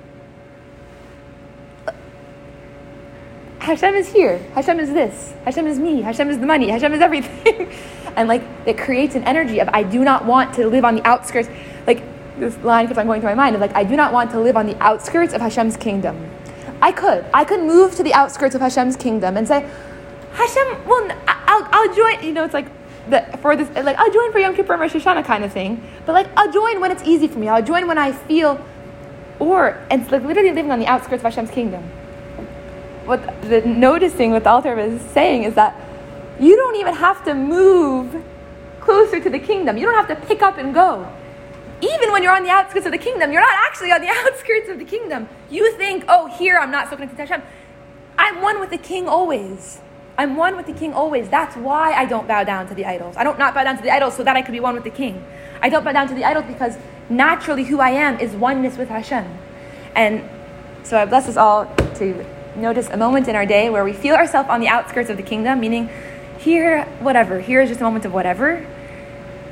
Hashem 3.58 3.94
is 3.94 4.12
here. 4.12 4.38
Hashem 4.54 4.78
is 4.78 4.90
this. 4.90 5.32
Hashem 5.44 5.66
is 5.66 5.78
me. 5.78 6.02
Hashem 6.02 6.28
is 6.28 6.38
the 6.38 6.46
money. 6.46 6.68
Hashem 6.68 6.92
is 6.92 7.00
everything. 7.00 7.72
and 8.16 8.28
like 8.28 8.42
it 8.66 8.76
creates 8.76 9.14
an 9.14 9.24
energy 9.24 9.58
of 9.58 9.68
I 9.72 9.82
do 9.82 10.04
not 10.04 10.26
want 10.26 10.54
to 10.54 10.66
live 10.66 10.84
on 10.84 10.94
the 10.94 11.06
outskirts. 11.06 11.48
Like 11.86 12.02
this 12.38 12.56
line 12.58 12.86
keeps 12.86 12.98
on 12.98 13.06
going 13.06 13.20
through 13.20 13.30
my 13.30 13.34
mind 13.34 13.54
of 13.54 13.60
like, 13.60 13.74
I 13.74 13.84
do 13.84 13.96
not 13.96 14.12
want 14.12 14.30
to 14.32 14.40
live 14.40 14.56
on 14.56 14.66
the 14.66 14.76
outskirts 14.82 15.32
of 15.32 15.40
Hashem's 15.40 15.76
kingdom. 15.76 16.30
I 16.82 16.92
could. 16.92 17.24
I 17.32 17.44
could 17.44 17.60
move 17.60 17.94
to 17.96 18.02
the 18.02 18.12
outskirts 18.12 18.54
of 18.54 18.60
Hashem's 18.60 18.96
kingdom 18.96 19.36
and 19.36 19.46
say, 19.46 19.68
Hashem, 20.32 20.86
well, 20.86 21.16
I'll, 21.26 21.68
I'll 21.70 21.94
join. 21.94 22.24
You 22.24 22.32
know, 22.32 22.44
it's 22.44 22.54
like 22.54 22.66
the, 23.08 23.22
for 23.40 23.56
this, 23.56 23.68
like 23.84 23.96
I'll 23.96 24.12
join 24.12 24.32
for 24.32 24.38
Yom 24.38 24.54
Kippur 24.54 24.72
and 24.72 24.82
Rosh 24.82 24.94
Hashanah 24.94 25.24
kind 25.24 25.44
of 25.44 25.52
thing. 25.52 25.82
But 26.04 26.12
like 26.12 26.26
I'll 26.36 26.52
join 26.52 26.80
when 26.80 26.90
it's 26.90 27.04
easy 27.04 27.28
for 27.28 27.38
me. 27.38 27.48
I'll 27.48 27.62
join 27.62 27.86
when 27.86 27.98
I 27.98 28.12
feel, 28.12 28.60
or 29.38 29.80
and 29.90 30.02
it's 30.02 30.10
like 30.10 30.24
literally 30.24 30.50
living 30.50 30.72
on 30.72 30.80
the 30.80 30.86
outskirts 30.86 31.20
of 31.20 31.32
Hashem's 31.32 31.50
kingdom. 31.50 31.82
What 33.04 33.42
the 33.42 33.60
noticing 33.62 34.32
what 34.32 34.44
the 34.44 34.50
Alter 34.50 34.78
is 34.78 35.00
saying 35.02 35.44
is 35.44 35.54
that 35.54 35.78
you 36.40 36.56
don't 36.56 36.76
even 36.76 36.94
have 36.94 37.24
to 37.26 37.34
move 37.34 38.24
closer 38.80 39.20
to 39.20 39.30
the 39.30 39.38
kingdom. 39.38 39.76
You 39.78 39.86
don't 39.86 39.94
have 39.94 40.08
to 40.08 40.26
pick 40.26 40.42
up 40.42 40.58
and 40.58 40.74
go 40.74 41.08
even 41.84 42.12
when 42.12 42.22
you're 42.22 42.34
on 42.34 42.42
the 42.42 42.50
outskirts 42.50 42.86
of 42.86 42.92
the 42.92 42.98
kingdom, 42.98 43.32
you're 43.32 43.40
not 43.40 43.54
actually 43.66 43.92
on 43.92 44.00
the 44.00 44.08
outskirts 44.26 44.68
of 44.68 44.78
the 44.78 44.84
kingdom. 44.84 45.28
You 45.50 45.76
think, 45.76 46.04
oh, 46.08 46.26
here 46.26 46.58
I'm 46.58 46.70
not 46.70 46.88
so 46.88 46.96
connected 46.96 47.16
to 47.16 47.26
Hashem. 47.26 47.42
I'm 48.16 48.40
one 48.40 48.60
with 48.60 48.70
the 48.70 48.78
king 48.78 49.08
always. 49.08 49.80
I'm 50.16 50.36
one 50.36 50.56
with 50.56 50.66
the 50.66 50.72
king 50.72 50.92
always. 50.92 51.28
That's 51.28 51.56
why 51.56 51.92
I 51.92 52.04
don't 52.04 52.28
bow 52.28 52.44
down 52.44 52.68
to 52.68 52.74
the 52.74 52.84
idols. 52.84 53.16
I 53.16 53.24
don't 53.24 53.38
not 53.38 53.54
bow 53.54 53.64
down 53.64 53.76
to 53.76 53.82
the 53.82 53.90
idols 53.90 54.16
so 54.16 54.22
that 54.22 54.36
I 54.36 54.42
could 54.42 54.52
be 54.52 54.60
one 54.60 54.74
with 54.74 54.84
the 54.84 54.90
king. 54.90 55.24
I 55.60 55.68
don't 55.68 55.84
bow 55.84 55.92
down 55.92 56.08
to 56.08 56.14
the 56.14 56.24
idols 56.24 56.44
because 56.46 56.76
naturally 57.08 57.64
who 57.64 57.80
I 57.80 57.90
am 57.90 58.20
is 58.20 58.32
oneness 58.34 58.78
with 58.78 58.88
Hashem. 58.88 59.26
And 59.96 60.28
so 60.84 60.98
I 60.98 61.04
bless 61.06 61.28
us 61.28 61.36
all 61.36 61.66
to 61.96 62.24
notice 62.56 62.88
a 62.90 62.96
moment 62.96 63.26
in 63.26 63.34
our 63.34 63.46
day 63.46 63.70
where 63.70 63.84
we 63.84 63.92
feel 63.92 64.14
ourselves 64.14 64.48
on 64.48 64.60
the 64.60 64.68
outskirts 64.68 65.10
of 65.10 65.16
the 65.16 65.22
kingdom, 65.22 65.58
meaning 65.60 65.90
here, 66.38 66.84
whatever. 67.00 67.40
Here 67.40 67.60
is 67.60 67.68
just 67.68 67.80
a 67.80 67.84
moment 67.84 68.04
of 68.04 68.12
whatever, 68.12 68.64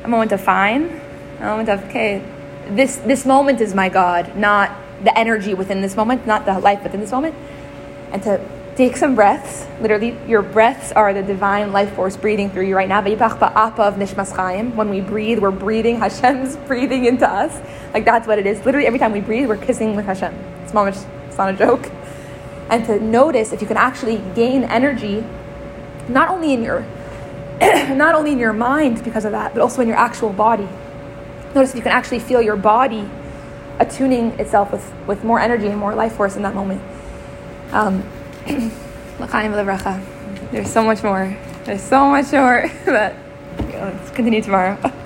a 0.04 0.08
moment 0.08 0.30
of 0.30 0.40
fine, 0.40 1.00
moment 1.42 1.68
of 1.68 1.84
okay, 1.84 2.24
this 2.68 2.96
this 2.96 3.26
moment 3.26 3.60
is 3.60 3.74
my 3.74 3.88
God, 3.88 4.36
not 4.36 4.76
the 5.02 5.16
energy 5.18 5.54
within 5.54 5.80
this 5.80 5.96
moment, 5.96 6.26
not 6.26 6.44
the 6.44 6.58
life 6.58 6.82
within 6.82 7.00
this 7.00 7.12
moment, 7.12 7.34
and 8.12 8.22
to 8.22 8.40
take 8.76 8.96
some 8.96 9.14
breaths. 9.14 9.66
Literally, 9.80 10.16
your 10.26 10.42
breaths 10.42 10.92
are 10.92 11.12
the 11.12 11.22
divine 11.22 11.72
life 11.72 11.94
force 11.94 12.16
breathing 12.16 12.50
through 12.50 12.66
you 12.66 12.76
right 12.76 12.88
now. 12.88 13.02
When 13.02 14.88
we 14.88 15.00
breathe, 15.00 15.38
we're 15.38 15.50
breathing. 15.50 15.96
Hashem's 16.00 16.56
breathing 16.56 17.04
into 17.04 17.28
us. 17.28 17.60
Like 17.92 18.04
that's 18.04 18.26
what 18.26 18.38
it 18.38 18.46
is. 18.46 18.64
Literally, 18.64 18.86
every 18.86 18.98
time 18.98 19.12
we 19.12 19.20
breathe, 19.20 19.48
we're 19.48 19.56
kissing 19.56 19.96
with 19.96 20.06
Hashem. 20.06 20.34
It's 20.64 20.72
not, 20.72 20.88
it's 20.88 21.38
not 21.38 21.54
a 21.54 21.56
joke. 21.56 21.90
And 22.70 22.86
to 22.86 22.98
notice 23.00 23.52
if 23.52 23.60
you 23.60 23.66
can 23.66 23.76
actually 23.76 24.22
gain 24.34 24.64
energy, 24.64 25.24
not 26.08 26.30
only 26.30 26.54
in 26.54 26.62
your, 26.62 26.86
not 27.60 28.14
only 28.14 28.32
in 28.32 28.38
your 28.38 28.54
mind 28.54 29.04
because 29.04 29.24
of 29.24 29.32
that, 29.32 29.52
but 29.52 29.60
also 29.60 29.82
in 29.82 29.88
your 29.88 29.98
actual 29.98 30.32
body. 30.32 30.68
Notice 31.54 31.74
you 31.74 31.82
can 31.82 31.92
actually 31.92 32.18
feel 32.18 32.40
your 32.40 32.56
body 32.56 33.08
attuning 33.78 34.38
itself 34.40 34.72
with, 34.72 34.92
with 35.06 35.24
more 35.24 35.40
energy 35.40 35.66
and 35.66 35.78
more 35.78 35.94
life 35.94 36.14
force 36.14 36.36
in 36.36 36.42
that 36.42 36.54
moment. 36.54 36.80
Um, 37.72 38.02
There's 40.50 40.70
so 40.70 40.82
much 40.82 41.02
more. 41.02 41.36
There's 41.64 41.82
so 41.82 42.06
much 42.08 42.32
more, 42.32 42.70
but 42.84 43.14
let's 43.58 44.10
continue 44.10 44.42
tomorrow. 44.42 44.78